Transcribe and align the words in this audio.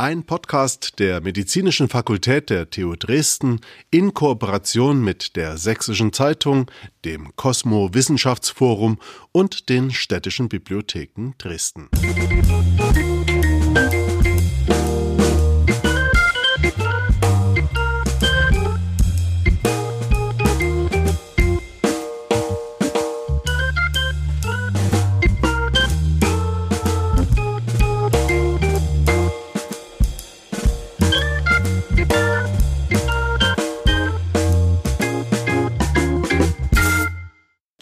Ein 0.00 0.22
Podcast 0.22 1.00
der 1.00 1.20
Medizinischen 1.20 1.88
Fakultät 1.88 2.50
der 2.50 2.70
TU 2.70 2.94
Dresden 2.94 3.60
in 3.90 4.14
Kooperation 4.14 5.02
mit 5.02 5.34
der 5.34 5.56
Sächsischen 5.56 6.12
Zeitung, 6.12 6.70
dem 7.04 7.34
Cosmo 7.34 7.92
Wissenschaftsforum 7.92 8.98
und 9.32 9.68
den 9.68 9.90
städtischen 9.90 10.48
Bibliotheken 10.48 11.32
Dresden. 11.36 11.88
Musik 12.00 12.67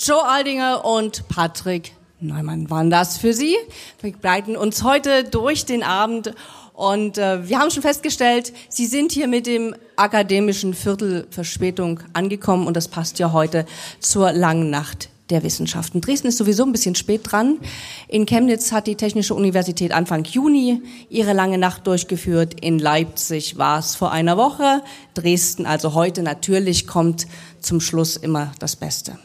Joe 0.06 0.24
Aldinger 0.24 0.84
und 0.84 1.27
Patrick 1.27 1.91
Neumann 2.20 2.70
waren 2.70 2.91
das 2.91 3.19
für 3.19 3.33
Sie. 3.33 3.56
Wir 4.01 4.12
begleiten 4.12 4.56
uns 4.56 4.84
heute 4.84 5.24
durch 5.24 5.65
den 5.65 5.82
Abend 5.82 6.32
und 6.74 7.19
äh, 7.19 7.48
wir 7.48 7.59
haben 7.59 7.73
schon 7.73 7.82
festgestellt, 7.82 8.52
Sie 8.69 8.87
sind 8.87 9.10
hier 9.10 9.27
mit 9.27 9.48
dem 9.48 9.74
akademischen 9.96 10.74
Viertel 10.74 11.27
Verspätung 11.30 11.98
angekommen 12.12 12.69
und 12.69 12.77
das 12.77 12.87
passt 12.87 13.19
ja 13.19 13.32
heute 13.32 13.66
zur 13.98 14.30
langen 14.30 14.70
Nacht 14.70 15.09
der 15.29 15.42
Wissenschaften. 15.42 16.01
Dresden 16.01 16.29
ist 16.29 16.38
sowieso 16.38 16.63
ein 16.63 16.70
bisschen 16.70 16.95
spät 16.95 17.23
dran. 17.24 17.59
In 18.07 18.26
Chemnitz 18.26 18.70
hat 18.70 18.87
die 18.87 18.95
Technische 18.95 19.35
Universität 19.35 19.91
Anfang 19.91 20.23
Juni 20.23 20.82
ihre 21.10 21.32
lange 21.32 21.59
Nacht 21.59 21.85
durchgeführt. 21.88 22.60
In 22.60 22.79
Leipzig 22.79 23.59
war 23.59 23.80
es 23.80 23.96
vor 23.96 24.13
einer 24.13 24.37
Woche. 24.37 24.85
Dresden, 25.15 25.66
also 25.66 25.95
heute 25.95 26.23
natürlich, 26.23 26.87
kommt 26.87 27.26
zum 27.59 27.80
Schluss 27.80 28.16
immer 28.16 28.52
das 28.60 28.76
Beste. 28.76 29.18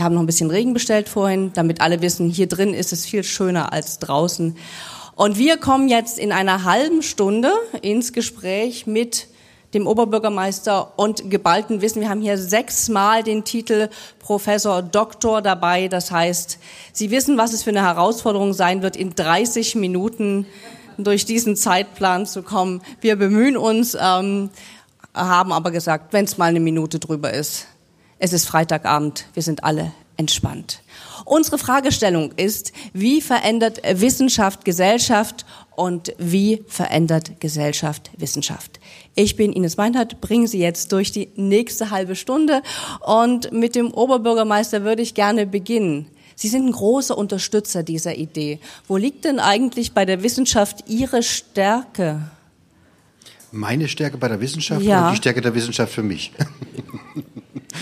Wir 0.00 0.04
haben 0.06 0.14
noch 0.14 0.22
ein 0.22 0.26
bisschen 0.26 0.50
Regen 0.50 0.72
bestellt 0.72 1.10
vorhin, 1.10 1.52
damit 1.52 1.82
alle 1.82 2.00
wissen, 2.00 2.30
hier 2.30 2.46
drin 2.46 2.72
ist 2.72 2.90
es 2.90 3.04
viel 3.04 3.22
schöner 3.22 3.74
als 3.74 3.98
draußen. 3.98 4.56
Und 5.14 5.36
wir 5.36 5.58
kommen 5.58 5.90
jetzt 5.90 6.18
in 6.18 6.32
einer 6.32 6.64
halben 6.64 7.02
Stunde 7.02 7.52
ins 7.82 8.14
Gespräch 8.14 8.86
mit 8.86 9.26
dem 9.74 9.86
Oberbürgermeister 9.86 10.98
und 10.98 11.30
geballten 11.30 11.82
Wissen. 11.82 12.00
Wir 12.00 12.08
haben 12.08 12.22
hier 12.22 12.38
sechsmal 12.38 13.22
den 13.22 13.44
Titel 13.44 13.90
Professor 14.20 14.80
Doktor 14.80 15.42
dabei. 15.42 15.88
Das 15.88 16.10
heißt, 16.10 16.58
Sie 16.94 17.10
wissen, 17.10 17.36
was 17.36 17.52
es 17.52 17.62
für 17.62 17.68
eine 17.68 17.82
Herausforderung 17.82 18.54
sein 18.54 18.80
wird, 18.80 18.96
in 18.96 19.14
30 19.14 19.74
Minuten 19.74 20.46
durch 20.96 21.26
diesen 21.26 21.56
Zeitplan 21.56 22.24
zu 22.24 22.42
kommen. 22.42 22.80
Wir 23.02 23.16
bemühen 23.16 23.58
uns, 23.58 23.94
ähm, 24.00 24.48
haben 25.12 25.52
aber 25.52 25.70
gesagt, 25.70 26.14
wenn 26.14 26.24
es 26.24 26.38
mal 26.38 26.46
eine 26.46 26.60
Minute 26.60 27.00
drüber 27.00 27.34
ist, 27.34 27.66
es 28.20 28.32
ist 28.34 28.46
Freitagabend, 28.46 29.24
wir 29.34 29.42
sind 29.42 29.64
alle 29.64 29.92
entspannt. 30.16 30.82
Unsere 31.24 31.56
Fragestellung 31.56 32.32
ist, 32.32 32.72
wie 32.92 33.22
verändert 33.22 33.80
Wissenschaft 33.90 34.66
Gesellschaft 34.66 35.46
und 35.74 36.12
wie 36.18 36.62
verändert 36.68 37.40
Gesellschaft 37.40 38.10
Wissenschaft? 38.18 38.78
Ich 39.14 39.36
bin 39.36 39.52
Ines 39.52 39.78
Meinhardt, 39.78 40.20
bringe 40.20 40.46
Sie 40.46 40.58
jetzt 40.58 40.92
durch 40.92 41.12
die 41.12 41.30
nächste 41.36 41.90
halbe 41.90 42.14
Stunde 42.14 42.62
und 43.00 43.52
mit 43.52 43.74
dem 43.74 43.90
Oberbürgermeister 43.90 44.84
würde 44.84 45.00
ich 45.00 45.14
gerne 45.14 45.46
beginnen. 45.46 46.06
Sie 46.36 46.48
sind 46.48 46.66
ein 46.66 46.72
großer 46.72 47.16
Unterstützer 47.16 47.82
dieser 47.82 48.16
Idee. 48.16 48.60
Wo 48.86 48.98
liegt 48.98 49.24
denn 49.24 49.40
eigentlich 49.40 49.92
bei 49.92 50.04
der 50.04 50.22
Wissenschaft 50.22 50.84
Ihre 50.88 51.22
Stärke? 51.22 52.30
Meine 53.52 53.88
Stärke 53.88 54.16
bei 54.16 54.28
der 54.28 54.40
Wissenschaft 54.40 54.82
ja. 54.82 55.02
oder 55.02 55.10
die 55.10 55.16
Stärke 55.16 55.40
der 55.40 55.54
Wissenschaft 55.54 55.92
für 55.92 56.02
mich? 56.02 56.32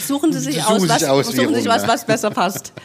Suchen 0.07 0.33
Sie 0.33 0.39
sich 0.41 0.63
suchen 0.63 0.83
aus, 0.83 0.89
was, 0.89 1.05
aus, 1.05 1.27
suchen 1.29 1.55
sich 1.55 1.67
was, 1.67 1.87
was 1.87 2.07
besser 2.07 2.31
passt. 2.31 2.73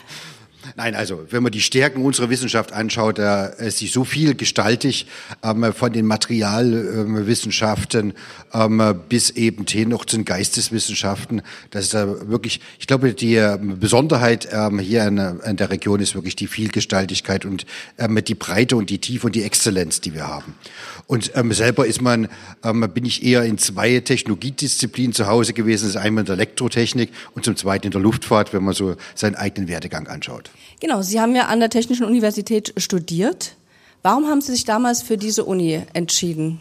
Nein, 0.75 0.95
also 0.95 1.27
wenn 1.29 1.43
man 1.43 1.51
die 1.51 1.61
Stärken 1.61 2.03
unserer 2.03 2.31
Wissenschaft 2.31 2.73
anschaut, 2.73 3.19
da 3.19 3.45
ist 3.45 3.77
sie 3.77 3.85
so 3.85 4.03
vielgestaltig 4.03 5.05
ähm, 5.43 5.71
von 5.71 5.93
den 5.93 6.07
Materialwissenschaften 6.07 8.13
ähm, 8.53 8.81
bis 9.07 9.29
eben 9.31 9.67
hin 9.67 9.89
noch 9.89 10.05
zu 10.05 10.15
den 10.15 10.25
Geisteswissenschaften. 10.25 11.43
Das 11.69 11.85
ist 11.85 11.93
äh, 11.93 12.27
wirklich, 12.27 12.59
ich 12.79 12.87
glaube, 12.87 13.13
die 13.13 13.35
äh, 13.35 13.59
Besonderheit 13.61 14.47
ähm, 14.51 14.79
hier 14.79 15.05
in, 15.05 15.17
in, 15.17 15.57
der 15.57 15.69
Region 15.69 15.99
ist 15.99 16.15
wirklich 16.15 16.35
die 16.35 16.47
Vielgestaltigkeit 16.47 17.45
und 17.45 17.67
ähm, 17.99 18.19
die 18.23 18.33
Breite 18.33 18.75
und 18.75 18.89
die 18.89 18.97
Tiefe 18.97 19.27
und 19.27 19.35
die 19.35 19.43
Exzellenz, 19.43 20.01
die 20.01 20.15
wir 20.15 20.27
haben. 20.27 20.55
Und 21.05 21.33
ähm, 21.35 21.53
selber 21.53 21.85
ist 21.85 22.01
man, 22.01 22.29
ähm, 22.63 22.89
bin 22.93 23.05
ich 23.05 23.23
eher 23.23 23.43
in 23.43 23.59
zwei 23.59 23.99
Technologiedisziplinen 23.99 25.13
zu 25.13 25.27
Hause 25.27 25.53
gewesen. 25.53 25.83
Das 25.83 25.91
ist 25.95 26.01
einmal 26.01 26.21
in 26.21 26.25
der 26.25 26.33
Elektrotechnik 26.33 27.11
und 27.35 27.45
zum 27.45 27.55
zweiten 27.55 27.85
in 27.85 27.91
der 27.91 28.01
Luftfahrt, 28.01 28.53
wenn 28.53 28.63
man 28.63 28.73
so 28.73 28.95
seinen 29.13 29.35
eigenen 29.35 29.67
Werdegang 29.67 30.07
anschaut. 30.07 30.49
Genau, 30.79 31.01
Sie 31.01 31.19
haben 31.19 31.35
ja 31.35 31.47
an 31.47 31.59
der 31.59 31.69
Technischen 31.69 32.05
Universität 32.05 32.73
studiert. 32.77 33.55
Warum 34.01 34.27
haben 34.27 34.41
Sie 34.41 34.51
sich 34.51 34.65
damals 34.65 35.01
für 35.01 35.17
diese 35.17 35.45
Uni 35.45 35.81
entschieden? 35.93 36.59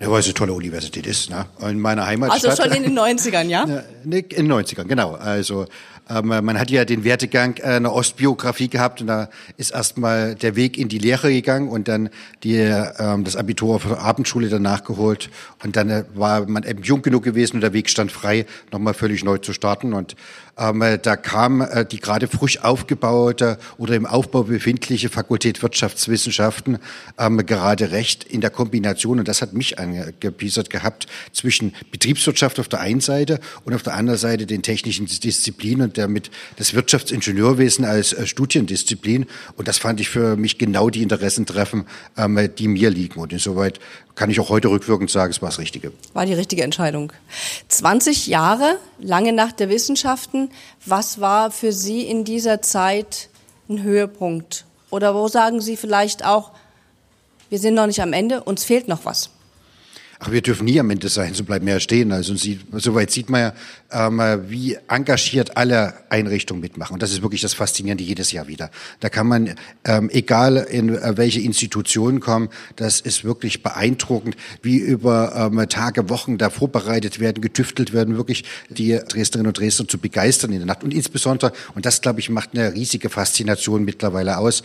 Ja, 0.00 0.10
weil 0.10 0.20
es 0.20 0.26
eine 0.26 0.34
tolle 0.34 0.52
Universität 0.52 1.06
ist. 1.06 1.30
Ne? 1.30 1.46
In 1.60 1.80
meiner 1.80 2.06
Heimatstadt. 2.06 2.50
Also 2.50 2.62
schon 2.62 2.72
in 2.72 2.82
den 2.82 2.98
90ern, 2.98 3.46
ja? 3.48 3.64
in 4.04 4.10
den 4.10 4.52
90ern, 4.52 4.84
genau. 4.84 5.12
Also 5.12 5.66
ähm, 6.08 6.28
man 6.28 6.58
hat 6.58 6.70
ja 6.70 6.84
den 6.84 7.04
Wertegang 7.04 7.56
äh, 7.58 7.62
einer 7.62 7.92
Ostbiografie 7.92 8.68
gehabt 8.68 9.00
und 9.00 9.08
da 9.08 9.28
ist 9.56 9.72
erstmal 9.72 10.34
der 10.36 10.54
Weg 10.54 10.78
in 10.78 10.88
die 10.88 10.98
Lehre 10.98 11.32
gegangen 11.32 11.68
und 11.68 11.88
dann 11.88 12.10
die, 12.44 12.56
ähm, 12.56 13.24
das 13.24 13.34
Abitur 13.34 13.74
auf 13.74 13.86
Abendschule 13.98 14.48
danach 14.48 14.84
geholt 14.84 15.30
und 15.64 15.76
dann 15.76 15.90
äh, 15.90 16.04
war 16.14 16.46
man 16.46 16.62
eben 16.62 16.82
jung 16.82 17.02
genug 17.02 17.24
gewesen 17.24 17.56
und 17.56 17.60
der 17.62 17.72
Weg 17.72 17.90
stand 17.90 18.12
frei, 18.12 18.46
nochmal 18.70 18.94
völlig 18.94 19.24
neu 19.24 19.38
zu 19.38 19.52
starten 19.52 19.92
und 19.92 20.14
ähm, 20.58 20.80
äh, 20.80 20.98
da 20.98 21.16
kam 21.16 21.60
äh, 21.60 21.84
die 21.84 22.00
gerade 22.00 22.28
frisch 22.28 22.62
aufgebaute 22.62 23.58
oder 23.76 23.94
im 23.94 24.06
Aufbau 24.06 24.44
befindliche 24.44 25.10
Fakultät 25.10 25.62
Wirtschaftswissenschaften 25.62 26.78
ähm, 27.18 27.44
gerade 27.44 27.90
recht 27.90 28.24
in 28.24 28.40
der 28.40 28.50
Kombination, 28.50 29.18
und 29.18 29.28
das 29.28 29.42
hat 29.42 29.52
mich 29.52 29.78
angepiesert 29.78 30.70
gehabt, 30.70 31.08
zwischen 31.32 31.74
Betriebswirtschaft 31.90 32.58
auf 32.58 32.68
der 32.68 32.80
einen 32.80 33.00
Seite 33.00 33.38
und 33.64 33.74
auf 33.74 33.82
der 33.82 33.94
anderen 33.94 34.18
Seite 34.18 34.46
den 34.46 34.62
technischen 34.62 35.06
Disziplinen 35.06 35.92
und 35.96 36.02
damit 36.02 36.30
das 36.56 36.74
Wirtschaftsingenieurwesen 36.74 37.84
als 37.84 38.12
äh, 38.12 38.26
Studiendisziplin. 38.26 39.26
Und 39.56 39.68
das 39.68 39.78
fand 39.78 40.00
ich 40.00 40.08
für 40.08 40.36
mich 40.36 40.58
genau 40.58 40.90
die 40.90 41.02
Interessen 41.02 41.46
treffen, 41.46 41.86
ähm, 42.16 42.50
die 42.58 42.68
mir 42.68 42.90
liegen. 42.90 43.20
Und 43.20 43.32
insoweit 43.32 43.80
kann 44.14 44.30
ich 44.30 44.40
auch 44.40 44.48
heute 44.48 44.68
rückwirkend 44.68 45.10
sagen, 45.10 45.30
es 45.30 45.42
war 45.42 45.48
das 45.48 45.58
Richtige. 45.58 45.92
War 46.12 46.26
die 46.26 46.34
richtige 46.34 46.62
Entscheidung. 46.62 47.12
20 47.68 48.26
Jahre, 48.26 48.78
lange 48.98 49.32
nach 49.32 49.52
der 49.52 49.68
Wissenschaften. 49.68 50.50
Was 50.84 51.20
war 51.20 51.50
für 51.50 51.72
Sie 51.72 52.02
in 52.02 52.24
dieser 52.24 52.62
Zeit 52.62 53.28
ein 53.68 53.82
Höhepunkt? 53.82 54.64
Oder 54.90 55.14
wo 55.14 55.28
sagen 55.28 55.60
Sie 55.60 55.76
vielleicht 55.76 56.24
auch, 56.24 56.52
wir 57.48 57.58
sind 57.58 57.74
noch 57.74 57.86
nicht 57.86 58.00
am 58.00 58.12
Ende, 58.12 58.42
uns 58.42 58.64
fehlt 58.64 58.88
noch 58.88 59.04
was? 59.04 59.30
Ach, 60.18 60.30
wir 60.30 60.40
dürfen 60.40 60.64
nie 60.64 60.80
am 60.80 60.88
Ende 60.88 61.08
sein, 61.08 61.34
so 61.34 61.44
bleiben 61.44 61.66
wir 61.66 61.74
ja 61.74 61.80
stehen. 61.80 62.10
Also 62.10 62.34
soweit 62.72 63.10
sieht 63.10 63.28
man 63.28 63.40
ja, 63.40 63.52
ähm, 63.92 64.20
wie 64.48 64.76
engagiert 64.88 65.56
alle 65.56 65.94
Einrichtungen 66.08 66.60
mitmachen. 66.60 66.94
Und 66.94 67.02
das 67.02 67.12
ist 67.12 67.22
wirklich 67.22 67.40
das 67.40 67.54
Faszinierende 67.54 68.04
jedes 68.04 68.32
Jahr 68.32 68.48
wieder. 68.48 68.70
Da 69.00 69.08
kann 69.08 69.26
man, 69.26 69.54
ähm, 69.84 70.10
egal 70.12 70.56
in 70.56 70.94
äh, 70.94 71.16
welche 71.16 71.40
Institutionen 71.40 72.20
kommen, 72.20 72.48
das 72.76 73.00
ist 73.00 73.24
wirklich 73.24 73.62
beeindruckend, 73.62 74.36
wie 74.62 74.76
über 74.76 75.50
ähm, 75.52 75.68
Tage, 75.68 76.08
Wochen 76.08 76.38
da 76.38 76.50
vorbereitet 76.50 77.20
werden, 77.20 77.40
getüftelt 77.40 77.92
werden, 77.92 78.16
wirklich 78.16 78.44
die 78.68 78.98
Dresdnerinnen 79.08 79.48
und 79.48 79.58
Dresdner 79.58 79.88
zu 79.88 79.98
begeistern 79.98 80.52
in 80.52 80.58
der 80.58 80.66
Nacht. 80.66 80.84
Und 80.84 80.92
insbesondere, 80.92 81.52
und 81.74 81.86
das, 81.86 82.00
glaube 82.00 82.20
ich, 82.20 82.30
macht 82.30 82.50
eine 82.54 82.74
riesige 82.74 83.10
Faszination 83.10 83.84
mittlerweile 83.84 84.38
aus, 84.38 84.62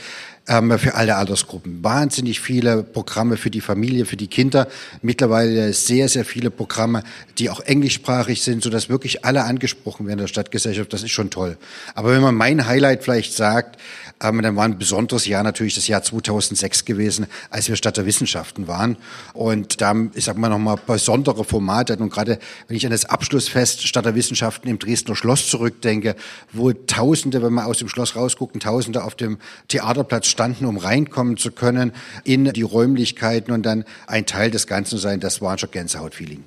ähm, 0.47 0.77
für 0.79 0.95
alle 0.95 1.15
Altersgruppen. 1.15 1.83
Wahnsinnig 1.83 2.39
viele 2.39 2.83
Programme 2.83 3.37
für 3.37 3.51
die 3.51 3.61
Familie, 3.61 4.05
für 4.05 4.17
die 4.17 4.27
Kinder. 4.27 4.67
Mittlerweile 5.01 5.73
sehr, 5.73 6.09
sehr 6.09 6.25
viele 6.25 6.49
Programme, 6.49 7.03
die 7.37 7.49
auch 7.49 7.59
englischsprachig 7.61 8.41
sind, 8.41 8.63
sodass 8.63 8.89
wirklich 8.89 9.10
alle 9.25 9.43
angesprochen 9.43 10.05
werden 10.05 10.19
in 10.19 10.23
der 10.23 10.27
Stadtgesellschaft. 10.27 10.91
Das 10.93 11.03
ist 11.03 11.11
schon 11.11 11.29
toll. 11.29 11.57
Aber 11.95 12.11
wenn 12.11 12.21
man 12.21 12.35
mein 12.35 12.65
Highlight 12.65 13.03
vielleicht 13.03 13.33
sagt, 13.33 13.77
ähm, 14.21 14.41
dann 14.41 14.55
war 14.55 14.65
ein 14.65 14.77
besonderes 14.77 15.25
Jahr 15.25 15.43
natürlich 15.43 15.75
das 15.75 15.87
Jahr 15.87 16.03
2006 16.03 16.85
gewesen, 16.85 17.27
als 17.49 17.67
wir 17.67 17.75
Stadt 17.75 17.97
der 17.97 18.05
Wissenschaften 18.05 18.67
waren. 18.67 18.97
Und 19.33 19.81
da, 19.81 19.95
ich 20.13 20.25
sag 20.25 20.37
mal, 20.37 20.49
nochmal 20.49 20.77
besondere 20.85 21.43
Formate. 21.43 21.97
Und 21.97 22.11
gerade 22.11 22.39
wenn 22.67 22.77
ich 22.77 22.85
an 22.85 22.91
das 22.91 23.05
Abschlussfest 23.05 23.87
Stadt 23.87 24.05
der 24.05 24.15
Wissenschaften 24.15 24.67
im 24.67 24.79
Dresdner 24.79 25.15
Schloss 25.15 25.47
zurückdenke, 25.47 26.15
wo 26.53 26.71
Tausende, 26.71 27.41
wenn 27.41 27.53
man 27.53 27.65
aus 27.65 27.77
dem 27.77 27.89
Schloss 27.89 28.15
rausguckt, 28.15 28.61
Tausende 28.61 29.03
auf 29.03 29.15
dem 29.15 29.39
Theaterplatz 29.69 30.27
standen, 30.27 30.65
um 30.65 30.77
reinkommen 30.77 31.37
zu 31.37 31.51
können 31.51 31.91
in 32.23 32.45
die 32.45 32.61
Räumlichkeiten 32.61 33.51
und 33.51 33.63
dann 33.63 33.85
ein 34.07 34.25
Teil 34.25 34.51
des 34.51 34.67
Ganzen 34.67 34.99
sein, 34.99 35.19
das 35.19 35.41
war 35.41 35.57
schon 35.57 35.71
Gänsehautfeeling. 35.71 36.43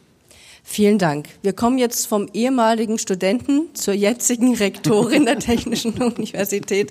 Vielen 0.66 0.98
Dank. 0.98 1.28
Wir 1.42 1.52
kommen 1.52 1.76
jetzt 1.76 2.06
vom 2.06 2.26
ehemaligen 2.32 2.98
Studenten 2.98 3.74
zur 3.74 3.92
jetzigen 3.92 4.54
Rektorin 4.56 5.26
der 5.26 5.38
Technischen 5.38 5.92
Universität. 6.02 6.90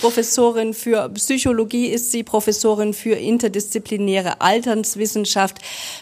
Professorin 0.00 0.72
für 0.72 1.10
Psychologie 1.10 1.88
ist 1.88 2.10
sie, 2.12 2.22
Professorin 2.22 2.94
für 2.94 3.12
interdisziplinäre 3.12 4.40
Alternswissenschaft, 4.40 5.58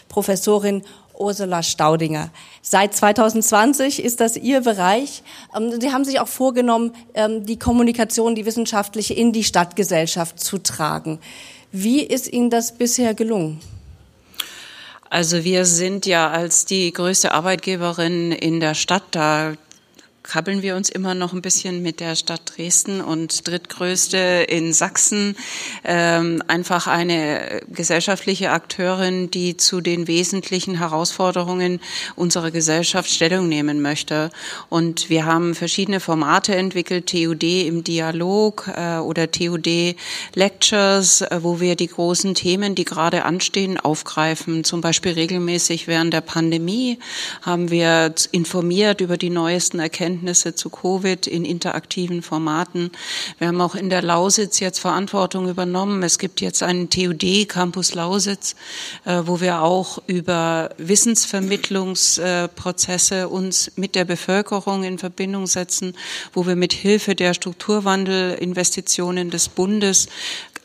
Professorin 0.07 0.81
Ursula 1.19 1.61
Staudinger. 1.61 2.31
Seit 2.61 2.95
2020 2.95 4.01
ist 4.01 4.21
das 4.21 4.37
Ihr 4.37 4.61
Bereich. 4.61 5.21
Ähm, 5.55 5.79
sie 5.79 5.91
haben 5.91 6.05
sich 6.05 6.21
auch 6.21 6.29
vorgenommen, 6.29 6.93
ähm, 7.13 7.45
die 7.45 7.59
Kommunikation, 7.59 8.33
die 8.33 8.45
wissenschaftliche 8.45 9.13
in 9.13 9.33
die 9.33 9.43
Stadtgesellschaft 9.43 10.39
zu 10.39 10.57
tragen. 10.57 11.19
Wie 11.73 12.01
ist 12.01 12.31
Ihnen 12.31 12.49
das 12.49 12.77
bisher 12.77 13.13
gelungen? 13.13 13.59
Also 15.09 15.43
wir 15.43 15.65
sind 15.65 16.05
ja 16.05 16.29
als 16.29 16.65
die 16.65 16.93
größte 16.93 17.31
Arbeitgeberin 17.31 18.31
in 18.31 18.59
der 18.59 18.75
Stadt 18.75 19.03
da 19.11 19.53
krabbeln 20.29 20.61
wir 20.61 20.75
uns 20.75 20.89
immer 20.89 21.15
noch 21.15 21.33
ein 21.33 21.41
bisschen 21.41 21.81
mit 21.81 21.99
der 21.99 22.15
Stadt 22.15 22.53
Dresden 22.55 23.01
und 23.01 23.47
drittgrößte 23.47 24.45
in 24.47 24.73
Sachsen. 24.73 25.35
Ähm, 25.83 26.43
einfach 26.47 26.85
eine 26.85 27.61
gesellschaftliche 27.67 28.51
Akteurin, 28.51 29.31
die 29.31 29.57
zu 29.57 29.81
den 29.81 30.07
wesentlichen 30.07 30.77
Herausforderungen 30.77 31.79
unserer 32.15 32.51
Gesellschaft 32.51 33.09
Stellung 33.09 33.49
nehmen 33.49 33.81
möchte. 33.81 34.29
Und 34.69 35.09
wir 35.09 35.25
haben 35.25 35.55
verschiedene 35.55 35.99
Formate 35.99 36.55
entwickelt, 36.55 37.07
TUD 37.07 37.43
im 37.65 37.83
Dialog 37.83 38.69
äh, 38.77 38.97
oder 38.97 39.31
TUD 39.31 39.95
Lectures, 40.35 41.21
äh, 41.21 41.39
wo 41.41 41.59
wir 41.59 41.75
die 41.75 41.87
großen 41.87 42.35
Themen, 42.35 42.75
die 42.75 42.85
gerade 42.85 43.25
anstehen, 43.25 43.79
aufgreifen. 43.79 44.63
Zum 44.63 44.81
Beispiel 44.81 45.13
regelmäßig 45.13 45.87
während 45.87 46.13
der 46.13 46.21
Pandemie 46.21 46.99
haben 47.41 47.71
wir 47.71 48.13
informiert 48.31 49.01
über 49.01 49.17
die 49.17 49.31
neuesten 49.31 49.79
Erkenntnisse 49.79 50.18
Erkenntnisse 50.19 50.53
zu 50.53 50.69
Covid 50.69 51.25
in 51.27 51.45
interaktiven 51.45 52.21
Formaten. 52.21 52.91
Wir 53.37 53.47
haben 53.47 53.61
auch 53.61 53.75
in 53.75 53.89
der 53.89 54.01
Lausitz 54.01 54.59
jetzt 54.59 54.79
Verantwortung 54.79 55.47
übernommen. 55.47 56.03
Es 56.03 56.19
gibt 56.19 56.41
jetzt 56.41 56.61
einen 56.61 56.89
TUD 56.89 57.47
Campus 57.47 57.93
Lausitz, 57.93 58.57
äh, 59.05 59.21
wo 59.25 59.39
wir 59.39 59.61
auch 59.61 60.01
über 60.07 60.71
Wissensvermittlungsprozesse 60.77 63.29
uns 63.29 63.71
mit 63.77 63.95
der 63.95 64.03
Bevölkerung 64.03 64.83
in 64.83 64.97
Verbindung 64.97 65.47
setzen, 65.47 65.93
wo 66.33 66.45
wir 66.45 66.57
mit 66.57 66.73
Hilfe 66.73 67.15
der 67.15 67.33
Strukturwandelinvestitionen 67.33 69.29
des 69.29 69.47
Bundes 69.47 70.09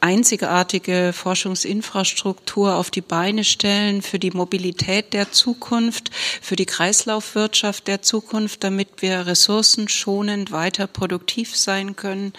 einzigartige 0.04 1.14
Forschungsinfrastruktur 1.14 2.74
auf 2.74 2.90
die 2.90 3.00
Beine 3.00 3.42
stellen 3.42 4.02
für 4.02 4.18
die 4.18 4.32
Mobilität 4.32 5.14
der 5.14 5.32
Zukunft, 5.32 6.10
für 6.42 6.56
die 6.56 6.66
Kreislaufwirtschaft 6.66 7.88
der 7.88 8.02
Zukunft, 8.02 8.64
damit 8.64 8.88
wir 8.98 9.26
ressourcenschonend 9.26 10.52
weiter 10.52 10.86
produktiv 10.88 11.56
sein 11.56 11.96
können 11.96 12.34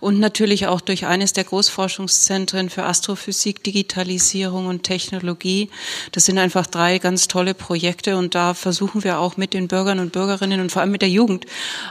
und 0.00 0.20
natürlich 0.20 0.68
auch 0.68 0.80
durch 0.80 1.04
eines 1.04 1.34
der 1.34 1.44
Großforschungszentren 1.44 2.70
für 2.70 2.84
Astrophysik, 2.84 3.62
Digitalisierung 3.62 4.66
und 4.66 4.82
Technologie. 4.82 5.68
Das 6.12 6.24
sind 6.24 6.38
einfach 6.38 6.66
drei 6.66 6.98
ganz 6.98 7.28
tolle 7.28 7.52
Projekte 7.52 8.16
und 8.16 8.34
da 8.34 8.54
versuchen 8.54 9.04
wir 9.04 9.18
auch 9.18 9.36
mit 9.36 9.52
den 9.52 9.68
Bürgern 9.68 9.98
und 9.98 10.12
Bürgerinnen 10.12 10.62
und 10.62 10.72
vor 10.72 10.80
allem 10.80 10.92
mit 10.92 11.02
der 11.02 11.10
Jugend 11.10 11.44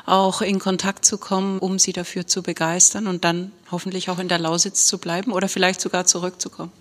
auch 0.08 0.42
in 0.42 0.58
Kontakt 0.58 1.06
zu 1.06 1.20
kommen, 1.20 1.60
um 1.60 1.78
sie 1.78 1.94
dafür 1.94 2.26
zu 2.26 2.42
begeistern 2.42 3.06
und 3.06 3.24
dann 3.24 3.52
hoffentlich 3.72 4.10
auch 4.10 4.20
in 4.20 4.28
der 4.28 4.40
Lausitz 4.40 4.86
zu 4.86 4.98
bleiben 4.98 5.32
oder 5.32 5.48
vielleicht 5.48 5.82
sogar 5.82 6.06
zurückzukommen. 6.06 6.72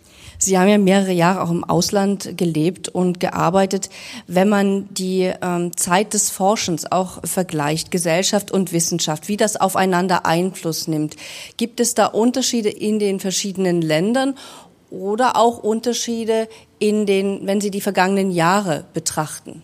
Sie 0.43 0.59
haben 0.59 0.69
ja 0.69 0.79
mehrere 0.79 1.13
Jahre 1.13 1.43
auch 1.43 1.51
im 1.51 1.65
Ausland 1.65 2.39
gelebt 2.39 2.89
und 2.89 3.21
gearbeitet. 3.21 3.91
Wenn 4.27 4.49
man 4.49 4.89
die 4.95 5.31
ähm, 5.43 5.77
Zeit 5.77 6.15
des 6.15 6.31
Forschens 6.31 6.91
auch 6.91 7.21
vergleicht, 7.25 7.91
Gesellschaft 7.91 8.51
und 8.51 8.73
Wissenschaft, 8.73 9.29
wie 9.29 9.37
das 9.37 9.57
aufeinander 9.57 10.25
Einfluss 10.25 10.89
nimmt, 10.89 11.17
gibt 11.59 11.79
es 11.79 11.93
da 11.93 12.07
Unterschiede 12.07 12.71
in 12.71 12.99
den 12.99 13.21
verschiedenen 13.21 13.83
Ländern 13.83 14.35
oder 14.89 15.37
auch 15.37 15.59
Unterschiede 15.59 16.49
in 16.79 17.05
den, 17.05 17.47
wenn 17.47 17.61
Sie 17.61 17.71
die 17.71 17.83
vergangenen 17.83 18.31
Jahre 18.31 18.85
betrachten? 18.95 19.63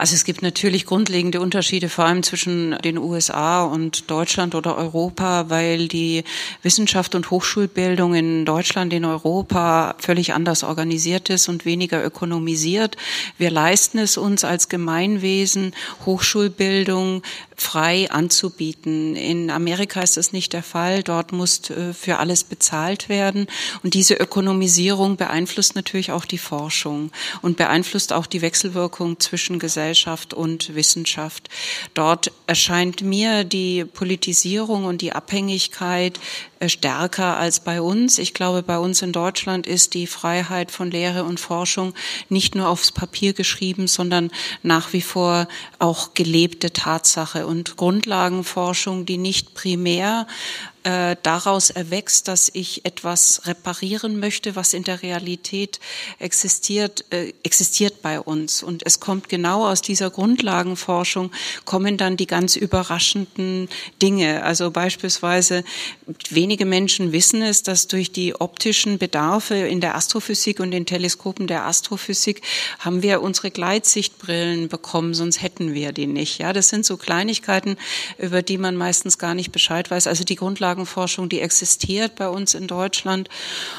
Also 0.00 0.14
es 0.14 0.24
gibt 0.24 0.40
natürlich 0.40 0.86
grundlegende 0.86 1.42
Unterschiede, 1.42 1.90
vor 1.90 2.06
allem 2.06 2.22
zwischen 2.22 2.70
den 2.82 2.96
USA 2.96 3.64
und 3.64 4.10
Deutschland 4.10 4.54
oder 4.54 4.78
Europa, 4.78 5.50
weil 5.50 5.88
die 5.88 6.24
Wissenschaft 6.62 7.14
und 7.14 7.30
Hochschulbildung 7.30 8.14
in 8.14 8.46
Deutschland, 8.46 8.94
in 8.94 9.04
Europa 9.04 9.94
völlig 9.98 10.32
anders 10.32 10.64
organisiert 10.64 11.28
ist 11.28 11.50
und 11.50 11.66
weniger 11.66 12.02
ökonomisiert. 12.02 12.96
Wir 13.36 13.50
leisten 13.50 13.98
es 13.98 14.16
uns 14.16 14.42
als 14.42 14.70
Gemeinwesen, 14.70 15.74
Hochschulbildung 16.06 17.20
frei 17.60 18.10
anzubieten. 18.10 19.16
In 19.16 19.50
Amerika 19.50 20.00
ist 20.00 20.16
das 20.16 20.32
nicht 20.32 20.52
der 20.52 20.62
Fall. 20.62 21.02
Dort 21.02 21.32
muss 21.32 21.68
äh, 21.70 21.92
für 21.92 22.16
alles 22.18 22.42
bezahlt 22.42 23.08
werden. 23.08 23.46
Und 23.82 23.94
diese 23.94 24.14
Ökonomisierung 24.14 25.16
beeinflusst 25.16 25.74
natürlich 25.74 26.10
auch 26.10 26.24
die 26.24 26.38
Forschung 26.38 27.10
und 27.42 27.58
beeinflusst 27.58 28.12
auch 28.12 28.26
die 28.26 28.40
Wechselwirkung 28.40 29.20
zwischen 29.20 29.58
Gesellschaft 29.58 30.32
und 30.32 30.74
Wissenschaft. 30.74 31.48
Dort 31.92 32.32
erscheint 32.46 33.02
mir 33.02 33.44
die 33.44 33.84
Politisierung 33.84 34.86
und 34.86 35.02
die 35.02 35.12
Abhängigkeit 35.12 36.18
stärker 36.66 37.38
als 37.38 37.60
bei 37.60 37.80
uns. 37.80 38.18
Ich 38.18 38.34
glaube, 38.34 38.62
bei 38.62 38.78
uns 38.78 39.00
in 39.02 39.12
Deutschland 39.12 39.66
ist 39.66 39.94
die 39.94 40.06
Freiheit 40.06 40.70
von 40.70 40.90
Lehre 40.90 41.24
und 41.24 41.40
Forschung 41.40 41.94
nicht 42.28 42.54
nur 42.54 42.68
aufs 42.68 42.92
Papier 42.92 43.32
geschrieben, 43.32 43.86
sondern 43.86 44.30
nach 44.62 44.92
wie 44.92 45.00
vor 45.00 45.48
auch 45.78 46.14
gelebte 46.14 46.72
Tatsache 46.72 47.46
und 47.46 47.76
Grundlagenforschung, 47.76 49.06
die 49.06 49.18
nicht 49.18 49.54
primär 49.54 50.26
äh, 50.84 51.16
daraus 51.22 51.70
erwächst, 51.70 52.28
dass 52.28 52.50
ich 52.52 52.84
etwas 52.84 53.46
reparieren 53.46 54.18
möchte, 54.18 54.56
was 54.56 54.72
in 54.72 54.82
der 54.82 55.02
Realität 55.02 55.78
existiert, 56.18 57.04
äh, 57.10 57.32
existiert 57.42 58.02
bei 58.02 58.18
uns. 58.18 58.62
Und 58.62 58.86
es 58.86 58.98
kommt 58.98 59.28
genau 59.28 59.66
aus 59.66 59.82
dieser 59.82 60.10
Grundlagenforschung, 60.10 61.32
kommen 61.64 61.96
dann 61.96 62.16
die 62.16 62.26
ganz 62.26 62.56
überraschenden 62.56 63.68
Dinge. 64.00 64.42
Also 64.42 64.70
beispielsweise, 64.70 65.64
wenige 66.30 66.64
Menschen 66.64 67.12
wissen 67.12 67.42
es, 67.42 67.62
dass 67.62 67.86
durch 67.86 68.10
die 68.10 68.34
optischen 68.34 68.98
Bedarfe 68.98 69.56
in 69.56 69.80
der 69.80 69.96
Astrophysik 69.96 70.60
und 70.60 70.70
den 70.70 70.86
Teleskopen 70.86 71.46
der 71.46 71.66
Astrophysik 71.66 72.42
haben 72.78 73.02
wir 73.02 73.20
unsere 73.22 73.50
Gleitsichtbrillen 73.50 74.68
bekommen, 74.68 75.14
sonst 75.14 75.42
hätten 75.42 75.74
wir 75.74 75.92
die 75.92 76.06
nicht. 76.06 76.38
Ja, 76.38 76.52
das 76.52 76.68
sind 76.68 76.86
so 76.86 76.96
Kleinigkeiten, 76.96 77.76
über 78.18 78.42
die 78.42 78.58
man 78.58 78.76
meistens 78.76 79.18
gar 79.18 79.34
nicht 79.34 79.52
Bescheid 79.52 79.90
weiß. 79.90 80.06
Also 80.06 80.24
die 80.24 80.36
Grundlage 80.36 80.69
Grundlagenforschung, 80.70 81.28
die 81.28 81.40
existiert 81.40 82.16
bei 82.16 82.28
uns 82.28 82.54
in 82.54 82.66
Deutschland. 82.66 83.28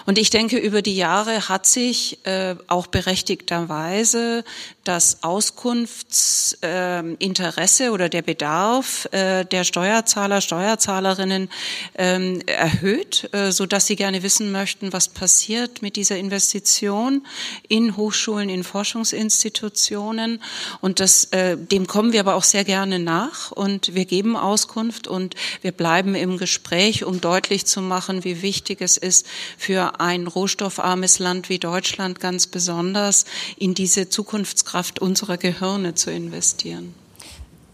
Und 0.06 0.18
ich 0.18 0.30
denke, 0.30 0.58
über 0.58 0.82
die 0.82 0.96
Jahre 0.96 1.48
hat 1.48 1.66
sich 1.66 2.26
äh, 2.26 2.56
auch 2.68 2.88
berechtigterweise 2.88 4.44
das 4.84 5.20
Auskunftsinteresse 5.22 7.86
äh, 7.86 7.90
oder 7.90 8.10
der 8.10 8.24
Bedarf 8.24 9.08
äh, 9.12 9.46
der 9.46 9.64
Steuerzahler, 9.64 10.42
Steuerzahlerinnen 10.42 11.50
ähm, 11.96 12.42
erhöht, 12.48 13.30
äh, 13.32 13.52
so 13.52 13.68
dass 13.68 13.86
sie 13.86 13.96
gerne 13.96 14.24
wissen 14.24 14.52
möchten, 14.52 14.92
was 14.92 15.08
passiert 15.08 15.84
mit 15.84 15.98
dieser 15.98 16.18
Investition 16.18 17.28
in 17.68 17.96
Hochschulen, 17.96 18.50
in 18.50 18.64
Forschungsinstitutionen. 18.64 20.42
Und 20.82 21.00
das, 21.00 21.26
äh, 21.26 21.58
dem 21.58 21.86
kommen 21.86 22.12
wir 22.12 22.22
aber 22.22 22.34
auch 22.34 22.44
sehr 22.44 22.64
gerne 22.64 22.98
nach 22.98 23.52
und 23.52 23.94
wir 23.94 24.06
geben 24.06 24.36
Auskunft 24.36 25.08
und 25.08 25.36
wir 25.62 25.74
bleiben 25.74 26.16
im 26.16 26.38
Gespräch 26.38 27.04
um 27.04 27.22
deutlich 27.22 27.68
zu 27.68 27.82
machen, 27.82 28.24
wie 28.24 28.42
wichtig 28.42 28.82
es 28.82 28.98
ist, 28.98 29.28
für 29.60 30.00
ein 30.00 30.26
rohstoffarmes 30.26 31.20
Land 31.20 31.50
wie 31.50 31.60
Deutschland 31.60 32.20
ganz 32.20 32.48
besonders 32.48 33.26
in 33.58 33.76
diese 33.76 34.10
Zukunftskraft 34.10 34.71
unserer 35.00 35.38
Gehirne 35.38 35.96
zu 35.96 36.12
investieren. 36.12 36.94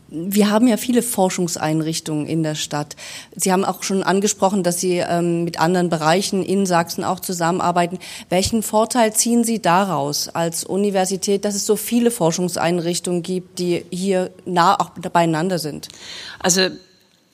Wir 0.09 0.49
haben 0.49 0.67
ja 0.67 0.77
viele 0.77 1.01
Forschungseinrichtungen 1.01 2.27
in 2.27 2.41
der 2.41 2.55
Stadt. 2.55 2.95
Sie 3.35 3.51
haben 3.51 3.65
auch 3.65 3.83
schon 3.83 4.03
angesprochen, 4.03 4.63
dass 4.63 4.79
Sie 4.79 4.99
ähm, 4.99 5.43
mit 5.43 5.59
anderen 5.59 5.89
Bereichen 5.89 6.43
in 6.43 6.65
Sachsen 6.65 7.03
auch 7.03 7.19
zusammenarbeiten. 7.19 7.99
Welchen 8.29 8.63
Vorteil 8.63 9.13
ziehen 9.13 9.43
Sie 9.43 9.61
daraus 9.61 10.29
als 10.29 10.63
Universität, 10.63 11.43
dass 11.43 11.55
es 11.55 11.65
so 11.65 11.75
viele 11.75 12.09
Forschungseinrichtungen 12.09 13.21
gibt, 13.21 13.59
die 13.59 13.83
hier 13.91 14.31
nah 14.45 14.79
auch 14.79 14.91
beieinander 14.91 15.59
sind? 15.59 15.89
Also 16.39 16.69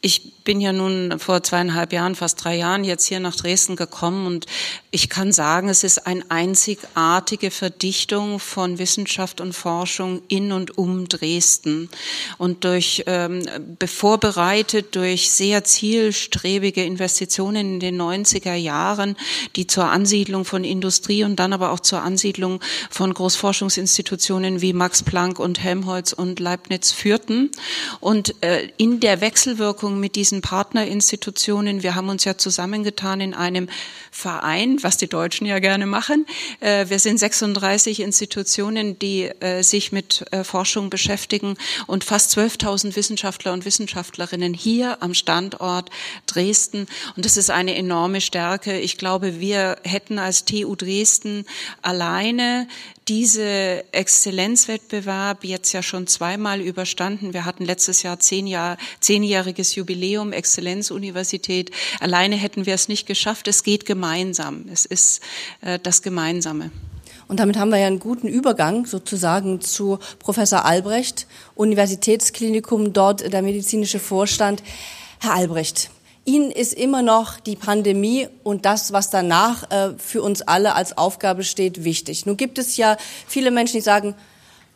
Ich 0.06 0.44
bin 0.44 0.60
ja 0.60 0.74
nun 0.74 1.18
vor 1.18 1.44
zweieinhalb 1.44 1.94
Jahren, 1.94 2.16
fast 2.16 2.44
drei 2.44 2.58
Jahren 2.58 2.84
jetzt 2.84 3.08
hier 3.08 3.22
nach 3.22 3.38
Dresden 3.38 3.78
gekommen 3.78 4.28
und 4.28 4.46
ich 4.92 5.10
kann 5.10 5.32
sagen, 5.32 5.70
es 5.70 5.84
ist 5.84 6.06
eine 6.06 6.24
einzigartige 6.30 7.50
Verdichtung 7.50 8.40
von 8.40 8.78
Wissenschaft 8.78 9.42
und 9.42 9.54
Forschung 9.54 10.22
in 10.28 10.52
und 10.52 10.78
um 10.78 11.08
Dresden. 11.08 11.90
Und 12.38 12.64
durch 12.64 13.04
ähm, 13.08 13.44
vorbereitet 13.84 14.96
durch 14.96 15.32
sehr 15.32 15.64
zielstrebige 15.64 16.84
Investitionen 16.84 17.76
in 17.76 17.80
den 17.80 18.00
90er 18.00 18.54
Jahren, 18.54 19.16
die 19.56 19.66
zur 19.66 19.86
Ansiedlung 19.86 20.46
von 20.46 20.64
Industrie 20.64 21.24
und 21.24 21.38
dann 21.38 21.54
aber 21.54 21.72
auch 21.72 21.80
zur 21.80 22.04
Ansiedlung 22.04 22.60
von 22.92 23.14
Großforschungsinstitutionen 23.14 24.62
wie 24.62 24.74
Max 24.74 25.02
Planck 25.02 25.40
und 25.40 25.60
Helmholtz 25.60 26.14
und 26.14 26.40
Leibniz 26.40 26.92
führten. 26.92 27.50
Und 28.00 28.36
äh, 28.44 28.70
in 28.78 29.00
der 29.00 29.22
Wechselwirkung 29.22 29.93
mit 30.00 30.16
diesen 30.16 30.42
Partnerinstitutionen. 30.42 31.84
Wir 31.84 31.96
haben 31.96 32.10
uns 32.10 32.26
ja 32.26 32.38
zusammengetan 32.38 33.22
in 33.22 33.34
einem 33.34 33.70
Verein, 34.12 34.82
was 34.82 34.98
die 34.98 35.08
Deutschen 35.08 35.48
ja 35.48 35.60
gerne 35.60 35.86
machen. 35.86 36.26
Äh, 36.60 36.90
wir 36.90 37.00
sind 37.00 37.20
36 37.20 38.00
Institutionen, 38.00 39.00
die 39.00 39.24
äh, 39.40 39.64
sich 39.64 39.92
mit 39.92 40.26
äh, 40.32 40.44
Forschung 40.44 40.90
beschäftigen 40.90 41.56
und 41.88 42.04
fast 42.04 42.38
12.000 42.38 42.96
Wissenschaftler 42.96 43.54
und 43.54 43.66
Wissenschaftlerinnen 43.66 44.54
hier 44.54 45.02
am 45.02 45.14
Standort 45.14 45.90
Dresden. 46.28 46.88
Und 47.16 47.26
das 47.26 47.38
ist 47.38 47.50
eine 47.50 47.76
enorme 47.76 48.22
Stärke. 48.22 48.80
Ich 48.80 48.98
glaube, 48.98 49.40
wir 49.40 49.78
hätten 49.84 50.20
als 50.20 50.46
TU 50.46 50.76
Dresden 50.76 51.46
alleine 51.82 52.68
diese 53.08 53.84
Exzellenzwettbewerb 53.92 55.44
jetzt 55.44 55.74
ja 55.74 55.84
schon 55.84 56.08
zweimal 56.08 56.62
überstanden. 56.62 57.34
Wir 57.34 57.46
hatten 57.46 57.66
letztes 57.66 58.04
Jahr 58.04 58.20
zehn 58.20 58.48
Jahr, 58.48 58.78
zehnjähriges 59.00 59.76
Jubiläum 59.76 60.32
Exzellenzuniversität. 60.32 61.72
Alleine 62.00 62.36
hätten 62.36 62.66
wir 62.66 62.74
es 62.74 62.88
nicht 62.88 63.06
geschafft. 63.06 63.48
Es 63.48 63.64
geht 63.64 63.86
gemeinsam. 63.86 64.66
Es 64.72 64.86
ist 64.86 65.22
äh, 65.62 65.80
das 65.82 66.02
Gemeinsame. 66.02 66.72
Und 67.28 67.40
damit 67.40 67.58
haben 67.58 67.72
wir 67.72 67.78
ja 67.78 67.88
einen 67.88 68.00
guten 68.00 68.28
Übergang 68.28 68.86
sozusagen 68.86 69.62
zu 69.62 70.00
Professor 70.20 70.66
Albrecht, 70.66 71.28
Universitätsklinikum, 71.56 72.94
dort 72.94 73.32
der 73.32 73.42
medizinische 73.42 74.00
Vorstand. 74.00 74.62
Herr 75.20 75.34
Albrecht, 75.34 75.90
Ihnen 76.26 76.52
ist 76.52 76.74
immer 76.74 77.02
noch 77.02 77.40
die 77.40 77.58
Pandemie 77.58 78.28
und 78.44 78.66
das, 78.66 78.94
was 78.94 79.10
danach 79.10 79.70
äh, 79.72 79.90
für 79.98 80.22
uns 80.22 80.42
alle 80.42 80.74
als 80.74 80.98
Aufgabe 80.98 81.44
steht, 81.44 81.84
wichtig. 81.84 82.26
Nun 82.26 82.38
gibt 82.38 82.58
es 82.58 82.78
ja 82.78 82.96
viele 83.28 83.52
Menschen, 83.52 83.74
die 83.74 83.82
sagen, 83.82 84.16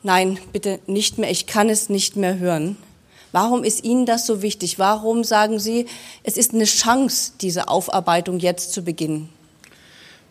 nein, 0.04 0.39
bitte 0.51 0.80
nicht 0.88 1.18
mehr, 1.18 1.32
ich 1.32 1.46
kann 1.46 1.70
es 1.70 1.88
nicht 1.88 2.18
mehr 2.18 2.38
hören. 2.38 2.75
Warum 3.32 3.63
ist 3.63 3.84
Ihnen 3.84 4.06
das 4.06 4.25
so 4.25 4.42
wichtig? 4.42 4.77
Warum 4.77 5.24
sagen 5.24 5.60
Sie, 5.60 5.86
es 6.24 6.38
ist 6.38 6.54
eine 6.54 6.66
Chance, 6.66 7.34
diese 7.39 7.68
Aufarbeitung 7.70 8.39
jetzt 8.39 8.74
zu 8.74 8.84
beginnen? 8.84 9.30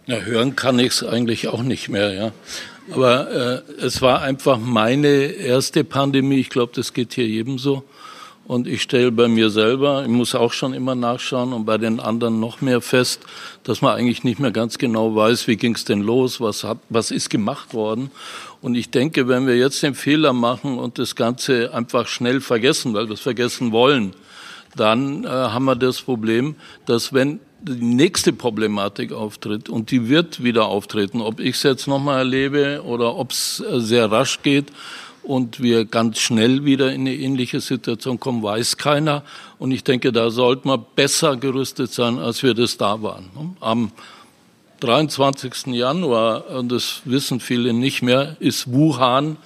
Ja, 0.07 0.19
hören 0.19 0.55
kann 0.55 0.79
ich 0.79 0.89
es 0.89 1.03
eigentlich 1.03 1.49
auch 1.49 1.63
nicht 1.63 1.89
mehr, 1.89 2.13
ja. 2.13 2.33
Aber 2.91 3.65
äh, 3.69 3.73
es 3.83 4.03
war 4.03 4.23
einfach 4.23 4.59
meine 4.59 5.09
erste 5.09 5.83
Pandemie. 5.83 6.39
Ich 6.39 6.51
glaube, 6.51 6.73
das 6.75 6.93
geht 6.93 7.15
hier 7.15 7.27
jedem 7.27 7.59
so. 7.59 7.83
Und 8.47 8.69
ich 8.69 8.83
stelle 8.83 9.11
bei 9.11 9.27
mir 9.27 9.51
selber, 9.51 10.05
ich 10.05 10.09
muss 10.09 10.37
auch 10.37 10.53
schon 10.53 10.73
immer 10.73 10.95
nachschauen 10.95 11.53
und 11.53 11.65
bei 11.65 11.79
den 11.79 11.99
anderen 11.99 12.39
noch 12.39 12.61
mehr 12.61 12.81
fest, 12.81 13.23
dass 13.65 13.83
man 13.83 13.97
eigentlich 13.97 14.23
nicht 14.23 14.39
mehr 14.39 14.53
ganz 14.53 14.79
genau 14.79 15.17
weiß, 15.17 15.49
wie 15.49 15.57
ging 15.57 15.75
es 15.75 15.85
denn 15.85 16.01
los, 16.01 16.41
was, 16.41 16.63
hat, 16.63 16.79
was 16.89 17.11
ist 17.11 17.29
gemacht 17.29 17.75
worden. 17.75 18.11
Und 18.63 18.77
ich 18.77 18.91
denke, 18.91 19.27
wenn 19.27 19.49
wir 19.49 19.57
jetzt 19.57 19.83
den 19.83 19.97
Fehler 19.97 20.33
machen 20.33 20.79
und 20.79 21.01
das 21.01 21.17
Ganze 21.17 21.75
einfach 21.75 22.07
schnell 22.07 22.41
vergessen, 22.41 22.95
weil 22.95 23.09
wir 23.09 23.15
es 23.15 23.21
vergessen 23.21 23.73
wollen, 23.73 24.15
dann 24.77 25.25
äh, 25.25 25.29
haben 25.29 25.65
wir 25.65 25.75
das 25.75 26.03
Problem, 26.03 26.55
dass 26.85 27.13
wenn 27.13 27.41
die 27.63 27.85
nächste 27.85 28.33
Problematik 28.33 29.13
auftritt 29.13 29.69
und 29.69 29.91
die 29.91 30.09
wird 30.09 30.45
wieder 30.45 30.67
auftreten, 30.67 31.21
ob 31.21 31.41
ich 31.41 31.57
es 31.57 31.63
jetzt 31.65 31.89
nochmal 31.89 32.19
erlebe 32.19 32.83
oder 32.85 33.17
ob 33.17 33.33
es 33.33 33.61
äh, 33.61 33.81
sehr 33.81 34.11
rasch 34.13 34.43
geht, 34.43 34.67
und 35.27 35.61
wir 35.61 35.85
ganz 35.85 36.19
schnell 36.19 36.65
wieder 36.65 36.93
in 36.93 37.03
eine 37.03 37.15
ähnliche 37.15 37.61
Situation 37.61 38.21
kommen, 38.21 38.43
weiß 38.43 38.77
keiner. 38.77 39.23
Und 39.59 39.73
ich 39.73 39.83
denke, 39.83 40.13
da 40.13 40.31
sollten 40.31 40.69
wir 40.69 40.79
besser 40.79 41.37
gerüstet 41.37 41.93
sein, 41.93 42.19
als 42.19 42.43
wir 42.43 42.55
das 42.55 42.77
da 42.77 43.03
waren. 43.03 43.57
Am 43.61 43.91
23. 44.81 45.75
Januar, 45.75 46.49
und 46.51 46.71
das 46.71 47.03
wissen 47.05 47.41
viele 47.41 47.73
nicht 47.73 48.03
mehr, 48.03 48.37
ist 48.41 48.73
Wuhan, 48.73 49.37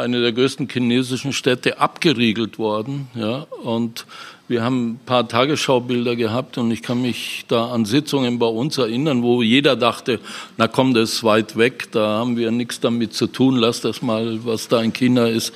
eine 0.00 0.20
der 0.20 0.32
größten 0.32 0.68
chinesischen 0.68 1.32
Städte, 1.32 1.78
abgeriegelt 1.78 2.58
worden. 2.58 3.08
Ja, 3.14 3.46
und 3.62 4.06
wir 4.48 4.62
haben 4.62 4.92
ein 4.92 5.00
paar 5.04 5.28
Tagesschaubilder 5.28 6.16
gehabt 6.16 6.58
und 6.58 6.70
ich 6.70 6.82
kann 6.82 7.02
mich 7.02 7.44
da 7.48 7.66
an 7.66 7.84
Sitzungen 7.84 8.38
bei 8.38 8.46
uns 8.46 8.78
erinnern, 8.78 9.22
wo 9.22 9.42
jeder 9.42 9.76
dachte, 9.76 10.20
na 10.56 10.68
komm, 10.68 10.94
das 10.94 11.12
ist 11.12 11.24
weit 11.24 11.56
weg, 11.56 11.88
da 11.92 12.18
haben 12.18 12.36
wir 12.36 12.50
nichts 12.50 12.80
damit 12.80 13.14
zu 13.14 13.26
tun, 13.26 13.56
lass 13.56 13.80
das 13.80 14.02
mal, 14.02 14.44
was 14.44 14.68
da 14.68 14.82
in 14.82 14.92
China 14.92 15.26
ist. 15.26 15.52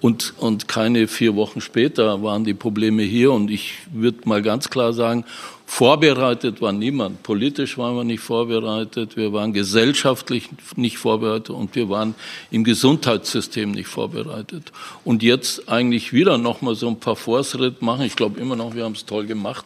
Und, 0.00 0.34
und 0.38 0.68
keine 0.68 1.08
vier 1.08 1.34
Wochen 1.36 1.60
später 1.60 2.22
waren 2.22 2.44
die 2.44 2.54
Probleme 2.54 3.02
hier. 3.02 3.32
Und 3.32 3.50
ich 3.50 3.72
würde 3.92 4.18
mal 4.26 4.42
ganz 4.42 4.68
klar 4.68 4.92
sagen, 4.92 5.24
vorbereitet 5.66 6.62
war 6.62 6.72
niemand. 6.72 7.24
Politisch 7.24 7.76
waren 7.76 7.96
wir 7.96 8.04
nicht 8.04 8.20
vorbereitet, 8.20 9.16
wir 9.16 9.32
waren 9.32 9.52
gesellschaftlich 9.52 10.48
nicht 10.76 10.96
vorbereitet 10.96 11.50
und 11.50 11.74
wir 11.74 11.90
waren 11.90 12.14
im 12.52 12.62
Gesundheitssystem 12.62 13.72
nicht 13.72 13.88
vorbereitet. 13.88 14.72
Und 15.04 15.22
jetzt 15.24 15.68
eigentlich 15.68 16.12
wieder 16.12 16.38
nochmal 16.38 16.76
so 16.76 16.88
ein 16.88 17.00
paar 17.00 17.16
Fortschritt 17.16 17.82
machen. 17.82 18.06
Ich 18.06 18.16
glaube 18.16 18.40
immer 18.40 18.54
noch, 18.54 18.74
wir 18.74 18.84
haben 18.84 18.92
es 18.92 19.04
toll 19.04 19.26
gemacht. 19.26 19.64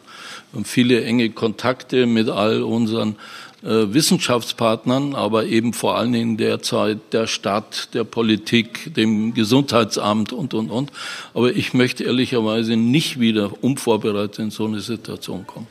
Wir 0.51 0.57
haben 0.57 0.65
viele 0.65 1.03
enge 1.03 1.29
Kontakte 1.29 2.07
mit 2.07 2.29
all 2.29 2.63
unseren 2.63 3.15
äh, 3.63 3.93
Wissenschaftspartnern, 3.93 5.13
aber 5.13 5.45
eben 5.45 5.71
vor 5.71 5.95
allen 5.95 6.13
Dingen 6.13 6.35
derzeit 6.35 7.13
der 7.13 7.27
Stadt, 7.27 7.93
der 7.93 8.05
Politik, 8.05 8.93
dem 8.95 9.35
Gesundheitsamt 9.35 10.33
und, 10.33 10.55
und, 10.55 10.71
und. 10.71 10.91
Aber 11.35 11.55
ich 11.55 11.75
möchte 11.75 12.03
ehrlicherweise 12.03 12.75
nicht 12.75 13.19
wieder 13.19 13.51
unvorbereitet 13.63 14.39
in 14.39 14.49
so 14.49 14.65
eine 14.65 14.79
Situation 14.79 15.45
kommen. 15.45 15.67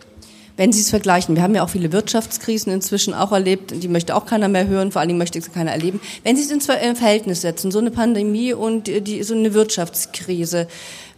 Wenn 0.60 0.74
Sie 0.74 0.82
es 0.82 0.90
vergleichen, 0.90 1.36
wir 1.36 1.42
haben 1.42 1.54
ja 1.54 1.64
auch 1.64 1.70
viele 1.70 1.90
Wirtschaftskrisen 1.90 2.70
inzwischen 2.70 3.14
auch 3.14 3.32
erlebt, 3.32 3.72
die 3.82 3.88
möchte 3.88 4.14
auch 4.14 4.26
keiner 4.26 4.46
mehr 4.46 4.66
hören, 4.66 4.92
vor 4.92 5.00
allen 5.00 5.08
Dingen 5.08 5.18
möchte 5.18 5.40
keiner 5.40 5.70
erleben. 5.70 6.02
Wenn 6.22 6.36
Sie 6.36 6.42
es 6.42 6.50
ins 6.50 6.66
Verhältnis 6.66 7.40
setzen, 7.40 7.70
so 7.70 7.78
eine 7.78 7.90
Pandemie 7.90 8.52
und 8.52 8.86
die, 8.86 9.22
so 9.22 9.32
eine 9.32 9.54
Wirtschaftskrise, 9.54 10.68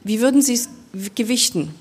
wie 0.05 0.21
würden 0.21 0.43
Sie 0.43 0.55
es 0.55 0.69
gewichten? 1.17 1.75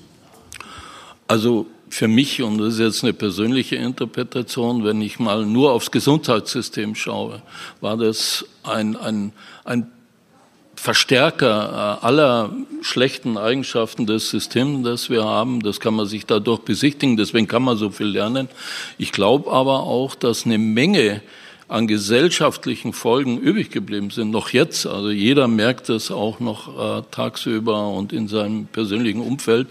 Also 1.28 1.66
für 1.88 2.08
mich, 2.08 2.42
und 2.42 2.58
das 2.58 2.74
ist 2.74 2.80
jetzt 2.80 3.04
eine 3.04 3.12
persönliche 3.12 3.76
Interpretation, 3.76 4.82
wenn 4.82 5.00
ich 5.00 5.20
mal 5.20 5.46
nur 5.46 5.70
aufs 5.70 5.92
Gesundheitssystem 5.92 6.96
schaue, 6.96 7.42
war 7.80 7.96
das 7.96 8.44
ein, 8.64 8.96
ein, 8.96 9.30
ein 9.64 9.86
Verstärker 10.82 12.00
äh, 12.02 12.04
aller 12.04 12.50
schlechten 12.80 13.38
Eigenschaften 13.38 14.04
des 14.04 14.30
Systems, 14.30 14.84
das 14.84 15.10
wir 15.10 15.22
haben. 15.22 15.62
Das 15.62 15.78
kann 15.78 15.94
man 15.94 16.06
sich 16.06 16.26
dadurch 16.26 16.58
besichtigen, 16.62 17.16
deswegen 17.16 17.46
kann 17.46 17.62
man 17.62 17.76
so 17.76 17.90
viel 17.90 18.08
lernen. 18.08 18.48
Ich 18.98 19.12
glaube 19.12 19.52
aber 19.52 19.84
auch, 19.84 20.16
dass 20.16 20.44
eine 20.44 20.58
Menge 20.58 21.22
an 21.68 21.86
gesellschaftlichen 21.86 22.92
Folgen 22.92 23.38
übrig 23.38 23.70
geblieben 23.70 24.10
sind, 24.10 24.32
noch 24.32 24.48
jetzt. 24.48 24.84
Also 24.88 25.10
jeder 25.10 25.46
merkt 25.46 25.88
das 25.88 26.10
auch 26.10 26.40
noch 26.40 26.98
äh, 26.98 27.02
tagsüber 27.12 27.90
und 27.90 28.12
in 28.12 28.26
seinem 28.26 28.66
persönlichen 28.66 29.20
Umfeld, 29.20 29.68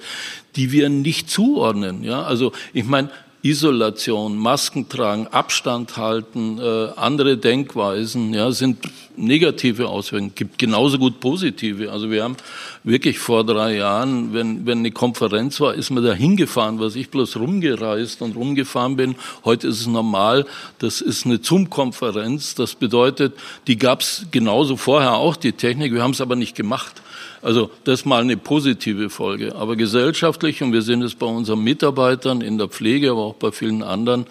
die 0.56 0.72
wir 0.72 0.88
nicht 0.88 1.30
zuordnen. 1.30 2.06
Ja, 2.06 2.24
also 2.24 2.54
ich 2.72 2.86
meine, 2.86 3.10
Isolation, 3.44 4.38
Masken 4.38 4.88
tragen, 4.88 5.28
Abstand 5.28 5.98
halten, 5.98 6.60
äh, 6.60 6.90
andere 6.96 7.38
Denkweisen, 7.38 8.34
ja, 8.36 8.52
sind 8.52 8.78
negative 9.18 9.88
Auswirkungen. 9.88 10.34
Gibt 10.36 10.60
genauso 10.60 11.00
gut 11.00 11.20
positive. 11.20 11.92
Also 11.92 12.12
wir 12.12 12.24
haben 12.24 12.38
wirklich 12.84 13.18
vor 13.18 13.44
drei 13.44 13.78
Jahren, 13.78 14.34
wenn, 14.34 14.66
wenn 14.66 14.80
eine 14.80 14.92
Konferenz 14.92 15.60
war, 15.60 15.74
ist 15.74 15.90
man 15.90 16.04
da 16.04 16.14
hingefahren, 16.14 16.80
was 16.80 16.96
ich 16.96 17.10
bloß 17.10 17.38
rumgereist 17.38 18.22
und 18.22 18.36
rumgefahren 18.36 18.96
bin. 18.96 19.16
Heute 19.44 19.68
ist 19.68 19.82
es 19.82 19.88
normal. 19.88 20.46
Das 20.80 21.02
ist 21.02 21.26
eine 21.26 21.40
Zoom-Konferenz. 21.42 22.54
Das 22.56 22.76
bedeutet, 22.76 23.34
die 23.68 23.78
gab 23.78 24.02
es 24.02 24.28
genauso 24.32 24.78
vorher 24.78 25.16
auch, 25.16 25.36
die 25.36 25.54
Technik. 25.54 25.94
Wir 25.94 26.04
haben 26.04 26.12
es 26.12 26.22
aber 26.22 26.36
nicht 26.36 26.56
gemacht. 26.56 27.02
Also 27.42 27.72
das 27.84 28.02
ist 28.02 28.06
mal 28.06 28.22
eine 28.22 28.38
positive 28.38 29.10
Folge. 29.10 29.56
Aber 29.56 29.76
gesellschaftlich, 29.76 30.62
und 30.62 30.74
wir 30.74 30.82
sehen 30.82 31.02
es 31.02 31.16
bei 31.16 31.26
unseren 31.26 31.64
Mitarbeitern 31.64 32.42
in 32.42 32.58
der 32.58 32.68
Pflege, 32.68 33.12
aber 33.12 33.22
auch 33.22 33.36
bei 33.36 33.52
vielen 33.52 33.84
anderen, 33.84 34.26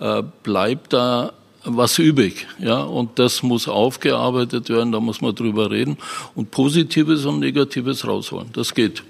äh, 0.00 0.22
bleibt 0.42 0.92
da 0.92 1.32
was 1.64 1.98
übrig. 1.98 2.46
Ja, 2.58 2.82
und 2.82 3.18
das 3.18 3.42
muss 3.42 3.68
aufgearbeitet 3.68 4.68
werden, 4.68 4.92
da 4.92 5.00
muss 5.00 5.20
man 5.20 5.34
drüber 5.34 5.70
reden 5.70 5.98
und 6.34 6.50
Positives 6.50 7.24
und 7.24 7.40
Negatives 7.40 8.06
rausholen. 8.06 8.48
Das 8.52 8.74
geht. 8.74 9.02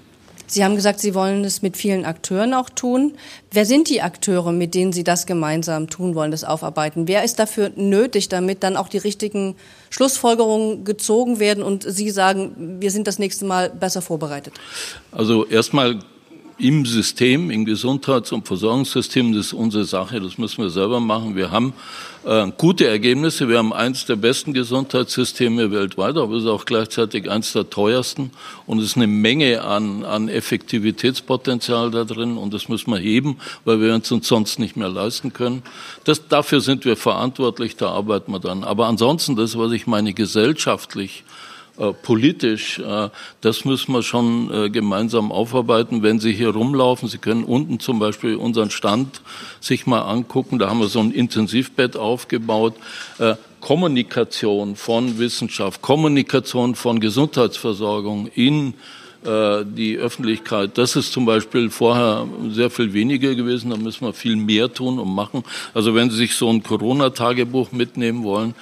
Sie 0.47 0.63
haben 0.63 0.75
gesagt, 0.75 0.99
Sie 0.99 1.13
wollen 1.13 1.43
es 1.43 1.61
mit 1.61 1.75
vielen 1.75 2.05
Akteuren 2.05 2.53
auch 2.53 2.69
tun. 2.69 3.13
Wer 3.51 3.65
sind 3.65 3.89
die 3.89 4.01
Akteure, 4.01 4.53
mit 4.53 4.73
denen 4.73 4.93
Sie 4.93 5.03
das 5.03 5.25
gemeinsam 5.25 5.89
tun 5.89 6.15
wollen, 6.15 6.31
das 6.31 6.45
Aufarbeiten? 6.45 7.07
Wer 7.07 7.23
ist 7.23 7.37
dafür 7.37 7.71
nötig, 7.75 8.29
damit 8.29 8.63
dann 8.63 8.77
auch 8.77 8.87
die 8.87 8.97
richtigen 8.97 9.55
Schlussfolgerungen 9.89 10.85
gezogen 10.85 11.39
werden 11.39 11.63
und 11.63 11.83
Sie 11.83 12.09
sagen, 12.09 12.77
wir 12.79 12.91
sind 12.91 13.07
das 13.07 13.19
nächste 13.19 13.45
Mal 13.45 13.69
besser 13.69 14.01
vorbereitet? 14.01 14.53
Also 15.11 15.45
erstmal 15.45 15.99
im 16.59 16.85
System, 16.85 17.51
im 17.51 17.65
Gesundheits- 17.65 18.31
und 18.31 18.47
Versorgungssystem, 18.47 19.33
das 19.33 19.47
ist 19.47 19.53
unsere 19.53 19.85
Sache, 19.85 20.19
das 20.19 20.37
müssen 20.37 20.63
wir 20.63 20.71
selber 20.71 20.99
machen. 20.99 21.35
Wir 21.35 21.51
haben 21.51 21.73
äh, 22.25 22.47
gute 22.57 22.87
Ergebnisse, 22.87 23.47
wir 23.47 23.59
haben 23.59 23.73
eins 23.73 24.05
der 24.05 24.15
besten 24.15 24.53
Gesundheitssysteme 24.53 25.71
weltweit, 25.71 26.17
aber 26.17 26.35
es 26.35 26.43
ist 26.43 26.49
auch 26.49 26.65
gleichzeitig 26.65 27.29
eins 27.29 27.53
der 27.53 27.69
teuersten 27.69 28.31
und 28.65 28.79
es 28.79 28.85
ist 28.85 28.95
eine 28.95 29.05
Menge 29.05 29.61
an, 29.61 30.03
an 30.03 30.29
Effektivitätspotenzial 30.29 31.91
da 31.91 32.05
drin 32.05 32.37
und 32.37 32.53
das 32.53 32.69
müssen 32.69 32.91
wir 32.91 32.99
heben, 32.99 33.37
weil 33.63 33.79
wir 33.79 33.93
uns, 33.93 34.07
sonst 34.07 34.57
nicht 34.57 34.75
mehr 34.75 34.89
leisten 34.89 35.33
können. 35.33 35.61
Das, 36.05 36.27
dafür 36.27 36.61
sind 36.61 36.85
wir 36.85 36.97
verantwortlich, 36.97 37.75
da 37.75 37.89
arbeiten 37.91 38.31
wir 38.31 38.39
dann. 38.39 38.63
Aber 38.63 38.87
ansonsten, 38.87 39.35
das, 39.35 39.57
was 39.57 39.71
ich 39.73 39.85
meine, 39.85 40.13
gesellschaftlich, 40.13 41.23
äh, 41.77 41.93
politisch, 41.93 42.79
äh, 42.79 43.09
das 43.41 43.63
müssen 43.63 43.93
wir 43.93 44.01
schon 44.01 44.51
äh, 44.51 44.69
gemeinsam 44.69 45.31
aufarbeiten. 45.31 46.01
Wenn 46.01 46.19
Sie 46.19 46.33
hier 46.33 46.49
rumlaufen, 46.49 47.07
Sie 47.07 47.19
können 47.19 47.43
unten 47.43 47.79
zum 47.79 47.99
Beispiel 47.99 48.35
unseren 48.35 48.71
Stand 48.71 49.21
sich 49.61 49.85
mal 49.85 50.01
angucken. 50.01 50.57
Da 50.57 50.69
haben 50.69 50.79
wir 50.79 50.87
so 50.87 50.99
ein 50.99 51.11
Intensivbett 51.11 51.95
aufgebaut. 51.95 52.75
Kommunikation 53.59 54.75
von 54.75 55.17
Wissenschaft, 55.17 55.81
Kommunikation 55.81 56.75
von 56.75 56.99
Gesundheitsversorgung 56.99 58.27
in 58.27 58.75
die 59.23 59.97
Öffentlichkeit. 59.97 60.77
Das 60.77 60.95
ist 60.95 61.11
zum 61.11 61.25
Beispiel 61.25 61.69
vorher 61.69 62.27
sehr 62.49 62.69
viel 62.69 62.93
weniger 62.93 63.35
gewesen. 63.35 63.71
Da 63.71 63.77
müssen 63.77 64.05
wir 64.05 64.13
viel 64.13 64.35
mehr 64.35 64.71
tun 64.73 64.99
und 64.99 65.13
machen. 65.13 65.43
Also 65.73 65.95
wenn 65.95 66.09
Sie 66.09 66.17
sich 66.17 66.35
so 66.35 66.49
ein 66.49 66.63
Corona-Tagebuch 66.63 67.71
mitnehmen 67.71 68.23
wollen, 68.23 68.53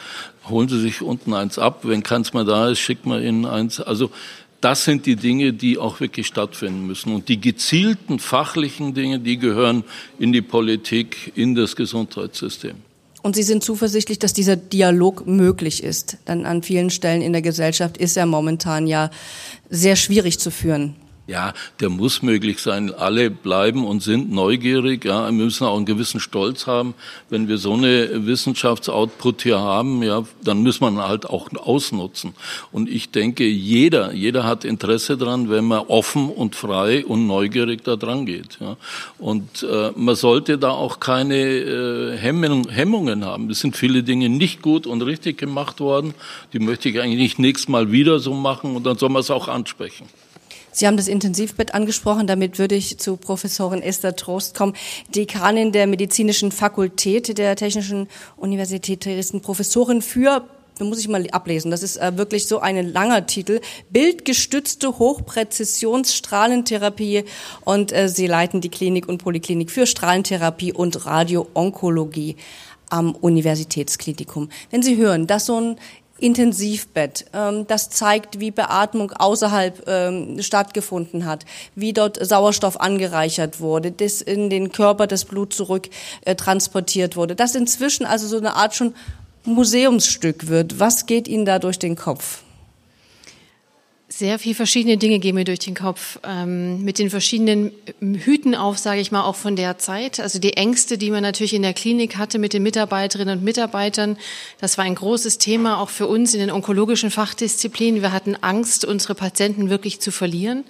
holen 0.49 0.69
Sie 0.69 0.79
sich 0.79 1.01
unten 1.01 1.33
eins 1.33 1.59
ab. 1.59 1.81
Wenn 1.83 2.03
keins 2.03 2.33
mehr 2.33 2.45
da 2.45 2.69
ist, 2.69 2.79
schickt 2.79 3.05
man 3.05 3.21
Ihnen 3.21 3.45
eins. 3.45 3.81
Also 3.81 4.11
das 4.61 4.85
sind 4.85 5.05
die 5.05 5.15
Dinge, 5.15 5.53
die 5.53 5.77
auch 5.77 5.99
wirklich 5.99 6.27
stattfinden 6.27 6.87
müssen. 6.87 7.13
Und 7.13 7.29
die 7.29 7.39
gezielten 7.39 8.17
fachlichen 8.19 8.93
Dinge, 8.93 9.19
die 9.19 9.37
gehören 9.37 9.83
in 10.17 10.33
die 10.33 10.41
Politik, 10.41 11.33
in 11.35 11.53
das 11.53 11.75
Gesundheitssystem. 11.75 12.75
Und 13.25 13.35
Sie 13.35 13.41
sind 13.41 13.63
zuversichtlich, 13.63 14.19
dass 14.19 14.33
dieser 14.33 14.55
Dialog 14.55 15.25
möglich 15.25 15.83
ist. 15.83 16.17
Denn 16.27 16.45
an 16.45 16.61
vielen 16.61 16.91
Stellen 16.91 17.23
in 17.23 17.33
der 17.33 17.41
Gesellschaft 17.41 17.97
ist 17.97 18.17
er 18.17 18.27
momentan 18.27 18.85
ja 18.85 19.09
sehr 19.67 19.95
schwierig 19.95 20.39
zu 20.39 20.51
führen. 20.51 20.93
Ja, 21.27 21.53
der 21.79 21.89
muss 21.89 22.21
möglich 22.21 22.61
sein. 22.61 22.93
Alle 22.93 23.31
bleiben 23.31 23.83
und 23.83 24.03
sind 24.03 24.31
neugierig. 24.31 25.05
Ja, 25.05 25.25
wir 25.25 25.31
müssen 25.31 25.65
auch 25.65 25.75
einen 25.75 25.87
gewissen 25.87 26.19
Stolz 26.19 26.67
haben. 26.67 26.93
Wenn 27.31 27.47
wir 27.47 27.57
so 27.57 27.73
eine 27.73 28.27
Wissenschaftsoutput 28.27 29.41
hier 29.41 29.59
haben, 29.59 30.03
ja, 30.03 30.23
dann 30.43 30.61
muss 30.61 30.81
man 30.81 30.99
halt 30.99 31.27
auch 31.27 31.49
ausnutzen. 31.55 32.35
Und 32.71 32.89
ich 32.89 33.09
denke, 33.09 33.43
jeder, 33.43 34.13
jeder 34.13 34.43
hat 34.43 34.65
Interesse 34.65 35.17
dran, 35.17 35.49
wenn 35.49 35.65
man 35.65 35.79
offen 35.87 36.29
und 36.29 36.55
frei 36.55 37.03
und 37.03 37.25
neugierig 37.25 37.83
da 37.83 37.95
dran 37.95 38.27
geht. 38.27 38.59
Ja. 38.59 38.77
Und 39.17 39.63
äh, 39.63 39.93
man 39.95 40.15
sollte 40.15 40.59
da 40.59 40.69
auch 40.69 40.99
keine 40.99 41.37
äh, 41.37 42.17
Hemmung, 42.17 42.69
Hemmungen 42.69 43.25
haben. 43.25 43.49
Es 43.49 43.61
sind 43.61 43.75
viele 43.75 44.03
Dinge 44.03 44.29
nicht 44.29 44.61
gut 44.61 44.85
und 44.85 45.01
richtig 45.01 45.39
gemacht 45.39 45.79
worden. 45.79 46.13
Die 46.53 46.59
möchte 46.59 46.87
ich 46.87 46.99
eigentlich 47.01 47.17
nicht 47.17 47.39
nächstes 47.39 47.67
Mal 47.67 47.91
wieder 47.91 48.19
so 48.19 48.35
machen 48.35 48.75
und 48.75 48.85
dann 48.85 48.99
soll 48.99 49.09
man 49.09 49.21
es 49.21 49.31
auch 49.31 49.47
ansprechen. 49.47 50.05
Sie 50.75 50.85
haben 50.87 50.97
das 50.97 51.07
Intensivbett 51.07 51.73
angesprochen. 51.73 52.27
Damit 52.27 52.59
würde 52.59 52.75
ich 52.75 52.97
zu 52.97 53.15
Professorin 53.15 53.81
Esther 53.81 54.17
Trost 54.17 54.57
kommen, 54.57 54.73
Dekanin 55.15 55.71
der 55.71 55.87
medizinischen 55.87 56.51
Fakultät 56.51 57.37
der 57.37 57.55
Technischen 57.55 58.09
Universität 58.35 59.05
Dresden, 59.05 59.39
Professorin 59.41 60.01
für 60.01 60.43
da 60.77 60.83
muss 60.83 60.99
ich 60.99 61.07
mal 61.07 61.25
ablesen, 61.31 61.71
das 61.71 61.83
ist 61.83 61.95
äh, 61.95 62.17
wirklich 62.17 62.47
so 62.47 62.59
ein 62.59 62.91
langer 62.91 63.25
Titel, 63.27 63.61
bildgestützte 63.91 64.99
Hochpräzisionsstrahlentherapie 64.99 67.23
und 67.63 67.93
äh, 67.93 68.09
Sie 68.09 68.27
leiten 68.27 68.59
die 68.59 68.67
Klinik 68.67 69.07
und 69.07 69.23
Poliklinik 69.23 69.71
für 69.71 69.87
Strahlentherapie 69.87 70.73
und 70.73 71.05
Radioonkologie 71.05 72.35
am 72.89 73.15
Universitätsklinikum. 73.15 74.49
Wenn 74.69 74.83
Sie 74.83 74.97
hören, 74.97 75.27
dass 75.27 75.45
so 75.45 75.61
ein 75.61 75.77
Intensivbett. 76.17 77.25
Ähm, 77.33 77.67
das 77.67 77.89
zeigt, 77.89 78.39
wie 78.39 78.51
Beatmung 78.51 79.11
außerhalb 79.11 79.83
ähm, 79.87 80.41
stattgefunden 80.41 81.25
hat, 81.25 81.45
wie 81.75 81.91
dort 81.91 82.25
Sauerstoff 82.25 82.79
angereichert 82.79 83.59
wurde, 83.59 83.91
das 83.91 84.21
in 84.21 84.49
den 84.49 84.71
Körper 84.71 85.07
das 85.07 85.25
Blut 85.25 85.53
zurück 85.53 85.89
äh, 86.23 86.35
transportiert 86.35 87.15
wurde. 87.15 87.35
Das 87.35 87.55
inzwischen 87.55 88.05
also 88.05 88.27
so 88.27 88.37
eine 88.37 88.55
Art 88.55 88.75
schon 88.75 88.93
Museumsstück 89.43 90.47
wird. 90.47 90.79
Was 90.79 91.05
geht 91.05 91.27
Ihnen 91.27 91.45
da 91.45 91.59
durch 91.59 91.79
den 91.79 91.95
Kopf? 91.95 92.44
Sehr 94.17 94.39
viel 94.39 94.55
verschiedene 94.55 94.95
Dinge 94.95 95.19
gehen 95.19 95.35
mir 95.35 95.43
durch 95.43 95.59
den 95.59 95.75
Kopf. 95.75 96.19
Ähm, 96.23 96.85
mit 96.85 96.99
den 96.99 97.09
verschiedenen 97.09 97.73
Hüten 97.99 98.55
auf, 98.55 98.77
sage 98.77 99.01
ich 99.01 99.11
mal, 99.11 99.25
auch 99.25 99.35
von 99.35 99.57
der 99.57 99.77
Zeit. 99.77 100.21
Also 100.21 100.39
die 100.39 100.53
Ängste, 100.53 100.97
die 100.97 101.11
man 101.11 101.21
natürlich 101.21 101.53
in 101.53 101.63
der 101.63 101.73
Klinik 101.73 102.15
hatte 102.15 102.39
mit 102.39 102.53
den 102.53 102.63
Mitarbeiterinnen 102.63 103.39
und 103.39 103.43
Mitarbeitern. 103.43 104.15
Das 104.61 104.77
war 104.77 104.85
ein 104.85 104.95
großes 104.95 105.37
Thema 105.37 105.81
auch 105.81 105.89
für 105.89 106.07
uns 106.07 106.33
in 106.33 106.39
den 106.39 106.49
onkologischen 106.49 107.11
Fachdisziplinen. 107.11 108.01
Wir 108.01 108.13
hatten 108.13 108.37
Angst, 108.39 108.85
unsere 108.85 109.15
Patienten 109.15 109.69
wirklich 109.69 109.99
zu 109.99 110.11
verlieren. 110.11 110.63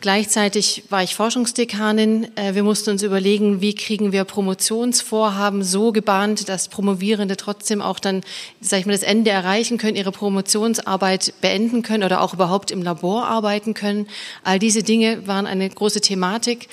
Gleichzeitig 0.00 0.84
war 0.90 1.02
ich 1.02 1.16
Forschungsdekanin. 1.16 2.28
Äh, 2.36 2.54
wir 2.54 2.62
mussten 2.62 2.90
uns 2.90 3.02
überlegen, 3.02 3.60
wie 3.60 3.74
kriegen 3.74 4.12
wir 4.12 4.22
Promotionsvorhaben 4.22 5.64
so 5.64 5.90
gebahnt, 5.90 6.48
dass 6.48 6.68
Promovierende 6.68 7.36
trotzdem 7.36 7.82
auch 7.82 7.98
dann, 7.98 8.22
sag 8.60 8.78
ich 8.78 8.86
mal, 8.86 8.92
das 8.92 9.02
Ende 9.02 9.32
erreichen 9.32 9.76
können, 9.76 9.96
ihre 9.96 10.12
Promotionsarbeit 10.12 11.34
beenden 11.40 11.82
können 11.82 12.04
oder 12.04 12.20
auch 12.20 12.32
überhaupt 12.32 12.70
im 12.70 12.80
Labor 12.80 13.26
arbeiten 13.26 13.74
können. 13.74 14.06
All 14.44 14.60
diese 14.60 14.84
Dinge 14.84 15.26
waren 15.26 15.48
eine 15.48 15.68
große 15.68 16.00
Thematik. 16.00 16.68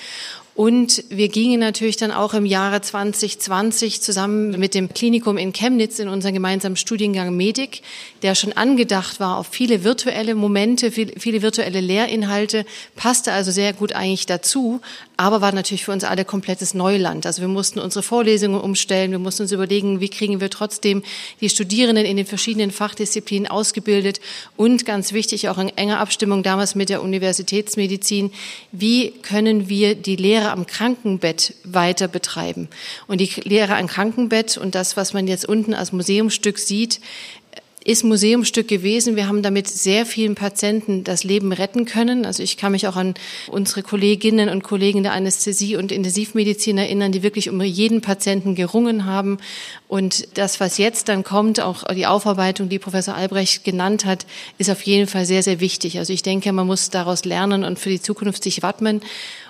Und 0.56 1.04
wir 1.10 1.28
gingen 1.28 1.60
natürlich 1.60 1.98
dann 1.98 2.10
auch 2.10 2.32
im 2.32 2.46
Jahre 2.46 2.80
2020 2.80 4.00
zusammen 4.00 4.58
mit 4.58 4.74
dem 4.74 4.88
Klinikum 4.88 5.36
in 5.36 5.52
Chemnitz 5.52 5.98
in 5.98 6.08
unseren 6.08 6.32
gemeinsamen 6.32 6.76
Studiengang 6.76 7.36
Medik, 7.36 7.82
der 8.22 8.34
schon 8.34 8.54
angedacht 8.54 9.20
war 9.20 9.36
auf 9.36 9.48
viele 9.50 9.84
virtuelle 9.84 10.34
Momente, 10.34 10.90
viele 10.90 11.42
virtuelle 11.42 11.82
Lehrinhalte, 11.82 12.64
passte 12.96 13.32
also 13.32 13.50
sehr 13.50 13.74
gut 13.74 13.92
eigentlich 13.92 14.24
dazu, 14.24 14.80
aber 15.18 15.42
war 15.42 15.52
natürlich 15.52 15.84
für 15.84 15.92
uns 15.92 16.04
alle 16.04 16.24
komplettes 16.24 16.72
Neuland. 16.72 17.26
Also 17.26 17.42
wir 17.42 17.48
mussten 17.48 17.78
unsere 17.78 18.02
Vorlesungen 18.02 18.58
umstellen, 18.58 19.10
wir 19.10 19.18
mussten 19.18 19.42
uns 19.42 19.52
überlegen, 19.52 20.00
wie 20.00 20.08
kriegen 20.08 20.40
wir 20.40 20.48
trotzdem 20.48 21.02
die 21.42 21.50
Studierenden 21.50 22.06
in 22.06 22.16
den 22.16 22.26
verschiedenen 22.26 22.70
Fachdisziplinen 22.70 23.46
ausgebildet 23.46 24.20
und 24.56 24.86
ganz 24.86 25.12
wichtig 25.12 25.50
auch 25.50 25.58
in 25.58 25.68
enger 25.76 26.00
Abstimmung 26.00 26.42
damals 26.42 26.74
mit 26.74 26.88
der 26.88 27.02
Universitätsmedizin, 27.02 28.32
wie 28.72 29.10
können 29.20 29.68
wir 29.68 29.94
die 29.94 30.16
Lehre 30.16 30.45
Lehre 30.46 30.52
am 30.52 30.66
Krankenbett 30.66 31.54
weiter 31.64 32.08
betreiben. 32.08 32.68
Und 33.08 33.20
die 33.20 33.30
Lehre 33.42 33.76
am 33.76 33.88
Krankenbett 33.88 34.56
und 34.56 34.74
das, 34.74 34.96
was 34.96 35.12
man 35.12 35.26
jetzt 35.26 35.48
unten 35.48 35.74
als 35.74 35.92
Museumsstück 35.92 36.58
sieht, 36.58 37.00
ist 37.84 38.02
Museumsstück 38.02 38.66
gewesen. 38.66 39.14
Wir 39.14 39.28
haben 39.28 39.42
damit 39.42 39.68
sehr 39.68 40.06
vielen 40.06 40.34
Patienten 40.34 41.04
das 41.04 41.22
Leben 41.22 41.52
retten 41.52 41.84
können. 41.84 42.26
Also 42.26 42.42
ich 42.42 42.56
kann 42.56 42.72
mich 42.72 42.88
auch 42.88 42.96
an 42.96 43.14
unsere 43.46 43.84
Kolleginnen 43.84 44.48
und 44.48 44.64
Kollegen 44.64 45.04
der 45.04 45.12
Anästhesie 45.12 45.76
und 45.76 45.92
Intensivmedizin 45.92 46.78
erinnern, 46.78 47.12
die 47.12 47.22
wirklich 47.22 47.48
um 47.48 47.60
jeden 47.62 48.00
Patienten 48.00 48.56
gerungen 48.56 49.06
haben. 49.06 49.38
Und 49.86 50.36
das, 50.36 50.58
was 50.58 50.78
jetzt 50.78 51.08
dann 51.08 51.22
kommt, 51.22 51.60
auch 51.60 51.84
die 51.94 52.06
Aufarbeitung, 52.06 52.68
die 52.68 52.80
Professor 52.80 53.14
Albrecht 53.14 53.62
genannt 53.62 54.04
hat, 54.04 54.26
ist 54.58 54.70
auf 54.70 54.82
jeden 54.82 55.06
Fall 55.06 55.24
sehr, 55.24 55.44
sehr 55.44 55.60
wichtig. 55.60 55.98
Also 55.98 56.12
ich 56.12 56.22
denke, 56.22 56.52
man 56.52 56.66
muss 56.66 56.90
daraus 56.90 57.24
lernen 57.24 57.62
und 57.62 57.78
für 57.78 57.90
die 57.90 58.02
Zukunft 58.02 58.42
sich 58.42 58.62
wappnen. 58.62 59.00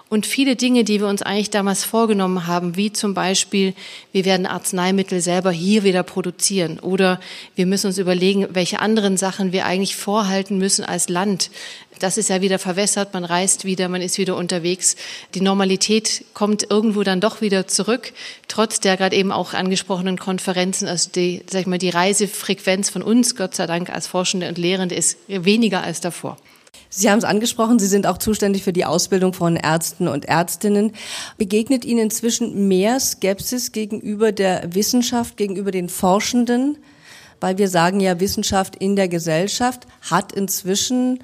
Und 0.08 0.24
viele 0.24 0.54
Dinge, 0.54 0.84
die 0.84 1.00
wir 1.00 1.08
uns 1.08 1.22
eigentlich 1.22 1.50
damals 1.50 1.82
vorgenommen 1.82 2.46
haben, 2.46 2.76
wie 2.76 2.92
zum 2.92 3.12
Beispiel, 3.12 3.74
wir 4.12 4.24
werden 4.24 4.46
Arzneimittel 4.46 5.20
selber 5.20 5.50
hier 5.50 5.82
wieder 5.82 6.04
produzieren 6.04 6.78
oder 6.78 7.18
wir 7.56 7.66
müssen 7.66 7.88
uns 7.88 7.98
überlegen, 7.98 8.46
welche 8.50 8.78
anderen 8.78 9.16
Sachen 9.16 9.50
wir 9.50 9.66
eigentlich 9.66 9.96
vorhalten 9.96 10.58
müssen 10.58 10.84
als 10.84 11.08
Land. 11.08 11.50
Das 11.98 12.18
ist 12.18 12.30
ja 12.30 12.40
wieder 12.40 12.60
verwässert, 12.60 13.14
man 13.14 13.24
reist 13.24 13.64
wieder, 13.64 13.88
man 13.88 14.00
ist 14.00 14.18
wieder 14.18 14.36
unterwegs. 14.36 14.94
Die 15.34 15.40
Normalität 15.40 16.24
kommt 16.34 16.70
irgendwo 16.70 17.02
dann 17.02 17.20
doch 17.20 17.40
wieder 17.40 17.66
zurück, 17.66 18.12
trotz 18.46 18.78
der 18.78 18.96
gerade 18.96 19.16
eben 19.16 19.32
auch 19.32 19.54
angesprochenen 19.54 20.20
Konferenzen. 20.20 20.86
Also 20.86 21.10
die, 21.10 21.42
sag 21.50 21.62
ich 21.62 21.66
mal, 21.66 21.78
die 21.78 21.90
Reisefrequenz 21.90 22.90
von 22.90 23.02
uns, 23.02 23.34
Gott 23.34 23.56
sei 23.56 23.66
Dank, 23.66 23.90
als 23.90 24.06
Forschende 24.06 24.48
und 24.48 24.56
Lehrende 24.56 24.94
ist 24.94 25.18
weniger 25.26 25.82
als 25.82 26.00
davor. 26.00 26.36
Sie 26.88 27.10
haben 27.10 27.18
es 27.18 27.24
angesprochen, 27.24 27.78
Sie 27.78 27.86
sind 27.86 28.06
auch 28.06 28.18
zuständig 28.18 28.62
für 28.62 28.72
die 28.72 28.84
Ausbildung 28.84 29.32
von 29.32 29.56
Ärzten 29.56 30.08
und 30.08 30.26
Ärztinnen. 30.26 30.92
Begegnet 31.36 31.84
Ihnen 31.84 32.04
inzwischen 32.04 32.68
mehr 32.68 33.00
Skepsis 33.00 33.72
gegenüber 33.72 34.32
der 34.32 34.74
Wissenschaft, 34.74 35.36
gegenüber 35.36 35.70
den 35.70 35.88
Forschenden? 35.88 36.78
Weil 37.40 37.58
wir 37.58 37.68
sagen 37.68 38.00
ja, 38.00 38.18
Wissenschaft 38.20 38.76
in 38.76 38.96
der 38.96 39.08
Gesellschaft 39.08 39.86
hat 40.00 40.32
inzwischen 40.32 41.20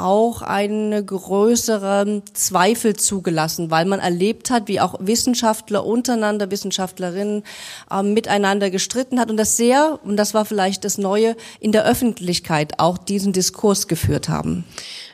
auch 0.00 0.42
eine 0.42 1.04
größere 1.04 2.22
Zweifel 2.32 2.96
zugelassen, 2.96 3.70
weil 3.70 3.84
man 3.84 4.00
erlebt 4.00 4.50
hat, 4.50 4.68
wie 4.68 4.80
auch 4.80 4.94
Wissenschaftler 4.98 5.84
untereinander, 5.84 6.50
Wissenschaftlerinnen 6.50 7.44
äh, 7.90 8.02
miteinander 8.02 8.70
gestritten 8.70 9.20
hat 9.20 9.30
und 9.30 9.36
das 9.36 9.56
sehr, 9.56 9.98
und 10.04 10.16
das 10.16 10.34
war 10.34 10.44
vielleicht 10.44 10.84
das 10.84 10.98
Neue, 10.98 11.36
in 11.60 11.72
der 11.72 11.84
Öffentlichkeit 11.84 12.78
auch 12.78 12.98
diesen 12.98 13.32
Diskurs 13.32 13.88
geführt 13.88 14.28
haben. 14.28 14.64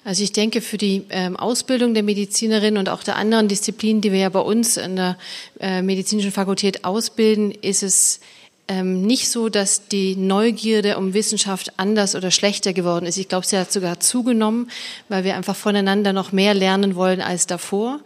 Also 0.05 0.23
ich 0.23 0.33
denke, 0.33 0.61
für 0.61 0.79
die 0.79 1.05
ähm, 1.11 1.37
Ausbildung 1.37 1.93
der 1.93 2.05
Medizinerin 2.05 2.79
und 2.79 2.89
auch 2.89 3.03
der 3.03 3.17
anderen 3.17 3.49
Disziplinen, 3.49 4.01
die 4.01 4.13
wir 4.13 4.21
ja 4.21 4.29
bei 4.29 4.41
uns 4.41 4.77
in 4.77 4.95
der 4.95 5.17
äh, 5.59 5.83
medizinischen 5.83 6.31
Fakultät 6.31 6.85
ausbilden, 6.85 7.51
ist 7.51 7.83
es 7.83 8.21
ähm, 8.69 9.03
nicht 9.03 9.31
so, 9.31 9.49
dass 9.49 9.87
die 9.89 10.17
Neugierde 10.17 10.99
um 10.99 11.15
Wissenschaft 11.15 11.79
anders 11.79 12.15
oder 12.15 12.31
schlechter 12.31 12.73
geworden 12.73 13.07
ist. 13.07 13.17
Ich 13.17 13.29
glaube, 13.29 13.47
sie 13.47 13.59
hat 13.59 13.71
sogar 13.71 14.01
zugenommen, 14.01 14.71
weil 15.09 15.25
wir 15.25 15.37
einfach 15.37 15.55
voneinander 15.55 16.13
noch 16.13 16.33
mehr 16.33 16.55
lernen 16.55 16.97
wollen 16.97 17.21
als 17.21 17.47
davor. 17.47 18.01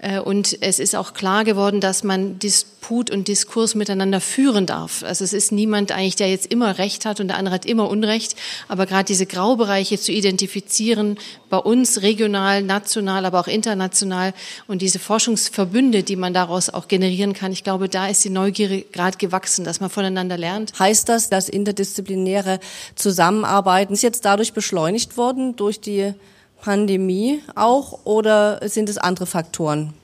Äh, 0.00 0.20
und 0.20 0.58
es 0.60 0.78
ist 0.78 0.94
auch 0.94 1.14
klar 1.14 1.44
geworden, 1.44 1.80
dass 1.80 2.04
man 2.04 2.38
Disput 2.38 3.10
und 3.10 3.28
Diskurs 3.28 3.74
miteinander 3.74 4.20
führen 4.20 4.66
darf. 4.66 5.02
Also 5.02 5.24
es 5.24 5.32
ist 5.32 5.52
niemand 5.52 5.92
eigentlich, 5.92 6.16
der 6.16 6.28
jetzt 6.28 6.46
immer 6.46 6.78
Recht 6.78 7.04
hat 7.04 7.20
und 7.20 7.28
der 7.28 7.36
andere 7.36 7.54
hat 7.54 7.66
immer 7.66 7.88
Unrecht. 7.88 8.36
Aber 8.68 8.86
gerade 8.86 9.04
diese 9.04 9.26
Graubereiche 9.26 9.98
zu 9.98 10.12
identifizieren, 10.12 11.18
bei 11.50 11.58
uns 11.58 12.02
regional, 12.02 12.62
national, 12.62 13.24
aber 13.24 13.40
auch 13.40 13.48
international 13.48 14.34
und 14.66 14.82
diese 14.82 14.98
Forschungsverbünde, 14.98 16.02
die 16.02 16.16
man 16.16 16.34
daraus 16.34 16.68
auch 16.70 16.88
generieren 16.88 17.32
kann, 17.32 17.52
ich 17.52 17.64
glaube, 17.64 17.88
da 17.88 18.08
ist 18.08 18.24
die 18.24 18.30
Neugier 18.30 18.84
gerade 18.92 19.16
gewachsen, 19.16 19.64
dass 19.64 19.80
man 19.80 19.90
voneinander 19.90 20.36
lernt. 20.36 20.78
Heißt 20.78 21.08
das, 21.08 21.28
dass 21.28 21.48
interdisziplinäre 21.48 22.60
Zusammenarbeiten 22.94 23.94
ist 23.94 24.02
jetzt 24.02 24.24
dadurch 24.24 24.52
beschleunigt 24.52 25.16
worden 25.16 25.56
durch 25.56 25.80
die 25.80 26.14
Pandemie 26.60 27.42
auch 27.54 28.00
oder 28.04 28.60
sind 28.68 28.88
es 28.88 28.98
andere 28.98 29.26
Faktoren? 29.26 29.94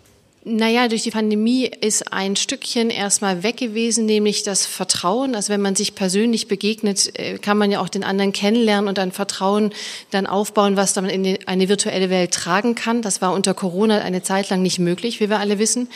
Naja, 0.44 0.88
durch 0.88 1.04
die 1.04 1.12
Pandemie 1.12 1.66
ist 1.66 2.12
ein 2.12 2.34
Stückchen 2.34 2.90
erstmal 2.90 3.44
weg 3.44 3.58
gewesen, 3.58 4.06
nämlich 4.06 4.42
das 4.42 4.66
Vertrauen. 4.66 5.36
Also 5.36 5.52
wenn 5.52 5.60
man 5.60 5.76
sich 5.76 5.94
persönlich 5.94 6.48
begegnet, 6.48 7.16
äh, 7.16 7.38
kann 7.38 7.56
man 7.56 7.70
ja 7.70 7.80
auch 7.80 7.88
den 7.88 8.02
anderen 8.02 8.32
kennenlernen 8.32 8.88
und 8.88 8.98
ein 8.98 9.12
Vertrauen 9.12 9.72
dann 10.10 10.26
aufbauen, 10.26 10.76
was 10.76 10.94
dann 10.94 11.08
in 11.08 11.38
eine 11.46 11.68
virtuelle 11.68 12.10
Welt 12.10 12.32
tragen 12.32 12.74
kann. 12.74 13.02
Das 13.02 13.22
war 13.22 13.34
unter 13.34 13.54
Corona 13.54 14.00
eine 14.00 14.24
Zeit 14.24 14.50
lang 14.50 14.62
nicht 14.62 14.80
möglich, 14.80 15.20
wie 15.20 15.30
wir 15.30 15.38
alle 15.38 15.60
wissen. 15.60 15.88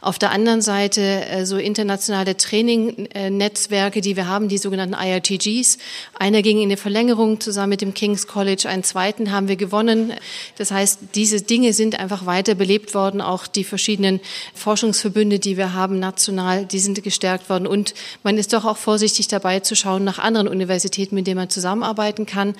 Auf 0.00 0.20
der 0.20 0.30
anderen 0.30 0.60
Seite 0.62 1.00
äh, 1.26 1.44
so 1.44 1.56
internationale 1.56 2.36
Training-Netzwerke, 2.36 4.00
die 4.00 4.14
wir 4.14 4.28
haben, 4.28 4.48
die 4.48 4.58
sogenannten 4.58 4.94
IRTGs. 4.94 5.76
Einer 6.14 6.42
ging 6.42 6.58
in 6.58 6.66
eine 6.66 6.76
Verlängerung 6.76 7.40
zusammen 7.40 7.70
mit 7.70 7.80
dem 7.80 7.94
King's 7.94 8.28
College, 8.28 8.68
einen 8.68 8.84
zweiten 8.84 9.32
haben 9.32 9.48
wir 9.48 9.56
gewonnen. 9.56 10.12
Das 10.56 10.70
heißt, 10.70 11.00
diese 11.16 11.42
Dinge 11.42 11.72
sind 11.72 11.98
einfach 11.98 12.26
weiter 12.26 12.54
belebt 12.54 12.94
worden, 12.94 13.20
auch 13.20 13.48
die 13.48 13.64
verschiedenen 13.64 13.87
verschiedenen 13.88 14.20
Forschungsverbünde, 14.52 15.38
die 15.38 15.56
wir 15.56 15.72
haben, 15.72 15.98
national, 15.98 16.66
die 16.66 16.78
sind 16.78 17.02
gestärkt 17.02 17.48
worden. 17.48 17.66
Und 17.66 17.94
man 18.22 18.36
ist 18.36 18.52
doch 18.52 18.66
auch 18.66 18.76
vorsichtig 18.76 19.28
dabei 19.28 19.60
zu 19.60 19.74
schauen 19.74 20.04
nach 20.04 20.18
anderen 20.18 20.46
Universitäten, 20.46 21.14
mit 21.14 21.26
denen 21.26 21.38
man 21.38 21.48
zusammenarbeiten 21.48 22.26
kann. 22.26 22.54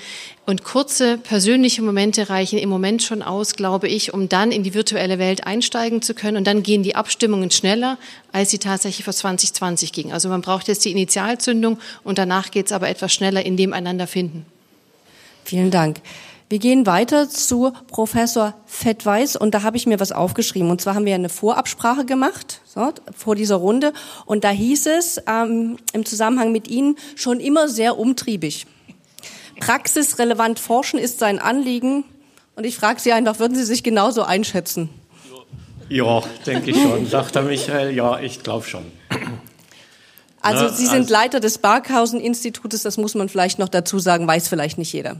Und 0.46 0.64
kurze 0.64 1.18
persönliche 1.18 1.82
Momente 1.82 2.30
reichen 2.30 2.58
im 2.58 2.70
Moment 2.70 3.02
schon 3.02 3.20
aus, 3.20 3.56
glaube 3.56 3.88
ich, 3.88 4.14
um 4.14 4.30
dann 4.30 4.50
in 4.50 4.62
die 4.62 4.72
virtuelle 4.72 5.18
Welt 5.18 5.46
einsteigen 5.46 6.00
zu 6.00 6.14
können. 6.14 6.38
Und 6.38 6.46
dann 6.46 6.62
gehen 6.62 6.82
die 6.82 6.96
Abstimmungen 6.96 7.50
schneller, 7.50 7.98
als 8.32 8.48
sie 8.48 8.58
tatsächlich 8.58 9.04
vor 9.04 9.12
2020 9.12 9.92
gingen. 9.92 10.12
Also 10.12 10.30
man 10.30 10.40
braucht 10.40 10.66
jetzt 10.68 10.86
die 10.86 10.92
Initialzündung 10.92 11.78
und 12.04 12.16
danach 12.16 12.50
geht 12.50 12.66
es 12.66 12.72
aber 12.72 12.88
etwas 12.88 13.12
schneller 13.12 13.44
in 13.44 13.58
dem 13.58 13.74
einander 13.74 14.06
finden. 14.06 14.46
Vielen 15.44 15.70
Dank. 15.70 16.00
Wir 16.50 16.58
gehen 16.58 16.86
weiter 16.86 17.28
zu 17.28 17.72
Professor 17.88 18.54
Fettweiß 18.64 19.36
und 19.36 19.52
da 19.54 19.62
habe 19.62 19.76
ich 19.76 19.86
mir 19.86 20.00
was 20.00 20.12
aufgeschrieben. 20.12 20.70
Und 20.70 20.80
zwar 20.80 20.94
haben 20.94 21.04
wir 21.04 21.14
eine 21.14 21.28
Vorabsprache 21.28 22.06
gemacht 22.06 22.62
so, 22.64 22.90
vor 23.14 23.34
dieser 23.34 23.56
Runde 23.56 23.92
und 24.24 24.44
da 24.44 24.50
hieß 24.50 24.86
es 24.86 25.20
ähm, 25.26 25.76
im 25.92 26.06
Zusammenhang 26.06 26.50
mit 26.50 26.66
Ihnen 26.68 26.96
schon 27.16 27.40
immer 27.40 27.68
sehr 27.68 27.98
umtriebig. 27.98 28.66
Praxisrelevant 29.60 30.58
forschen 30.58 30.98
ist 30.98 31.18
sein 31.18 31.38
Anliegen 31.38 32.04
und 32.56 32.64
ich 32.64 32.76
frage 32.76 33.00
Sie 33.00 33.12
einfach, 33.12 33.38
würden 33.40 33.56
Sie 33.56 33.64
sich 33.64 33.82
genauso 33.82 34.22
einschätzen? 34.22 34.88
Ja, 35.90 36.22
denke 36.46 36.70
ich 36.70 36.80
schon, 36.80 37.06
sagt 37.06 37.34
der 37.34 37.42
Michael. 37.42 37.94
Ja, 37.94 38.20
ich 38.20 38.42
glaube 38.42 38.66
schon. 38.66 38.84
Also 40.40 40.74
Sie 40.74 40.86
sind 40.86 41.10
Leiter 41.10 41.40
des 41.40 41.58
Barkhausen-Institutes, 41.58 42.82
das 42.82 42.96
muss 42.96 43.14
man 43.14 43.28
vielleicht 43.28 43.58
noch 43.58 43.68
dazu 43.68 43.98
sagen, 43.98 44.26
weiß 44.26 44.48
vielleicht 44.48 44.78
nicht 44.78 44.92
jeder. 44.94 45.16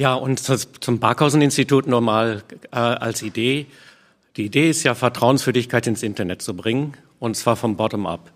Ja, 0.00 0.14
und 0.14 0.38
zum 0.40 0.98
Barkhausen-Institut 0.98 1.86
nochmal 1.86 2.42
äh, 2.72 2.76
als 2.78 3.20
Idee. 3.20 3.66
Die 4.38 4.46
Idee 4.46 4.70
ist 4.70 4.82
ja, 4.82 4.94
Vertrauenswürdigkeit 4.94 5.86
ins 5.86 6.02
Internet 6.02 6.40
zu 6.40 6.56
bringen, 6.56 6.94
und 7.18 7.36
zwar 7.36 7.54
vom 7.54 7.76
Bottom-up. 7.76 8.30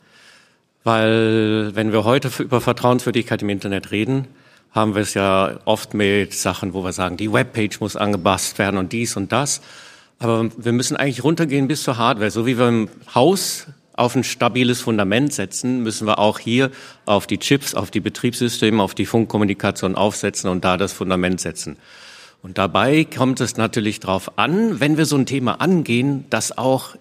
Weil 0.82 1.70
wenn 1.74 1.90
wir 1.90 2.04
heute 2.04 2.30
über 2.42 2.60
Vertrauenswürdigkeit 2.60 3.40
im 3.40 3.48
Internet 3.48 3.92
reden, 3.92 4.26
haben 4.72 4.94
wir 4.94 5.00
es 5.00 5.14
ja 5.14 5.58
oft 5.64 5.94
mit 5.94 6.34
Sachen, 6.34 6.74
wo 6.74 6.84
wir 6.84 6.92
sagen, 6.92 7.16
die 7.16 7.32
Webpage 7.32 7.80
muss 7.80 7.96
angepasst 7.96 8.58
werden 8.58 8.76
und 8.76 8.92
dies 8.92 9.16
und 9.16 9.32
das. 9.32 9.62
Aber 10.18 10.50
wir 10.58 10.72
müssen 10.72 10.98
eigentlich 10.98 11.24
runtergehen 11.24 11.66
bis 11.66 11.82
zur 11.82 11.96
Hardware. 11.96 12.30
So 12.30 12.44
wie 12.44 12.58
wir 12.58 12.68
im 12.68 12.90
Haus 13.14 13.68
auf 13.94 14.16
ein 14.16 14.24
stabiles 14.24 14.80
Fundament 14.80 15.32
setzen, 15.32 15.82
müssen 15.82 16.06
wir 16.06 16.18
auch 16.18 16.38
hier 16.38 16.70
auf 17.06 17.26
die 17.26 17.38
Chips, 17.38 17.74
auf 17.74 17.90
die 17.90 18.00
Betriebssysteme, 18.00 18.82
auf 18.82 18.94
die 18.94 19.06
Funkkommunikation 19.06 19.94
aufsetzen 19.94 20.50
und 20.50 20.64
da 20.64 20.76
das 20.76 20.92
Fundament 20.92 21.40
setzen. 21.40 21.76
Und 22.42 22.58
dabei 22.58 23.04
kommt 23.04 23.40
es 23.40 23.56
natürlich 23.56 24.00
darauf 24.00 24.36
an, 24.36 24.80
wenn 24.80 24.98
wir 24.98 25.06
so 25.06 25.16
ein 25.16 25.26
Thema 25.26 25.60
angehen, 25.60 26.26
das 26.28 26.58
auch 26.58 26.96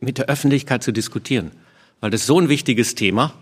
mit 0.00 0.18
der 0.18 0.26
Öffentlichkeit 0.26 0.82
zu 0.82 0.92
diskutieren. 0.92 1.50
Weil 2.00 2.10
das 2.10 2.22
ist 2.22 2.26
so 2.26 2.40
ein 2.40 2.48
wichtiges 2.48 2.94
Thema, 2.94 3.34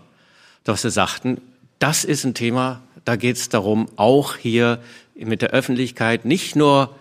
dass 0.63 0.83
wir 0.83 0.91
sagten, 0.91 1.39
das 1.79 2.03
ist 2.03 2.25
ein 2.25 2.33
Thema, 2.33 2.81
da 3.05 3.15
geht 3.15 3.37
es 3.37 3.49
darum, 3.49 3.87
auch 3.95 4.35
hier 4.35 4.79
mit 5.15 5.41
der 5.41 5.51
Öffentlichkeit 5.51 6.25
nicht 6.25 6.55
nur 6.55 6.95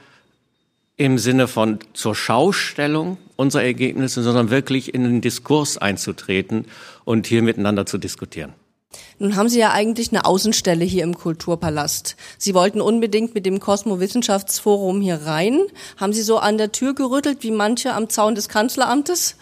im 0.97 1.19
Sinne 1.19 1.49
von 1.49 1.79
zur 1.93 2.15
Schaustellung 2.15 3.19
unserer 3.37 3.65
Ergebnisse, 3.65 4.23
sondern 4.23 4.51
wirklich 4.51 4.95
in 4.95 5.03
den 5.05 5.21
Diskurs 5.21 5.77
einzutreten 5.77 6.67
und 7.05 7.27
hier 7.27 7.43
miteinander 7.43 7.85
zu 7.87 7.99
diskutieren. 7.99 8.53
Nun 9.19 9.35
haben 9.35 9.49
Sie 9.49 9.59
ja 9.59 9.73
eigentlich 9.73 10.11
eine 10.11 10.25
Außenstelle 10.25 10.85
hier 10.85 11.03
im 11.03 11.17
Kulturpalast. 11.17 12.17
Sie 12.39 12.55
wollten 12.55 12.81
unbedingt 12.81 13.35
mit 13.35 13.45
dem 13.45 13.59
Cosmo 13.59 13.99
Wissenschaftsforum 13.99 15.01
hier 15.01 15.23
rein. 15.23 15.61
Haben 15.97 16.13
Sie 16.13 16.23
so 16.23 16.39
an 16.39 16.59
der 16.59 16.71
Tür 16.71 16.95
gerüttelt 16.95 17.39
wie 17.41 17.51
manche 17.51 17.93
am 17.93 18.09
Zaun 18.09 18.37
des 18.37 18.49
Kanzleramtes? 18.49 19.37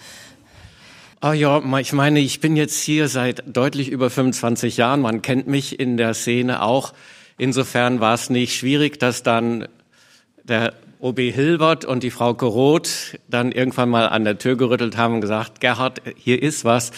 Ah 1.21 1.35
ja, 1.35 1.63
ich 1.79 1.93
meine, 1.93 2.21
ich 2.21 2.41
bin 2.41 2.57
jetzt 2.57 2.81
hier 2.81 3.09
seit 3.09 3.45
deutlich 3.47 3.91
über 3.91 4.11
25 4.11 4.77
Jahren. 4.79 5.03
Man 5.03 5.23
kennt 5.23 5.47
mich 5.47 5.79
in 5.79 5.97
der 5.97 6.15
Szene 6.15 6.63
auch. 6.63 6.95
Insofern 7.39 8.01
war 8.01 8.15
es 8.15 8.29
nicht 8.29 8.57
schwierig, 8.57 8.99
dass 8.99 9.23
dann 9.23 9.69
der 10.43 10.75
OB 11.03 11.19
Hilbert 11.19 11.85
und 11.85 12.05
die 12.05 12.13
Frau 12.13 12.31
Roth 12.31 13.19
dann 13.29 13.51
irgendwann 13.51 13.91
mal 13.91 14.09
an 14.09 14.23
der 14.23 14.39
Tür 14.39 14.57
gerüttelt 14.57 14.97
haben 14.97 15.15
und 15.15 15.21
gesagt, 15.21 15.61
Gerhard, 15.61 16.01
hier 16.15 16.41
ist 16.41 16.65
was, 16.65 16.93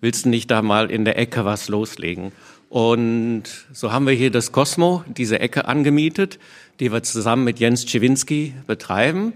willst 0.00 0.24
du 0.24 0.28
nicht 0.28 0.52
da 0.52 0.62
mal 0.62 0.88
in 0.88 1.04
der 1.04 1.18
Ecke 1.18 1.44
was 1.44 1.66
loslegen? 1.66 2.30
Und 2.68 3.42
so 3.72 3.90
haben 3.90 4.06
wir 4.06 4.14
hier 4.14 4.30
das 4.30 4.52
Cosmo, 4.52 5.02
diese 5.08 5.40
Ecke 5.40 5.66
angemietet, 5.66 6.38
die 6.78 6.92
wir 6.92 7.02
zusammen 7.02 7.42
mit 7.42 7.58
Jens 7.58 7.86
Czewinski 7.86 8.54
betreiben. 8.68 9.32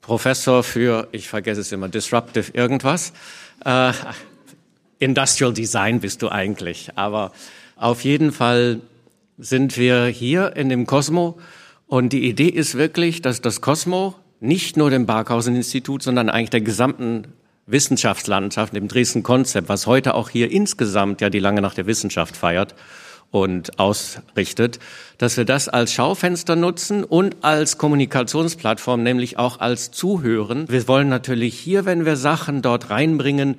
Professor 0.00 0.64
für, 0.64 1.06
ich 1.12 1.28
vergesse 1.28 1.60
es 1.60 1.70
immer, 1.70 1.88
Disruptive 1.88 2.50
irgendwas. 2.52 3.12
Äh, 3.64 3.92
Industrial 4.98 5.52
Design 5.52 6.00
bist 6.00 6.20
du 6.20 6.30
eigentlich. 6.30 6.90
Aber 6.96 7.30
auf 7.76 8.02
jeden 8.02 8.32
Fall 8.32 8.80
sind 9.38 9.76
wir 9.78 10.06
hier 10.06 10.56
in 10.56 10.68
dem 10.68 10.84
Cosmo 10.84 11.38
und 11.86 12.12
die 12.12 12.28
Idee 12.28 12.48
ist 12.48 12.76
wirklich, 12.76 13.22
dass 13.22 13.40
das 13.40 13.60
Cosmo 13.60 14.14
nicht 14.40 14.76
nur 14.76 14.90
dem 14.90 15.06
Barkhausen-Institut, 15.06 16.02
sondern 16.02 16.28
eigentlich 16.28 16.50
der 16.50 16.60
gesamten 16.60 17.28
Wissenschaftslandschaft, 17.66 18.74
dem 18.74 18.88
Dresden-Konzept, 18.88 19.68
was 19.68 19.86
heute 19.86 20.14
auch 20.14 20.28
hier 20.28 20.50
insgesamt 20.50 21.20
ja 21.20 21.30
die 21.30 21.38
lange 21.38 21.62
Nacht 21.62 21.78
der 21.78 21.86
Wissenschaft 21.86 22.36
feiert 22.36 22.74
und 23.30 23.78
ausrichtet, 23.78 24.78
dass 25.18 25.36
wir 25.36 25.44
das 25.44 25.68
als 25.68 25.92
Schaufenster 25.92 26.54
nutzen 26.54 27.02
und 27.02 27.36
als 27.42 27.76
Kommunikationsplattform, 27.76 29.02
nämlich 29.02 29.38
auch 29.38 29.60
als 29.60 29.90
Zuhören. 29.90 30.68
Wir 30.68 30.86
wollen 30.86 31.08
natürlich 31.08 31.58
hier, 31.58 31.84
wenn 31.84 32.04
wir 32.04 32.16
Sachen 32.16 32.62
dort 32.62 32.90
reinbringen, 32.90 33.56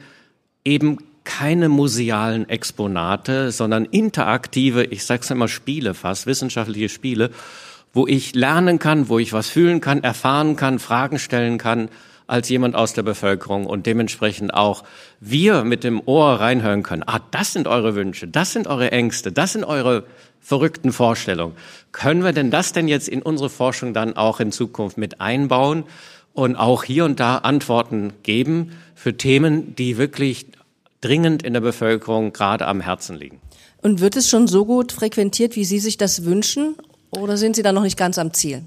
eben 0.64 0.98
keine 1.26 1.68
musealen 1.68 2.48
Exponate, 2.48 3.52
sondern 3.52 3.84
interaktive, 3.84 4.86
ich 4.86 5.06
sag's 5.06 5.30
immer 5.30 5.50
Spiele 5.50 5.94
fast, 5.94 6.26
wissenschaftliche 6.26 6.88
Spiele, 6.88 7.32
wo 7.98 8.06
ich 8.06 8.36
lernen 8.36 8.78
kann, 8.78 9.10
wo 9.10 9.18
ich 9.18 9.34
was 9.34 9.50
fühlen 9.50 9.82
kann, 9.82 10.04
erfahren 10.04 10.56
kann, 10.56 10.78
Fragen 10.78 11.18
stellen 11.18 11.58
kann, 11.58 11.90
als 12.28 12.48
jemand 12.48 12.76
aus 12.76 12.94
der 12.94 13.02
Bevölkerung 13.02 13.66
und 13.66 13.88
dementsprechend 13.88 14.54
auch 14.54 14.84
wir 15.20 15.64
mit 15.64 15.84
dem 15.84 16.00
Ohr 16.06 16.34
reinhören 16.34 16.84
können. 16.84 17.02
Ah, 17.08 17.22
das 17.32 17.54
sind 17.54 17.68
eure 17.68 17.96
Wünsche, 17.96 18.28
das 18.28 18.54
sind 18.54 18.68
eure 18.68 18.92
Ängste, 18.92 19.32
das 19.32 19.54
sind 19.54 19.64
eure 19.64 20.04
verrückten 20.40 20.92
Vorstellungen. 20.92 21.56
Können 21.92 22.24
wir 22.24 22.34
denn 22.34 22.52
das 22.52 22.72
denn 22.72 22.88
jetzt 22.88 23.10
in 23.10 23.24
unsere 23.24 23.50
Forschung 23.50 23.96
dann 23.96 24.16
auch 24.16 24.40
in 24.40 24.52
Zukunft 24.52 25.00
mit 25.00 25.20
einbauen 25.20 25.84
und 26.34 26.56
auch 26.56 26.84
hier 26.84 27.04
und 27.04 27.20
da 27.20 27.40
Antworten 27.40 28.14
geben 28.22 28.74
für 28.94 29.18
Themen, 29.18 29.74
die 29.76 29.98
wirklich 29.98 30.46
dringend 31.02 31.42
in 31.42 31.54
der 31.54 31.62
Bevölkerung 31.62 32.32
gerade 32.32 32.68
am 32.68 32.80
Herzen 32.80 33.18
liegen? 33.18 33.42
Und 33.82 34.02
wird 34.02 34.18
es 34.18 34.30
schon 34.30 34.48
so 34.48 34.66
gut 34.66 34.92
frequentiert, 34.92 35.56
wie 35.56 35.66
Sie 35.66 35.80
sich 35.80 35.98
das 35.98 36.26
wünschen? 36.26 36.76
Oder 37.12 37.38
sind 37.38 37.56
Sie 37.56 37.64
da 37.64 37.72
noch 37.72 37.84
nicht 37.84 37.98
ganz 37.98 38.18
am 38.18 38.34
Ziel? 38.34 38.64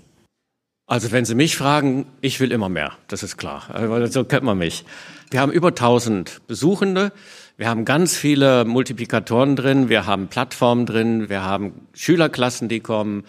Also 0.86 1.12
wenn 1.12 1.24
Sie 1.24 1.34
mich 1.34 1.56
fragen, 1.56 2.06
ich 2.20 2.40
will 2.40 2.50
immer 2.50 2.68
mehr, 2.68 2.92
das 3.06 3.22
ist 3.22 3.36
klar. 3.36 3.64
Also, 3.72 4.06
so 4.06 4.24
kennt 4.24 4.42
man 4.42 4.58
mich. 4.58 4.84
Wir 5.30 5.40
haben 5.40 5.52
über 5.52 5.68
1000 5.68 6.46
Besuchende, 6.48 7.12
wir 7.56 7.68
haben 7.68 7.84
ganz 7.84 8.16
viele 8.16 8.64
Multiplikatoren 8.64 9.54
drin, 9.54 9.88
wir 9.88 10.06
haben 10.06 10.26
Plattformen 10.26 10.86
drin, 10.86 11.28
wir 11.28 11.44
haben 11.44 11.86
Schülerklassen, 11.92 12.68
die 12.68 12.80
kommen, 12.80 13.24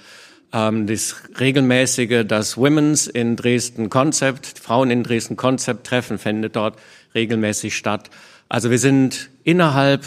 ähm, 0.54 0.88
das 0.88 1.15
regelmäßige, 1.39 2.26
das 2.26 2.58
Women's 2.58 3.08
in 3.08 3.36
Dresden 3.36 3.89
Konzept, 3.89 4.58
Frauen 4.60 4.89
in 4.89 5.04
Dresden 5.04 5.36
Konzept 5.36 5.86
Treffen 5.86 6.17
findet 6.17 6.56
dort 6.56 6.80
regelmäßig 7.13 7.76
statt. 7.76 8.10
Also 8.50 8.71
wir 8.71 8.80
sind 8.80 9.30
innerhalb 9.43 10.06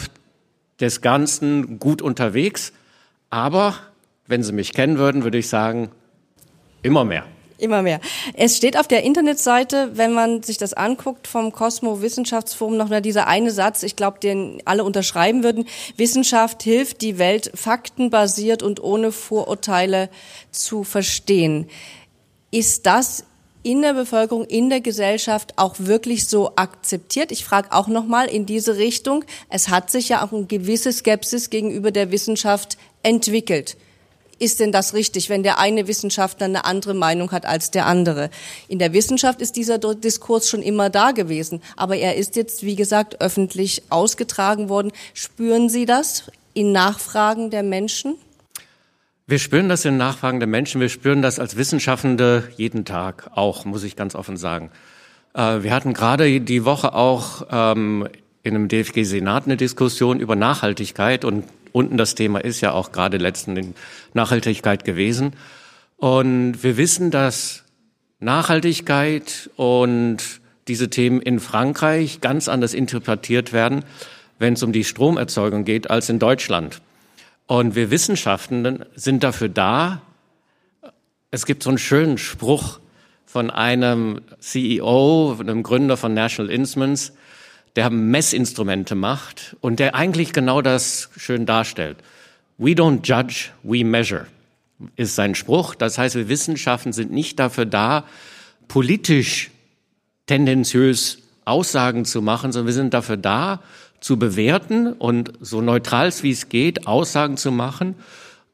des 0.79 1.01
Ganzen 1.01 1.79
gut 1.79 2.01
unterwegs, 2.01 2.73
aber 3.29 3.75
wenn 4.27 4.43
Sie 4.43 4.53
mich 4.53 4.73
kennen 4.73 4.97
würden, 4.97 5.23
würde 5.23 5.37
ich 5.37 5.49
sagen, 5.49 5.91
immer 6.81 7.05
mehr. 7.05 7.25
Immer 7.57 7.81
mehr. 7.81 8.01
Es 8.33 8.57
steht 8.57 8.77
auf 8.77 8.87
der 8.87 9.03
Internetseite, 9.03 9.91
wenn 9.93 10.11
man 10.11 10.43
sich 10.43 10.57
das 10.57 10.73
anguckt, 10.73 11.25
vom 11.25 11.53
Cosmo 11.53 12.01
Wissenschaftsforum 12.01 12.75
noch 12.75 12.89
dieser 12.99 13.27
eine 13.27 13.49
Satz, 13.49 13.83
ich 13.83 13.95
glaube, 13.95 14.19
den 14.19 14.61
alle 14.65 14.83
unterschreiben 14.83 15.41
würden. 15.41 15.65
Wissenschaft 15.95 16.63
hilft, 16.63 17.01
die 17.01 17.17
Welt 17.17 17.51
faktenbasiert 17.55 18.61
und 18.61 18.83
ohne 18.83 19.13
Vorurteile 19.13 20.09
zu 20.51 20.83
verstehen. 20.83 21.67
Ist 22.51 22.85
das 22.85 23.23
in 23.63 23.81
der 23.81 23.93
Bevölkerung, 23.93 24.43
in 24.43 24.69
der 24.69 24.81
Gesellschaft 24.81 25.53
auch 25.55 25.75
wirklich 25.79 26.27
so 26.27 26.51
akzeptiert? 26.57 27.31
Ich 27.31 27.45
frage 27.45 27.71
auch 27.71 27.87
noch 27.87 28.05
mal 28.05 28.25
in 28.25 28.45
diese 28.45 28.75
Richtung. 28.75 29.23
Es 29.49 29.69
hat 29.69 29.89
sich 29.89 30.09
ja 30.09 30.25
auch 30.25 30.33
eine 30.33 30.45
gewisse 30.45 30.91
Skepsis 30.91 31.49
gegenüber 31.49 31.91
der 31.91 32.11
Wissenschaft 32.11 32.77
entwickelt 33.01 33.77
ist 34.39 34.59
denn 34.59 34.71
das 34.71 34.93
richtig, 34.93 35.29
wenn 35.29 35.43
der 35.43 35.59
eine 35.59 35.87
Wissenschaftler 35.87 36.45
eine 36.45 36.65
andere 36.65 36.93
Meinung 36.93 37.31
hat 37.31 37.45
als 37.45 37.71
der 37.71 37.85
andere? 37.85 38.29
In 38.67 38.79
der 38.79 38.93
Wissenschaft 38.93 39.41
ist 39.41 39.55
dieser 39.55 39.77
Diskurs 39.77 40.49
schon 40.49 40.61
immer 40.61 40.89
da 40.89 41.11
gewesen, 41.11 41.61
aber 41.75 41.97
er 41.97 42.15
ist 42.15 42.35
jetzt, 42.35 42.63
wie 42.63 42.75
gesagt, 42.75 43.21
öffentlich 43.21 43.83
ausgetragen 43.89 44.69
worden. 44.69 44.91
Spüren 45.13 45.69
Sie 45.69 45.85
das 45.85 46.31
in 46.53 46.71
Nachfragen 46.71 47.49
der 47.49 47.63
Menschen? 47.63 48.15
Wir 49.27 49.39
spüren 49.39 49.69
das 49.69 49.85
in 49.85 49.97
Nachfragen 49.97 50.39
der 50.39 50.47
Menschen. 50.47 50.81
Wir 50.81 50.89
spüren 50.89 51.23
das 51.23 51.39
als 51.39 51.55
Wissenschaftende 51.55 52.47
jeden 52.57 52.85
Tag 52.85 53.31
auch, 53.33 53.65
muss 53.65 53.83
ich 53.83 53.95
ganz 53.95 54.13
offen 54.13 54.37
sagen. 54.37 54.69
Äh, 55.33 55.63
wir 55.63 55.73
hatten 55.73 55.93
gerade 55.93 56.41
die 56.41 56.63
Woche 56.63 56.93
auch 56.93 57.47
ähm, 57.51 58.07
in 58.43 58.53
einem 58.53 58.67
DFG-Senat 58.67 59.45
eine 59.45 59.57
Diskussion 59.57 60.19
über 60.19 60.35
Nachhaltigkeit 60.35 61.25
und 61.25 61.43
unten 61.75 61.97
das 61.97 62.15
Thema 62.15 62.39
ist 62.39 62.61
ja 62.61 62.71
auch 62.71 62.93
gerade 62.93 63.17
letzten 63.17 63.75
Nachhaltigkeit 64.13 64.85
gewesen. 64.85 65.33
Und 65.97 66.63
wir 66.63 66.77
wissen, 66.77 67.11
dass 67.11 67.63
Nachhaltigkeit 68.19 69.49
und 69.57 70.19
diese 70.69 70.89
Themen 70.89 71.21
in 71.21 71.41
Frankreich 71.41 72.21
ganz 72.21 72.47
anders 72.47 72.73
interpretiert 72.73 73.51
werden, 73.51 73.83
wenn 74.39 74.53
es 74.53 74.63
um 74.63 74.71
die 74.71 74.85
Stromerzeugung 74.85 75.65
geht, 75.65 75.89
als 75.89 76.07
in 76.09 76.17
Deutschland. 76.17 76.81
Und 77.45 77.75
wir 77.75 77.91
Wissenschaftenden 77.91 78.85
sind 78.95 79.23
dafür 79.23 79.49
da. 79.49 80.01
Es 81.29 81.45
gibt 81.45 81.61
so 81.61 81.69
einen 81.69 81.77
schönen 81.77 82.17
Spruch 82.17 82.79
von 83.25 83.49
einem 83.49 84.21
CEO, 84.39 85.35
einem 85.41 85.61
Gründer 85.61 85.97
von 85.97 86.13
National 86.13 86.51
Instruments, 86.51 87.11
der 87.75 87.89
Messinstrumente 87.89 88.95
macht 88.95 89.55
und 89.61 89.79
der 89.79 89.95
eigentlich 89.95 90.33
genau 90.33 90.61
das 90.61 91.09
schön 91.17 91.45
darstellt. 91.45 91.97
We 92.57 92.71
don't 92.71 93.05
judge, 93.05 93.49
we 93.63 93.83
measure, 93.83 94.27
ist 94.95 95.15
sein 95.15 95.35
Spruch. 95.35 95.75
Das 95.75 95.97
heißt, 95.97 96.15
wir 96.15 96.29
Wissenschaften 96.29 96.93
sind 96.93 97.11
nicht 97.11 97.39
dafür 97.39 97.65
da, 97.65 98.05
politisch 98.67 99.51
tendenziös 100.25 101.19
Aussagen 101.43 102.05
zu 102.05 102.21
machen, 102.21 102.51
sondern 102.51 102.67
wir 102.67 102.73
sind 102.73 102.93
dafür 102.93 103.17
da, 103.17 103.61
zu 103.99 104.17
bewerten 104.17 104.93
und 104.93 105.33
so 105.41 105.61
neutral 105.61 106.11
wie 106.21 106.31
es 106.31 106.49
geht, 106.49 106.87
Aussagen 106.87 107.37
zu 107.37 107.51
machen, 107.51 107.95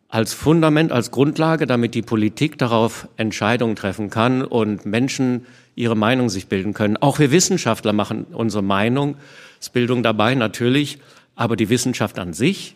als 0.08 0.34
Fundament, 0.34 0.92
als 0.92 1.12
Grundlage, 1.12 1.68
damit 1.68 1.96
die 1.96 2.02
Politik 2.02 2.58
darauf 2.58 3.08
Entscheidungen 3.18 3.76
treffen 3.76 4.10
kann 4.10 4.44
und 4.44 4.86
Menschen 4.86 5.46
ihre 5.76 5.96
Meinung 5.96 6.30
sich 6.30 6.48
bilden 6.48 6.74
können. 6.74 6.98
Auch 6.98 7.20
wir 7.20 7.32
Wissenschaftler 7.32 7.94
machen 7.94 8.26
unsere 8.32 8.64
Meinungsbildung 8.64 10.04
dabei 10.04 10.36
natürlich, 10.36 11.00
aber 11.36 11.56
die 11.56 11.70
Wissenschaft 11.70 12.20
an 12.20 12.34
sich 12.34 12.76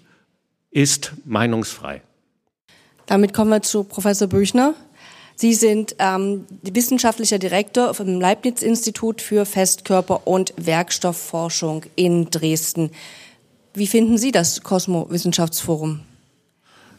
ist 0.72 1.14
meinungsfrei. 1.26 2.02
Damit 3.06 3.34
kommen 3.34 3.52
wir 3.52 3.62
zu 3.62 3.84
Professor 3.84 4.28
Büchner. 4.28 4.74
Sie 5.36 5.54
sind 5.54 5.96
ähm, 6.00 6.46
wissenschaftlicher 6.62 7.40
Direktor 7.40 7.94
vom 7.94 8.20
Leibniz-Institut 8.20 9.22
für 9.22 9.46
Festkörper- 9.46 10.26
und 10.26 10.54
Werkstoffforschung 10.58 11.84
in 11.96 12.30
Dresden. 12.30 12.92
Wie 13.74 13.88
finden 13.88 14.18
Sie 14.18 14.32
das 14.32 14.64
Kosmo-Wissenschaftsforum? 14.64 16.00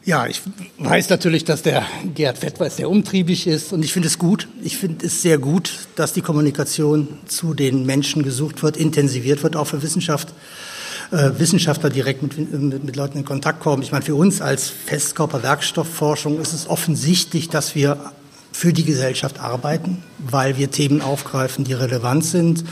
Ja, 0.07 0.25
ich 0.25 0.41
weiß 0.77 1.09
natürlich, 1.09 1.43
dass 1.43 1.63
der 1.63 1.85
Gerhard 2.15 2.37
Fettweis 2.37 2.77
sehr 2.77 2.89
umtriebig 2.89 3.45
ist 3.45 3.73
und 3.73 3.83
ich 3.83 3.91
finde 3.91 4.07
es 4.07 4.17
gut. 4.17 4.47
Ich 4.63 4.77
finde 4.77 5.05
es 5.05 5.21
sehr 5.21 5.37
gut, 5.37 5.79
dass 5.97 6.13
die 6.13 6.21
Kommunikation 6.21 7.09
zu 7.25 7.53
den 7.53 7.85
Menschen 7.85 8.23
gesucht 8.23 8.63
wird, 8.63 8.77
intensiviert 8.77 9.43
wird, 9.43 9.57
auch 9.57 9.67
für 9.67 9.83
Wissenschaft. 9.83 10.33
Äh, 11.11 11.31
Wissenschaftler 11.39 11.89
direkt 11.89 12.23
mit, 12.23 12.37
mit, 12.37 12.85
mit 12.85 12.95
Leuten 12.95 13.17
in 13.17 13.25
Kontakt 13.25 13.59
kommen. 13.59 13.83
Ich 13.83 13.91
meine, 13.91 14.05
für 14.05 14.15
uns 14.15 14.39
als 14.39 14.69
Festkörper-Werkstoffforschung 14.69 16.39
ist 16.39 16.53
es 16.53 16.69
offensichtlich, 16.69 17.49
dass 17.49 17.75
wir 17.75 17.97
für 18.53 18.71
die 18.71 18.85
Gesellschaft 18.85 19.41
arbeiten, 19.41 20.03
weil 20.19 20.57
wir 20.57 20.71
Themen 20.71 21.01
aufgreifen, 21.01 21.65
die 21.65 21.73
relevant 21.73 22.23
sind 22.23 22.63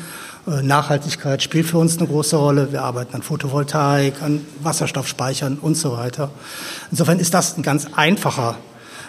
Nachhaltigkeit 0.45 1.41
spielt 1.41 1.65
für 1.65 1.79
uns 1.79 1.97
eine 1.97 2.07
große 2.07 2.35
Rolle. 2.35 2.71
Wir 2.71 2.83
arbeiten 2.83 3.15
an 3.15 3.23
Photovoltaik, 3.23 4.21
an 4.21 4.45
Wasserstoffspeichern 4.61 5.57
und 5.59 5.75
so 5.75 5.93
weiter. 5.93 6.29
Insofern 6.91 7.19
ist 7.19 7.33
das 7.33 7.57
ein 7.57 7.63
ganz 7.63 7.87
einfacher 7.95 8.57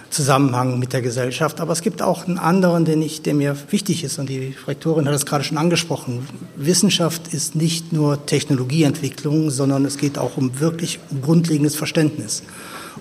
Zusammenhang 0.08 0.78
mit 0.78 0.92
der 0.92 1.02
Gesellschaft. 1.02 1.60
Aber 1.60 1.72
es 1.72 1.82
gibt 1.82 2.00
auch 2.00 2.26
einen 2.26 2.38
anderen, 2.38 2.84
den 2.84 3.02
ich, 3.02 3.22
der 3.22 3.34
mir 3.34 3.56
wichtig 3.70 4.04
ist. 4.04 4.18
Und 4.18 4.28
die 4.28 4.54
Rektorin 4.66 5.06
hat 5.06 5.14
es 5.14 5.26
gerade 5.26 5.44
schon 5.44 5.58
angesprochen. 5.58 6.26
Wissenschaft 6.56 7.34
ist 7.34 7.54
nicht 7.54 7.92
nur 7.92 8.24
Technologieentwicklung, 8.24 9.50
sondern 9.50 9.84
es 9.84 9.98
geht 9.98 10.18
auch 10.18 10.36
um 10.36 10.60
wirklich 10.60 11.00
grundlegendes 11.22 11.76
Verständnis. 11.76 12.42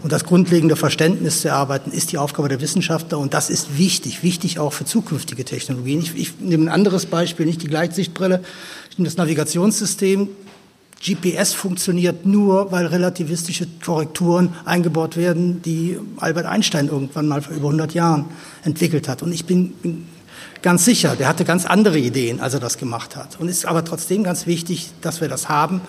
Und 0.04 0.12
das 0.12 0.26
grundlegende 0.26 0.76
Verständnis 0.76 1.42
zu 1.42 1.48
erarbeiten, 1.48 1.92
ist 1.92 2.12
die 2.12 2.18
Aufgabe 2.18 2.50
der 2.50 2.62
Wissenschaftler. 2.62 3.18
Und 3.18 3.34
das 3.34 3.50
ist 3.50 3.78
wichtig, 3.78 4.24
wichtig 4.24 4.60
auch 4.60 4.74
für 4.74 4.86
zukünftige 4.86 5.46
Technologien. 5.46 6.02
Ich, 6.02 6.16
ich 6.16 6.40
nehme 6.40 6.66
ein 6.66 6.70
anderes 6.70 7.06
Beispiel, 7.06 7.46
nicht 7.46 7.62
die 7.62 7.68
Gleitsichtbrille. 7.68 8.42
Ich 8.90 8.98
nehme 8.98 9.08
das 9.08 9.18
Navigationssystem. 9.18 10.30
GPS 11.04 11.54
funktioniert 11.54 12.26
nur, 12.26 12.72
weil 12.72 12.88
relativistische 12.88 13.68
Korrekturen 13.84 14.54
eingebaut 14.66 15.18
werden, 15.18 15.62
die 15.62 16.00
Albert 16.18 16.46
Einstein 16.46 16.88
irgendwann 16.88 17.28
mal 17.28 17.42
vor 17.42 17.56
über 17.56 17.68
100 17.68 17.94
Jahren 17.94 18.26
entwickelt 18.64 19.08
hat. 19.08 19.22
Und 19.22 19.32
ich 19.32 19.46
bin, 19.46 19.72
bin 19.74 20.08
ganz 20.62 20.86
sicher, 20.86 21.16
der 21.16 21.28
hatte 21.28 21.46
ganz 21.46 21.66
andere 21.66 22.00
Ideen, 22.00 22.40
als 22.40 22.54
er 22.54 22.60
das 22.60 22.78
gemacht 22.78 23.16
hat. 23.16 23.40
Und 23.40 23.50
ist 23.50 23.66
aber 23.66 23.86
trotzdem 23.86 24.24
ganz 24.24 24.48
wichtig, 24.48 24.92
dass 25.02 25.22
wir 25.22 25.28
das 25.28 25.48
haben 25.50 25.82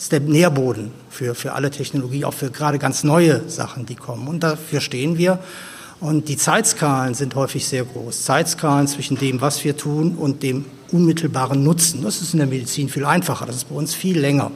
ist 0.00 0.12
der 0.12 0.20
Nährboden 0.20 0.92
für, 1.10 1.34
für 1.34 1.52
alle 1.52 1.70
Technologie, 1.70 2.24
auch 2.24 2.32
für 2.32 2.50
gerade 2.50 2.78
ganz 2.78 3.04
neue 3.04 3.46
Sachen, 3.50 3.84
die 3.84 3.96
kommen. 3.96 4.28
Und 4.28 4.42
dafür 4.42 4.80
stehen 4.80 5.18
wir. 5.18 5.40
Und 6.00 6.30
die 6.30 6.38
Zeitskalen 6.38 7.12
sind 7.12 7.34
häufig 7.34 7.68
sehr 7.68 7.84
groß. 7.84 8.24
Zeitskalen 8.24 8.86
zwischen 8.86 9.18
dem, 9.18 9.42
was 9.42 9.62
wir 9.62 9.76
tun 9.76 10.14
und 10.16 10.42
dem 10.42 10.64
unmittelbaren 10.90 11.62
Nutzen. 11.62 12.02
Das 12.02 12.22
ist 12.22 12.32
in 12.32 12.38
der 12.38 12.48
Medizin 12.48 12.88
viel 12.88 13.04
einfacher. 13.04 13.44
Das 13.44 13.56
ist 13.56 13.68
bei 13.68 13.74
uns 13.74 13.94
viel 13.94 14.18
länger. 14.18 14.50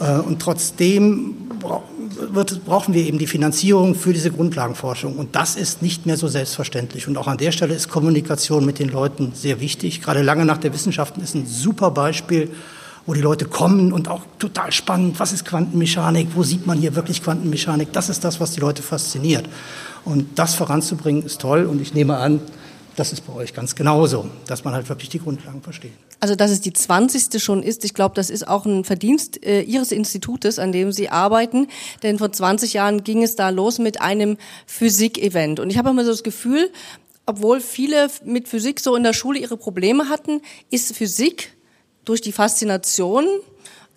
Äh, 0.00 0.18
und 0.18 0.42
trotzdem 0.42 1.36
brauchen 2.66 2.94
wir 2.94 3.06
eben 3.06 3.18
die 3.18 3.28
Finanzierung 3.28 3.94
für 3.94 4.12
diese 4.12 4.32
Grundlagenforschung. 4.32 5.18
Und 5.18 5.36
das 5.36 5.54
ist 5.54 5.82
nicht 5.82 6.04
mehr 6.04 6.16
so 6.16 6.26
selbstverständlich. 6.26 7.06
Und 7.06 7.16
auch 7.16 7.28
an 7.28 7.38
der 7.38 7.52
Stelle 7.52 7.74
ist 7.74 7.88
Kommunikation 7.88 8.66
mit 8.66 8.80
den 8.80 8.88
Leuten 8.88 9.30
sehr 9.36 9.60
wichtig. 9.60 10.02
Gerade 10.02 10.22
lange 10.22 10.44
nach 10.44 10.58
der 10.58 10.74
Wissenschaften 10.74 11.20
ist 11.20 11.36
ein 11.36 11.46
super 11.46 11.92
Beispiel 11.92 12.50
wo 13.06 13.14
die 13.14 13.20
Leute 13.20 13.46
kommen 13.46 13.92
und 13.92 14.08
auch 14.08 14.22
total 14.38 14.72
spannend, 14.72 15.18
was 15.18 15.32
ist 15.32 15.44
Quantenmechanik, 15.44 16.28
wo 16.34 16.42
sieht 16.42 16.66
man 16.66 16.78
hier 16.78 16.94
wirklich 16.94 17.22
Quantenmechanik, 17.22 17.92
das 17.92 18.08
ist 18.08 18.24
das, 18.24 18.40
was 18.40 18.52
die 18.52 18.60
Leute 18.60 18.82
fasziniert. 18.82 19.48
Und 20.04 20.38
das 20.38 20.54
voranzubringen 20.54 21.24
ist 21.24 21.40
toll 21.40 21.64
und 21.64 21.80
ich 21.80 21.94
nehme 21.94 22.16
an, 22.16 22.40
das 22.96 23.12
ist 23.12 23.26
bei 23.26 23.32
euch 23.32 23.54
ganz 23.54 23.74
genauso, 23.74 24.28
dass 24.46 24.64
man 24.64 24.74
halt 24.74 24.88
wirklich 24.88 25.08
die 25.08 25.18
Grundlagen 25.18 25.62
versteht. 25.62 25.92
Also, 26.20 26.34
dass 26.34 26.50
es 26.50 26.60
die 26.60 26.72
20. 26.72 27.42
schon 27.42 27.62
ist, 27.62 27.84
ich 27.84 27.94
glaube, 27.94 28.14
das 28.14 28.30
ist 28.30 28.46
auch 28.46 28.66
ein 28.66 28.84
Verdienst 28.84 29.44
äh, 29.44 29.62
Ihres 29.62 29.92
Institutes, 29.92 30.58
an 30.58 30.72
dem 30.72 30.92
Sie 30.92 31.08
arbeiten. 31.08 31.68
Denn 32.02 32.18
vor 32.18 32.30
20 32.30 32.74
Jahren 32.74 33.02
ging 33.02 33.22
es 33.22 33.34
da 33.34 33.48
los 33.48 33.78
mit 33.78 34.00
einem 34.00 34.36
Physik-Event. 34.66 35.58
Und 35.58 35.70
ich 35.70 35.78
habe 35.78 35.90
immer 35.90 36.04
so 36.04 36.10
das 36.10 36.22
Gefühl, 36.22 36.70
obwohl 37.26 37.60
viele 37.60 38.08
mit 38.24 38.46
Physik 38.46 38.80
so 38.80 38.94
in 38.94 39.02
der 39.02 39.14
Schule 39.14 39.38
ihre 39.38 39.56
Probleme 39.56 40.08
hatten, 40.08 40.42
ist 40.70 40.94
Physik 40.94 41.54
durch 42.04 42.20
die 42.20 42.32
Faszination 42.32 43.26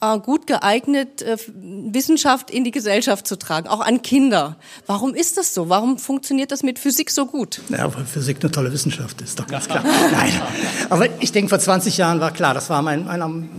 äh, 0.02 0.20
gut 0.20 0.48
geeignet, 0.48 1.22
äh, 1.22 1.38
Wissenschaft 1.48 2.52
in 2.52 2.64
die 2.64 2.72
Gesellschaft 2.72 3.28
zu 3.28 3.38
tragen, 3.38 3.68
auch 3.68 3.80
an 3.80 4.02
Kinder. 4.02 4.58
Warum 4.86 5.16
ist 5.16 5.38
das 5.38 5.54
so? 5.54 5.70
Warum 5.70 5.98
funktioniert 5.98 6.52
das 6.52 6.64
mit 6.64 6.80
Physik 6.80 7.12
so 7.12 7.26
gut? 7.26 7.62
Ja, 7.70 7.94
weil 7.96 8.06
Physik 8.06 8.38
eine 8.42 8.52
tolle 8.52 8.72
Wissenschaft 8.72 9.22
ist, 9.22 9.40
doch 9.40 9.48
ganz 9.48 9.66
klar. 9.70 9.84
Nein. 9.84 10.42
Aber 10.90 11.08
ich 11.22 11.32
denke, 11.32 11.50
vor 11.50 11.60
20 11.60 11.98
Jahren 11.98 12.20
war 12.20 12.32
klar, 12.32 12.54
das 12.54 12.70
war 12.70 12.82
mein, 12.82 13.06
mein, 13.06 13.50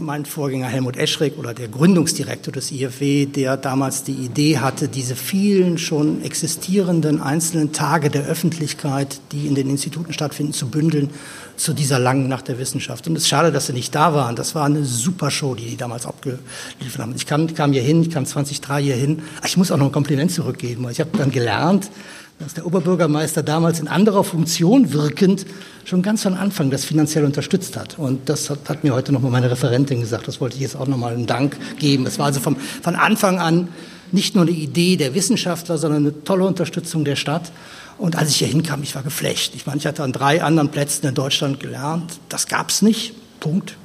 mein 0.00 0.24
Vorgänger 0.24 0.66
Helmut 0.66 0.96
Eschrick 0.96 1.38
oder 1.38 1.54
der 1.54 1.68
Gründungsdirektor 1.68 2.52
des 2.52 2.72
IFW, 2.72 3.26
der 3.26 3.56
damals 3.56 4.02
die 4.02 4.12
Idee 4.12 4.58
hatte, 4.58 4.88
diese 4.88 5.14
vielen 5.14 5.78
schon 5.78 6.22
existierenden 6.22 7.20
einzelnen 7.20 7.72
Tage 7.72 8.10
der 8.10 8.24
Öffentlichkeit, 8.24 9.20
die 9.32 9.46
in 9.46 9.54
den 9.54 9.70
Instituten 9.70 10.12
stattfinden, 10.12 10.52
zu 10.52 10.68
bündeln 10.68 11.10
zu 11.56 11.72
dieser 11.72 11.98
langen 11.98 12.28
Nacht 12.28 12.48
der 12.48 12.58
Wissenschaft. 12.58 13.06
Und 13.06 13.16
es 13.16 13.22
ist 13.22 13.28
schade, 13.28 13.52
dass 13.52 13.66
sie 13.66 13.72
nicht 13.72 13.94
da 13.94 14.12
waren. 14.12 14.36
Das 14.36 14.54
war 14.54 14.64
eine 14.64 14.84
super 14.84 15.30
Show, 15.30 15.54
die 15.54 15.66
die 15.66 15.76
damals 15.76 16.04
abgeliefert 16.06 16.98
haben. 16.98 17.14
Ich 17.14 17.26
kam, 17.26 17.52
kam 17.54 17.72
hier 17.72 17.82
hin, 17.82 18.02
ich 18.02 18.10
kam 18.10 18.26
2003 18.26 18.82
hier 18.82 18.96
hin. 18.96 19.22
Ich 19.44 19.56
muss 19.56 19.70
auch 19.70 19.76
noch 19.76 19.86
ein 19.86 19.92
Kompliment 19.92 20.32
zurückgeben. 20.32 20.86
Ich 20.90 21.00
habe 21.00 21.10
dann 21.16 21.30
gelernt, 21.30 21.90
dass 22.38 22.54
der 22.54 22.66
Oberbürgermeister 22.66 23.42
damals 23.42 23.80
in 23.80 23.88
anderer 23.88 24.22
Funktion 24.22 24.92
wirkend 24.92 25.46
schon 25.84 26.02
ganz 26.02 26.22
von 26.22 26.34
Anfang 26.34 26.70
das 26.70 26.84
finanziell 26.84 27.24
unterstützt 27.24 27.76
hat. 27.76 27.98
Und 27.98 28.28
das 28.28 28.50
hat, 28.50 28.68
hat 28.68 28.84
mir 28.84 28.94
heute 28.94 29.12
nochmal 29.12 29.30
meine 29.30 29.50
Referentin 29.50 30.00
gesagt. 30.00 30.28
Das 30.28 30.40
wollte 30.40 30.56
ich 30.56 30.62
jetzt 30.62 30.76
auch 30.76 30.86
nochmal 30.86 31.14
einen 31.14 31.26
Dank 31.26 31.56
geben. 31.78 32.04
Es 32.06 32.18
war 32.18 32.26
also 32.26 32.40
vom, 32.40 32.56
von 32.56 32.94
Anfang 32.94 33.38
an 33.38 33.68
nicht 34.12 34.34
nur 34.34 34.42
eine 34.42 34.52
Idee 34.52 34.96
der 34.96 35.14
Wissenschaftler, 35.14 35.78
sondern 35.78 36.02
eine 36.02 36.24
tolle 36.24 36.44
Unterstützung 36.44 37.04
der 37.04 37.16
Stadt. 37.16 37.50
Und 37.98 38.16
als 38.16 38.30
ich 38.30 38.36
hier 38.36 38.48
hinkam, 38.48 38.82
ich 38.82 38.94
war 38.94 39.02
geflecht. 39.02 39.54
Ich 39.54 39.66
meine, 39.66 39.78
ich 39.78 39.86
hatte 39.86 40.02
an 40.02 40.12
drei 40.12 40.42
anderen 40.42 40.70
Plätzen 40.70 41.06
in 41.06 41.14
Deutschland 41.14 41.58
gelernt. 41.60 42.18
Das 42.28 42.46
gab 42.46 42.68
es 42.68 42.82
nicht. 42.82 43.14
Punkt 43.40 43.76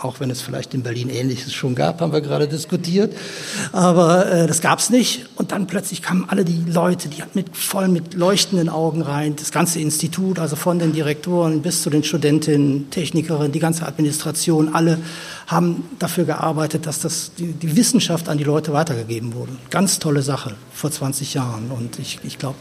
auch 0.00 0.20
wenn 0.20 0.30
es 0.30 0.40
vielleicht 0.40 0.74
in 0.74 0.82
Berlin 0.82 1.08
Ähnliches 1.08 1.52
schon 1.52 1.74
gab, 1.74 2.00
haben 2.00 2.12
wir 2.12 2.20
gerade 2.20 2.48
diskutiert. 2.48 3.14
Aber 3.72 4.30
äh, 4.30 4.46
das 4.46 4.60
gab 4.60 4.78
es 4.78 4.90
nicht. 4.90 5.26
Und 5.36 5.52
dann 5.52 5.66
plötzlich 5.66 6.02
kamen 6.02 6.26
alle 6.28 6.44
die 6.44 6.64
Leute, 6.66 7.08
die 7.08 7.22
mit 7.34 7.56
voll 7.56 7.88
mit 7.88 8.14
leuchtenden 8.14 8.68
Augen 8.68 9.02
rein. 9.02 9.36
Das 9.36 9.52
ganze 9.52 9.80
Institut, 9.80 10.38
also 10.38 10.56
von 10.56 10.78
den 10.78 10.92
Direktoren 10.92 11.62
bis 11.62 11.82
zu 11.82 11.90
den 11.90 12.04
Studentinnen, 12.04 12.90
Technikerinnen, 12.90 13.52
die 13.52 13.58
ganze 13.58 13.86
Administration, 13.86 14.74
alle 14.74 14.98
haben 15.46 15.84
dafür 15.98 16.24
gearbeitet, 16.24 16.86
dass 16.86 17.00
das, 17.00 17.32
die, 17.36 17.52
die 17.52 17.76
Wissenschaft 17.76 18.28
an 18.28 18.38
die 18.38 18.44
Leute 18.44 18.72
weitergegeben 18.72 19.34
wurde. 19.34 19.52
Ganz 19.70 19.98
tolle 19.98 20.22
Sache 20.22 20.54
vor 20.72 20.90
20 20.90 21.34
Jahren. 21.34 21.70
Und 21.70 21.98
ich, 21.98 22.20
ich 22.24 22.38
glaube, 22.38 22.56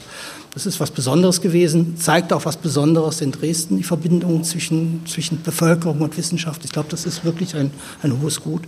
das 0.53 0.65
ist 0.65 0.79
was 0.79 0.91
Besonderes 0.91 1.41
gewesen, 1.41 1.97
zeigt 1.97 2.33
auch 2.33 2.45
was 2.45 2.57
Besonderes 2.57 3.21
in 3.21 3.31
Dresden, 3.31 3.77
die 3.77 3.83
Verbindung 3.83 4.43
zwischen, 4.43 5.05
zwischen 5.07 5.41
Bevölkerung 5.41 6.01
und 6.01 6.17
Wissenschaft. 6.17 6.63
Ich 6.65 6.71
glaube, 6.71 6.89
das 6.89 7.05
ist 7.05 7.23
wirklich 7.23 7.55
ein, 7.55 7.71
ein 8.01 8.21
hohes 8.21 8.41
Gut. 8.41 8.63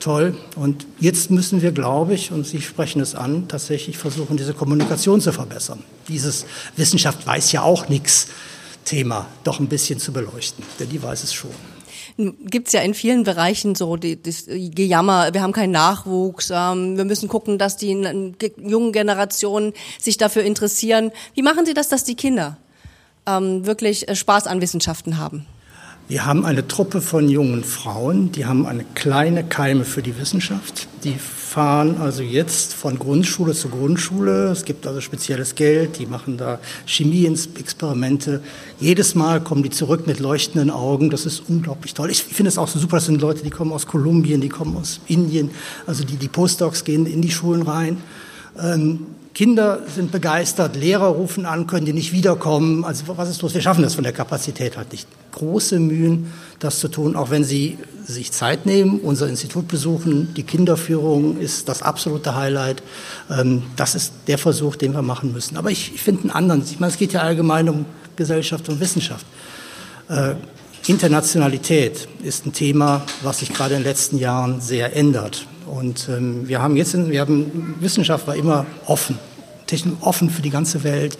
Toll. 0.00 0.36
Und 0.56 0.84
jetzt 0.98 1.30
müssen 1.30 1.62
wir, 1.62 1.70
glaube 1.70 2.14
ich, 2.14 2.32
und 2.32 2.44
Sie 2.44 2.60
sprechen 2.60 3.00
es 3.00 3.14
an, 3.14 3.46
tatsächlich 3.46 3.98
versuchen, 3.98 4.36
diese 4.36 4.52
Kommunikation 4.52 5.20
zu 5.20 5.32
verbessern. 5.32 5.78
Dieses 6.08 6.44
Wissenschaft 6.76 7.24
weiß 7.24 7.52
ja 7.52 7.62
auch 7.62 7.88
nichts 7.88 8.26
Thema 8.84 9.26
doch 9.44 9.60
ein 9.60 9.68
bisschen 9.68 10.00
zu 10.00 10.12
beleuchten, 10.12 10.64
denn 10.80 10.88
die 10.88 11.00
weiß 11.00 11.22
es 11.22 11.32
schon 11.32 11.52
gibt's 12.16 12.72
ja 12.72 12.80
in 12.80 12.94
vielen 12.94 13.24
Bereichen 13.24 13.74
so 13.74 13.96
die, 13.96 14.20
das 14.20 14.44
Gejammer, 14.46 15.32
wir 15.32 15.42
haben 15.42 15.52
keinen 15.52 15.72
Nachwuchs, 15.72 16.50
ähm, 16.50 16.96
wir 16.96 17.04
müssen 17.04 17.28
gucken, 17.28 17.58
dass 17.58 17.76
die 17.76 17.90
jungen 18.56 18.92
Generationen 18.92 19.72
sich 19.98 20.16
dafür 20.16 20.42
interessieren. 20.42 21.10
Wie 21.34 21.42
machen 21.42 21.66
Sie 21.66 21.74
das, 21.74 21.88
dass 21.88 22.04
die 22.04 22.14
Kinder 22.14 22.58
ähm, 23.26 23.66
wirklich 23.66 24.08
äh, 24.08 24.16
Spaß 24.16 24.46
an 24.46 24.60
Wissenschaften 24.60 25.18
haben? 25.18 25.46
Wir 26.08 26.26
haben 26.26 26.44
eine 26.44 26.66
Truppe 26.66 27.00
von 27.00 27.28
jungen 27.28 27.64
Frauen, 27.64 28.32
die 28.32 28.44
haben 28.44 28.66
eine 28.66 28.84
kleine 28.94 29.44
Keime 29.44 29.84
für 29.84 30.02
die 30.02 30.18
Wissenschaft. 30.18 30.88
Die 31.04 31.16
fahren 31.52 31.98
also 32.00 32.22
jetzt 32.22 32.72
von 32.72 32.98
Grundschule 32.98 33.52
zu 33.52 33.68
Grundschule. 33.68 34.50
Es 34.50 34.64
gibt 34.64 34.86
also 34.86 35.02
spezielles 35.02 35.54
Geld, 35.54 35.98
die 35.98 36.06
machen 36.06 36.38
da 36.38 36.58
Chemieexperimente. 36.86 38.40
Jedes 38.80 39.14
Mal 39.14 39.42
kommen 39.42 39.62
die 39.62 39.68
zurück 39.68 40.06
mit 40.06 40.18
leuchtenden 40.18 40.70
Augen. 40.70 41.10
Das 41.10 41.26
ist 41.26 41.42
unglaublich 41.48 41.92
toll. 41.92 42.10
Ich 42.10 42.24
finde 42.24 42.48
es 42.48 42.56
auch 42.56 42.68
so 42.68 42.78
super, 42.78 42.96
das 42.96 43.04
sind 43.04 43.20
Leute, 43.20 43.42
die 43.42 43.50
kommen 43.50 43.70
aus 43.70 43.86
Kolumbien, 43.86 44.40
die 44.40 44.48
kommen 44.48 44.74
aus 44.78 45.00
Indien. 45.08 45.50
Also 45.86 46.04
die, 46.04 46.16
die 46.16 46.28
Postdocs 46.28 46.84
gehen 46.84 47.04
in 47.04 47.20
die 47.20 47.30
Schulen 47.30 47.62
rein. 47.62 47.98
Ähm, 48.58 49.00
Kinder 49.34 49.80
sind 49.94 50.12
begeistert, 50.12 50.76
Lehrer 50.76 51.06
rufen 51.06 51.46
an, 51.46 51.66
können 51.66 51.86
die 51.86 51.94
nicht 51.94 52.12
wiederkommen. 52.12 52.84
Also 52.84 53.04
was 53.16 53.30
ist 53.30 53.40
los? 53.40 53.54
Wir 53.54 53.62
schaffen 53.62 53.82
das 53.82 53.94
von 53.94 54.04
der 54.04 54.12
Kapazität 54.12 54.76
halt 54.76 54.92
nicht. 54.92 55.08
Große 55.32 55.78
Mühen, 55.78 56.30
das 56.58 56.80
zu 56.80 56.88
tun, 56.88 57.16
auch 57.16 57.30
wenn 57.30 57.42
Sie 57.42 57.78
sich 58.04 58.32
Zeit 58.32 58.66
nehmen, 58.66 59.00
unser 59.00 59.28
Institut 59.28 59.68
besuchen. 59.68 60.34
Die 60.34 60.42
Kinderführung 60.42 61.38
ist 61.38 61.68
das 61.68 61.82
absolute 61.82 62.34
Highlight. 62.34 62.82
Ähm, 63.30 63.62
das 63.76 63.94
ist 63.94 64.12
der 64.26 64.36
Versuch, 64.36 64.76
den 64.76 64.92
wir 64.92 65.02
machen 65.02 65.32
müssen. 65.32 65.56
Aber 65.56 65.70
ich, 65.70 65.92
finde 66.02 66.22
einen 66.22 66.30
anderen. 66.30 66.62
Ich 66.62 66.78
meine, 66.78 66.92
es 66.92 66.98
geht 66.98 67.14
ja 67.14 67.22
allgemein 67.22 67.70
um 67.70 67.86
Gesellschaft 68.16 68.68
und 68.68 68.80
Wissenschaft. 68.80 69.24
Internationalität 70.86 72.08
ist 72.24 72.44
ein 72.44 72.52
Thema, 72.52 73.02
was 73.22 73.38
sich 73.38 73.52
gerade 73.52 73.74
in 73.74 73.80
den 73.80 73.88
letzten 73.88 74.18
Jahren 74.18 74.60
sehr 74.60 74.96
ändert. 74.96 75.46
Und 75.66 76.08
ähm, 76.08 76.48
wir 76.48 76.60
haben 76.60 76.76
jetzt, 76.76 76.96
wir 76.96 77.20
haben, 77.20 77.76
Wissenschaft 77.78 78.26
war 78.26 78.34
immer 78.34 78.66
offen, 78.86 79.18
offen 80.00 80.28
für 80.28 80.42
die 80.42 80.50
ganze 80.50 80.82
Welt. 80.82 81.16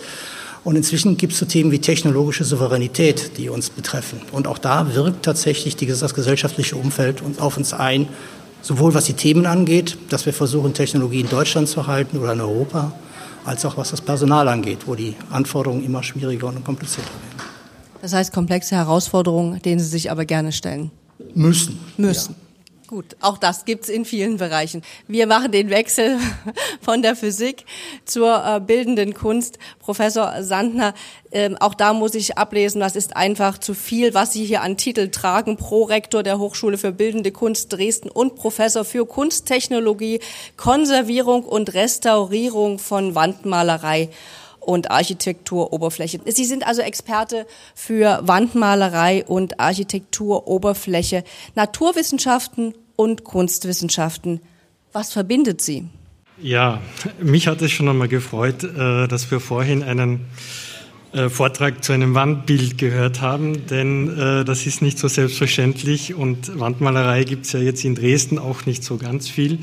Und 0.65 0.75
inzwischen 0.75 1.17
gibt 1.17 1.33
es 1.33 1.39
so 1.39 1.47
Themen 1.47 1.71
wie 1.71 1.79
technologische 1.79 2.45
Souveränität, 2.45 3.39
die 3.39 3.49
uns 3.49 3.71
betreffen. 3.71 4.21
Und 4.33 4.49
auch 4.49 4.59
da 4.59 4.95
wirkt 4.95 5.25
tatsächlich 5.25 5.77
die, 5.77 5.87
das 5.87 6.13
gesellschaftliche 6.13 6.75
Umfeld 6.75 7.23
auf 7.39 7.57
uns 7.57 7.73
ein, 7.73 8.09
sowohl 8.63 8.95
was 8.95 9.05
die 9.05 9.15
Themen 9.15 9.47
angeht, 9.47 9.97
dass 10.09 10.27
wir 10.27 10.33
versuchen, 10.33 10.75
Technologie 10.75 11.21
in 11.21 11.29
Deutschland 11.29 11.69
zu 11.69 11.87
halten 11.87 12.19
oder 12.19 12.33
in 12.33 12.41
Europa, 12.41 12.93
als 13.45 13.65
auch 13.65 13.77
was 13.77 13.91
das 13.91 14.01
Personal 14.01 14.49
angeht, 14.49 14.81
wo 14.87 14.97
die 14.97 15.15
Anforderungen 15.31 15.85
immer 15.85 16.03
schwieriger 16.03 16.49
und 16.49 16.65
komplizierter 16.65 17.11
werden. 17.11 17.52
Das 18.03 18.13
heißt 18.13 18.33
komplexe 18.33 18.75
Herausforderungen, 18.75 19.63
denen 19.63 19.79
Sie 19.81 19.87
sich 19.87 20.11
aber 20.11 20.25
gerne 20.25 20.51
stellen. 20.51 20.91
Müssen. 21.35 21.79
Müssen. 21.97 22.33
Ja. 22.33 22.43
Gut, 22.89 23.17
auch 23.21 23.39
das 23.39 23.65
gibt's 23.65 23.89
in 23.89 24.05
vielen 24.05 24.37
Bereichen. 24.37 24.83
Wir 25.07 25.27
machen 25.27 25.51
den 25.53 25.71
Wechsel 25.71 26.19
von 26.83 27.01
der 27.01 27.17
Physik 27.17 27.65
zur 28.05 28.45
äh, 28.45 28.61
bildenden 28.61 29.15
Kunst. 29.15 29.59
Professor 29.79 30.43
Sandner, 30.43 30.93
äh, 31.31 31.55
auch 31.61 31.75
da 31.75 31.95
muss 31.95 32.15
ich 32.15 32.37
ablesen, 32.37 32.81
das 32.81 32.97
ist 32.97 33.17
einfach 33.17 33.57
zu 33.57 33.73
viel, 33.73 34.13
was 34.13 34.33
Sie 34.33 34.45
hier 34.45 34.61
an 34.63 34.77
Titel 34.77 35.09
tragen. 35.09 35.57
Prorektor 35.57 36.23
der 36.25 36.39
Hochschule 36.39 36.77
für 36.77 36.93
bildende 36.93 37.31
Kunst 37.31 37.73
Dresden 37.73 38.11
und 38.11 38.35
Professor 38.35 38.85
für 38.85 39.07
Kunsttechnologie, 39.07 40.21
Konservierung 40.57 41.45
und 41.45 41.73
Restaurierung 41.73 42.79
von 42.79 43.15
Wandmalerei 43.15 44.11
und 44.65 44.91
Architekturoberfläche. 44.91 46.21
Sie 46.27 46.45
sind 46.45 46.67
also 46.67 46.83
Experte 46.83 47.47
für 47.75 48.21
Wandmalerei 48.23 49.25
und 49.25 49.61
Architekturoberfläche, 49.61 51.25
Naturwissenschaften 51.55 52.75
und 52.97 53.25
Kunstwissenschaften. 53.25 54.41
Was 54.93 55.13
verbindet 55.13 55.61
sie? 55.61 55.89
Ja, 56.41 56.81
mich 57.21 57.47
hat 57.47 57.63
es 57.63 57.71
schon 57.71 57.89
einmal 57.89 58.09
gefreut, 58.09 58.65
äh, 58.65 59.07
dass 59.07 59.31
wir 59.31 59.41
vorhin 59.41 59.83
einen 59.83 60.27
äh, 61.13 61.29
Vortrag 61.29 61.85
zu 61.85 61.93
einem 61.93 62.15
Wandbild 62.15 62.79
gehört 62.79 63.21
haben, 63.21 63.67
denn 63.67 64.19
äh, 64.19 64.45
das 64.45 64.67
ist 64.67 64.81
nicht 64.81 64.99
so 64.99 65.09
selbstverständlich 65.09 66.15
und 66.15 66.59
Wandmalerei 66.59 67.25
gibt 67.25 67.47
es 67.47 67.53
ja 67.53 67.61
jetzt 67.61 67.85
in 67.85 67.95
Dresden 67.95 68.39
auch 68.39 68.65
nicht 68.65 68.83
so 68.83 68.97
ganz 68.97 69.29
viel. 69.29 69.59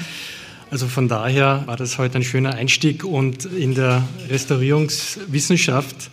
Also 0.71 0.87
von 0.87 1.07
daher 1.07 1.63
war 1.65 1.77
das 1.77 1.97
heute 1.97 2.19
ein 2.19 2.23
schöner 2.23 2.53
Einstieg 2.53 3.03
und 3.03 3.45
in 3.45 3.73
der 3.73 4.07
Restaurierungswissenschaft 4.29 6.11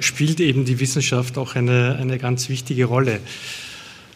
spielt 0.00 0.40
eben 0.40 0.64
die 0.64 0.80
Wissenschaft 0.80 1.38
auch 1.38 1.54
eine, 1.54 1.96
eine 2.00 2.18
ganz 2.18 2.48
wichtige 2.48 2.86
Rolle. 2.86 3.20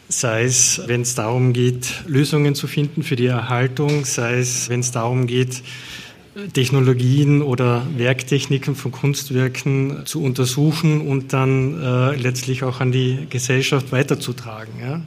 Sei 0.09 0.42
es, 0.42 0.83
wenn 0.87 1.03
es 1.03 1.14
darum 1.14 1.53
geht, 1.53 2.03
Lösungen 2.09 2.57
zu 2.57 2.66
finden 2.66 3.05
für 3.05 3.14
die 3.14 3.27
Erhaltung, 3.27 4.05
sei 4.05 4.38
es, 4.38 4.68
wenn 4.68 4.81
es 4.81 4.90
darum 4.90 5.29
geht, 5.29 5.62
Technologien 6.53 7.40
oder 7.40 7.87
Werktechniken 7.96 8.75
von 8.75 8.92
Kunstwerken 8.92 10.05
zu 10.05 10.22
untersuchen 10.22 11.01
und 11.01 11.33
dann 11.33 11.81
äh, 11.81 12.14
letztlich 12.16 12.62
auch 12.62 12.81
an 12.81 12.92
die 12.92 13.27
Gesellschaft 13.31 13.90
weiterzutragen. 13.90 14.75
Ja. 14.81 15.01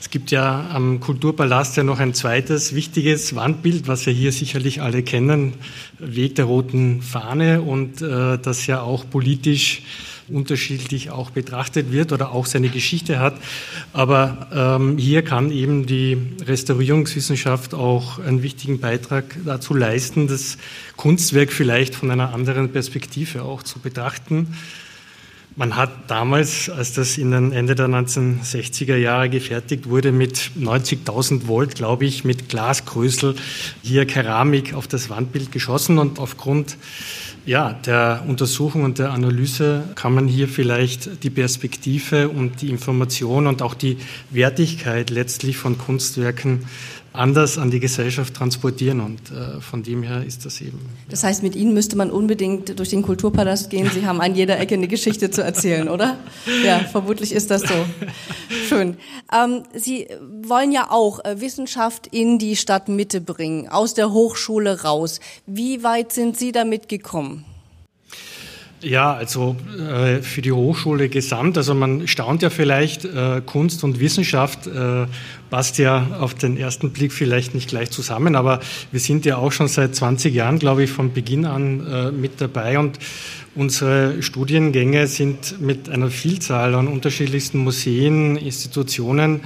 Es 0.00 0.08
gibt 0.08 0.30
ja 0.30 0.70
am 0.72 1.00
Kulturpalast 1.00 1.76
ja 1.76 1.82
noch 1.82 1.98
ein 1.98 2.14
zweites 2.14 2.74
wichtiges 2.74 3.34
Wandbild, 3.34 3.88
was 3.88 4.06
wir 4.06 4.14
hier 4.14 4.32
sicherlich 4.32 4.80
alle 4.80 5.02
kennen, 5.02 5.52
Weg 5.98 6.36
der 6.36 6.46
roten 6.46 7.02
Fahne 7.02 7.60
und 7.60 8.00
äh, 8.00 8.38
das 8.38 8.66
ja 8.66 8.80
auch 8.80 9.04
politisch 9.08 9.82
unterschiedlich 10.30 11.10
auch 11.10 11.30
betrachtet 11.30 11.92
wird 11.92 12.12
oder 12.12 12.32
auch 12.32 12.46
seine 12.46 12.68
Geschichte 12.68 13.18
hat. 13.18 13.34
Aber 13.92 14.48
ähm, 14.52 14.98
hier 14.98 15.22
kann 15.22 15.50
eben 15.50 15.86
die 15.86 16.16
Restaurierungswissenschaft 16.46 17.74
auch 17.74 18.18
einen 18.18 18.42
wichtigen 18.42 18.80
Beitrag 18.80 19.24
dazu 19.44 19.74
leisten, 19.74 20.28
das 20.28 20.58
Kunstwerk 20.96 21.52
vielleicht 21.52 21.94
von 21.94 22.10
einer 22.10 22.32
anderen 22.32 22.70
Perspektive 22.70 23.42
auch 23.42 23.62
zu 23.62 23.78
betrachten. 23.78 24.48
Man 25.56 25.76
hat 25.76 25.90
damals, 26.06 26.70
als 26.70 26.94
das 26.94 27.18
in 27.18 27.32
den 27.32 27.52
Ende 27.52 27.74
der 27.74 27.86
1960er 27.86 28.96
Jahre 28.96 29.28
gefertigt 29.28 29.88
wurde, 29.88 30.12
mit 30.12 30.52
90.000 30.58 31.48
Volt, 31.48 31.74
glaube 31.74 32.06
ich, 32.06 32.24
mit 32.24 32.48
Glasgrößel 32.48 33.34
hier 33.82 34.06
Keramik 34.06 34.74
auf 34.74 34.86
das 34.86 35.10
Wandbild 35.10 35.50
geschossen 35.50 35.98
und 35.98 36.20
aufgrund 36.20 36.76
ja, 37.46 37.72
der 37.72 38.24
Untersuchung 38.26 38.84
und 38.84 38.98
der 38.98 39.12
Analyse 39.12 39.84
kann 39.94 40.14
man 40.14 40.28
hier 40.28 40.48
vielleicht 40.48 41.22
die 41.24 41.30
Perspektive 41.30 42.28
und 42.28 42.62
die 42.62 42.68
Information 42.68 43.46
und 43.46 43.62
auch 43.62 43.74
die 43.74 43.98
Wertigkeit 44.30 45.10
letztlich 45.10 45.56
von 45.56 45.78
Kunstwerken 45.78 46.66
anders 47.12 47.58
an 47.58 47.70
die 47.70 47.80
Gesellschaft 47.80 48.34
transportieren 48.34 49.00
und 49.00 49.20
äh, 49.30 49.60
von 49.60 49.82
dem 49.82 50.02
her 50.02 50.24
ist 50.24 50.44
das 50.46 50.60
eben. 50.60 50.78
Das 51.08 51.24
heißt, 51.24 51.42
mit 51.42 51.56
Ihnen 51.56 51.74
müsste 51.74 51.96
man 51.96 52.10
unbedingt 52.10 52.78
durch 52.78 52.90
den 52.90 53.02
Kulturpalast 53.02 53.70
gehen. 53.70 53.90
Sie 53.92 54.06
haben 54.06 54.20
an 54.20 54.34
jeder 54.34 54.58
Ecke 54.58 54.74
eine 54.74 54.88
Geschichte 54.88 55.30
zu 55.30 55.42
erzählen, 55.42 55.88
oder? 55.88 56.18
Ja, 56.64 56.80
vermutlich 56.80 57.32
ist 57.32 57.50
das 57.50 57.62
so. 57.62 57.74
Schön. 58.68 58.96
Ähm, 59.32 59.64
Sie 59.74 60.08
wollen 60.42 60.72
ja 60.72 60.90
auch 60.90 61.24
äh, 61.24 61.40
Wissenschaft 61.40 62.06
in 62.06 62.38
die 62.38 62.56
Stadtmitte 62.56 63.20
bringen, 63.20 63.68
aus 63.68 63.94
der 63.94 64.12
Hochschule 64.12 64.82
raus. 64.82 65.20
Wie 65.46 65.82
weit 65.82 66.12
sind 66.12 66.38
Sie 66.38 66.52
damit 66.52 66.88
gekommen? 66.88 67.44
Ja, 68.82 69.12
also 69.12 69.56
äh, 69.78 70.22
für 70.22 70.40
die 70.40 70.52
Hochschule 70.52 71.10
gesamt, 71.10 71.58
also 71.58 71.74
man 71.74 72.08
staunt 72.08 72.40
ja 72.40 72.48
vielleicht, 72.48 73.04
äh, 73.04 73.42
Kunst 73.44 73.84
und 73.84 74.00
Wissenschaft 74.00 74.66
äh, 74.66 75.06
passt 75.50 75.76
ja 75.76 76.06
auf 76.18 76.32
den 76.32 76.56
ersten 76.56 76.90
Blick 76.90 77.12
vielleicht 77.12 77.54
nicht 77.54 77.68
gleich 77.68 77.90
zusammen, 77.90 78.36
aber 78.36 78.60
wir 78.90 79.00
sind 79.00 79.26
ja 79.26 79.36
auch 79.36 79.52
schon 79.52 79.68
seit 79.68 79.94
20 79.94 80.34
Jahren, 80.34 80.58
glaube 80.58 80.84
ich, 80.84 80.90
von 80.90 81.12
Beginn 81.12 81.44
an 81.44 81.86
äh, 81.86 82.10
mit 82.10 82.40
dabei 82.40 82.78
und 82.78 82.98
unsere 83.54 84.22
Studiengänge 84.22 85.06
sind 85.08 85.60
mit 85.60 85.90
einer 85.90 86.08
Vielzahl 86.08 86.74
an 86.74 86.88
unterschiedlichsten 86.88 87.58
Museen, 87.58 88.36
Institutionen 88.36 89.42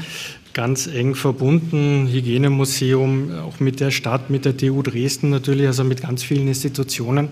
ganz 0.55 0.86
eng 0.86 1.14
verbunden, 1.14 2.09
Hygienemuseum, 2.11 3.30
auch 3.46 3.61
mit 3.61 3.80
der 3.80 3.90
Stadt, 3.90 4.30
mit 4.30 4.44
der 4.44 4.57
TU 4.57 4.82
Dresden 4.82 5.30
natürlich, 5.30 5.66
also 5.66 5.84
mit 5.84 6.02
ganz 6.02 6.22
vielen 6.22 6.48
Institutionen 6.48 7.28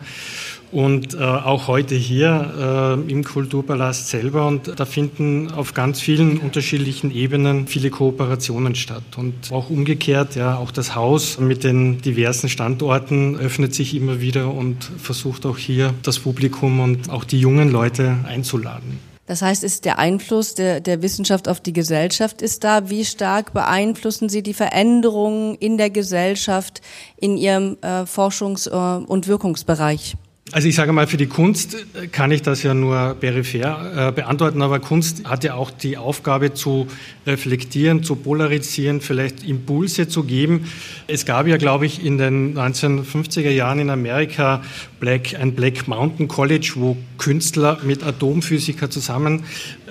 und 0.72 1.12
äh, 1.14 1.18
auch 1.18 1.68
heute 1.68 1.94
hier 1.94 2.96
äh, 3.06 3.10
im 3.10 3.22
Kulturpalast 3.22 4.08
selber. 4.08 4.46
Und 4.46 4.80
da 4.80 4.84
finden 4.86 5.50
auf 5.50 5.74
ganz 5.74 6.00
vielen 6.00 6.38
unterschiedlichen 6.38 7.14
Ebenen 7.14 7.66
viele 7.66 7.90
Kooperationen 7.90 8.74
statt. 8.74 9.02
Und 9.16 9.34
auch 9.52 9.68
umgekehrt, 9.68 10.34
ja, 10.34 10.56
auch 10.56 10.70
das 10.70 10.96
Haus 10.96 11.38
mit 11.38 11.62
den 11.62 12.00
diversen 12.00 12.48
Standorten 12.48 13.36
öffnet 13.36 13.74
sich 13.74 13.94
immer 13.94 14.20
wieder 14.20 14.52
und 14.52 14.90
versucht 14.96 15.44
auch 15.44 15.58
hier 15.58 15.92
das 16.02 16.18
Publikum 16.18 16.80
und 16.80 17.10
auch 17.10 17.24
die 17.24 17.38
jungen 17.38 17.70
Leute 17.70 18.16
einzuladen. 18.26 19.11
Das 19.32 19.40
heißt, 19.40 19.64
ist 19.64 19.86
der 19.86 19.98
Einfluss 19.98 20.54
der, 20.56 20.82
der 20.82 21.00
Wissenschaft 21.00 21.48
auf 21.48 21.58
die 21.58 21.72
Gesellschaft 21.72 22.42
ist 22.42 22.64
da? 22.64 22.90
Wie 22.90 23.02
stark 23.02 23.54
beeinflussen 23.54 24.28
Sie 24.28 24.42
die 24.42 24.52
Veränderungen 24.52 25.54
in 25.54 25.78
der 25.78 25.88
Gesellschaft 25.88 26.82
in 27.16 27.38
Ihrem 27.38 27.78
äh, 27.80 28.02
Forschungs- 28.02 28.68
äh, 28.68 29.04
und 29.06 29.28
Wirkungsbereich? 29.28 30.16
Also 30.50 30.68
ich 30.68 30.74
sage 30.74 30.92
mal, 30.92 31.06
für 31.06 31.16
die 31.16 31.28
Kunst 31.28 31.74
äh, 31.94 32.08
kann 32.08 32.30
ich 32.30 32.42
das 32.42 32.62
ja 32.62 32.74
nur 32.74 33.16
peripher 33.18 34.08
äh, 34.08 34.12
beantworten, 34.12 34.60
aber 34.60 34.80
Kunst 34.80 35.24
hat 35.24 35.44
ja 35.44 35.54
auch 35.54 35.70
die 35.70 35.96
Aufgabe 35.96 36.52
zu 36.52 36.88
reflektieren, 37.26 38.02
zu 38.02 38.16
polarisieren, 38.16 39.00
vielleicht 39.00 39.44
Impulse 39.44 40.08
zu 40.08 40.24
geben. 40.24 40.70
Es 41.06 41.24
gab 41.24 41.46
ja, 41.46 41.56
glaube 41.56 41.86
ich, 41.86 42.04
in 42.04 42.18
den 42.18 42.58
1950er 42.58 43.48
Jahren 43.48 43.78
in 43.78 43.88
Amerika 43.88 44.62
Black, 45.02 45.34
ein 45.34 45.56
Black 45.56 45.88
Mountain 45.88 46.28
College, 46.28 46.74
wo 46.76 46.96
Künstler 47.18 47.80
mit 47.82 48.04
Atomphysiker 48.04 48.88
zusammen 48.88 49.42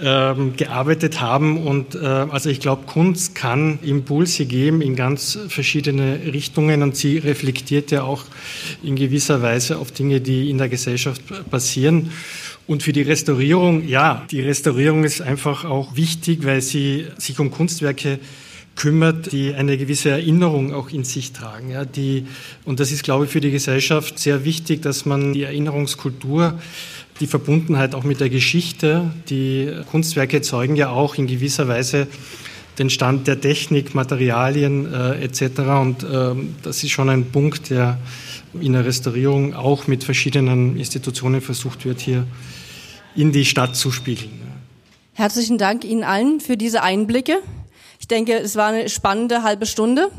ähm, 0.01 0.55
gearbeitet 0.55 1.19
haben. 1.19 1.67
Und 1.67 1.95
äh, 1.95 1.99
also 1.99 2.49
ich 2.49 2.61
glaube, 2.61 2.83
Kunst 2.85 3.35
kann 3.35 3.79
Impulse 3.81 4.45
geben 4.45 4.81
in 4.81 4.95
ganz 4.95 5.37
verschiedene 5.49 6.17
Richtungen 6.31 6.81
und 6.81 6.95
sie 6.95 7.17
reflektiert 7.17 7.91
ja 7.91 8.03
auch 8.03 8.23
in 8.83 8.95
gewisser 8.95 9.41
Weise 9.41 9.79
auf 9.79 9.91
Dinge, 9.91 10.21
die 10.21 10.49
in 10.49 10.57
der 10.57 10.69
Gesellschaft 10.69 11.21
passieren. 11.51 12.11
Und 12.65 12.81
für 12.81 12.93
die 12.93 13.01
Restaurierung, 13.01 13.85
ja, 13.85 14.25
die 14.31 14.39
Restaurierung 14.39 15.03
ist 15.03 15.19
einfach 15.19 15.65
auch 15.65 15.97
wichtig, 15.97 16.45
weil 16.45 16.61
sie 16.61 17.07
sich 17.17 17.37
um 17.37 17.51
Kunstwerke 17.51 18.17
kümmert, 18.75 19.31
die 19.31 19.53
eine 19.53 19.77
gewisse 19.77 20.09
Erinnerung 20.09 20.73
auch 20.73 20.89
in 20.89 21.03
sich 21.03 21.33
tragen. 21.33 21.71
Ja, 21.71 21.85
die, 21.85 22.25
und 22.65 22.79
das 22.79 22.91
ist, 22.91 23.03
glaube 23.03 23.25
ich, 23.25 23.31
für 23.31 23.41
die 23.41 23.51
Gesellschaft 23.51 24.17
sehr 24.17 24.45
wichtig, 24.45 24.81
dass 24.81 25.05
man 25.05 25.33
die 25.33 25.43
Erinnerungskultur, 25.43 26.59
die 27.19 27.27
Verbundenheit 27.27 27.93
auch 27.93 28.03
mit 28.03 28.19
der 28.19 28.29
Geschichte, 28.29 29.11
die 29.29 29.71
Kunstwerke 29.91 30.41
zeugen 30.41 30.75
ja 30.75 30.89
auch 30.89 31.15
in 31.15 31.27
gewisser 31.27 31.67
Weise 31.67 32.07
den 32.79 32.89
Stand 32.89 33.27
der 33.27 33.39
Technik, 33.39 33.93
Materialien 33.93 34.91
äh, 34.91 35.23
etc. 35.23 35.59
Und 35.59 36.03
äh, 36.03 36.33
das 36.63 36.83
ist 36.83 36.91
schon 36.91 37.09
ein 37.09 37.31
Punkt, 37.31 37.69
der 37.69 37.99
in 38.59 38.73
der 38.73 38.85
Restaurierung 38.85 39.53
auch 39.53 39.87
mit 39.87 40.03
verschiedenen 40.03 40.77
Institutionen 40.77 41.41
versucht 41.41 41.85
wird, 41.85 41.99
hier 41.99 42.25
in 43.15 43.31
die 43.31 43.45
Stadt 43.45 43.75
zu 43.75 43.91
spiegeln. 43.91 44.31
Herzlichen 45.13 45.57
Dank 45.57 45.83
Ihnen 45.83 46.03
allen 46.03 46.39
für 46.39 46.57
diese 46.57 46.81
Einblicke. 46.81 47.39
Ich 48.01 48.07
denke, 48.07 48.33
es 48.33 48.55
war 48.55 48.69
eine 48.69 48.89
spannende 48.89 49.43
halbe 49.43 49.67
Stunde. 49.67 50.09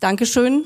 Dankeschön. 0.00 0.64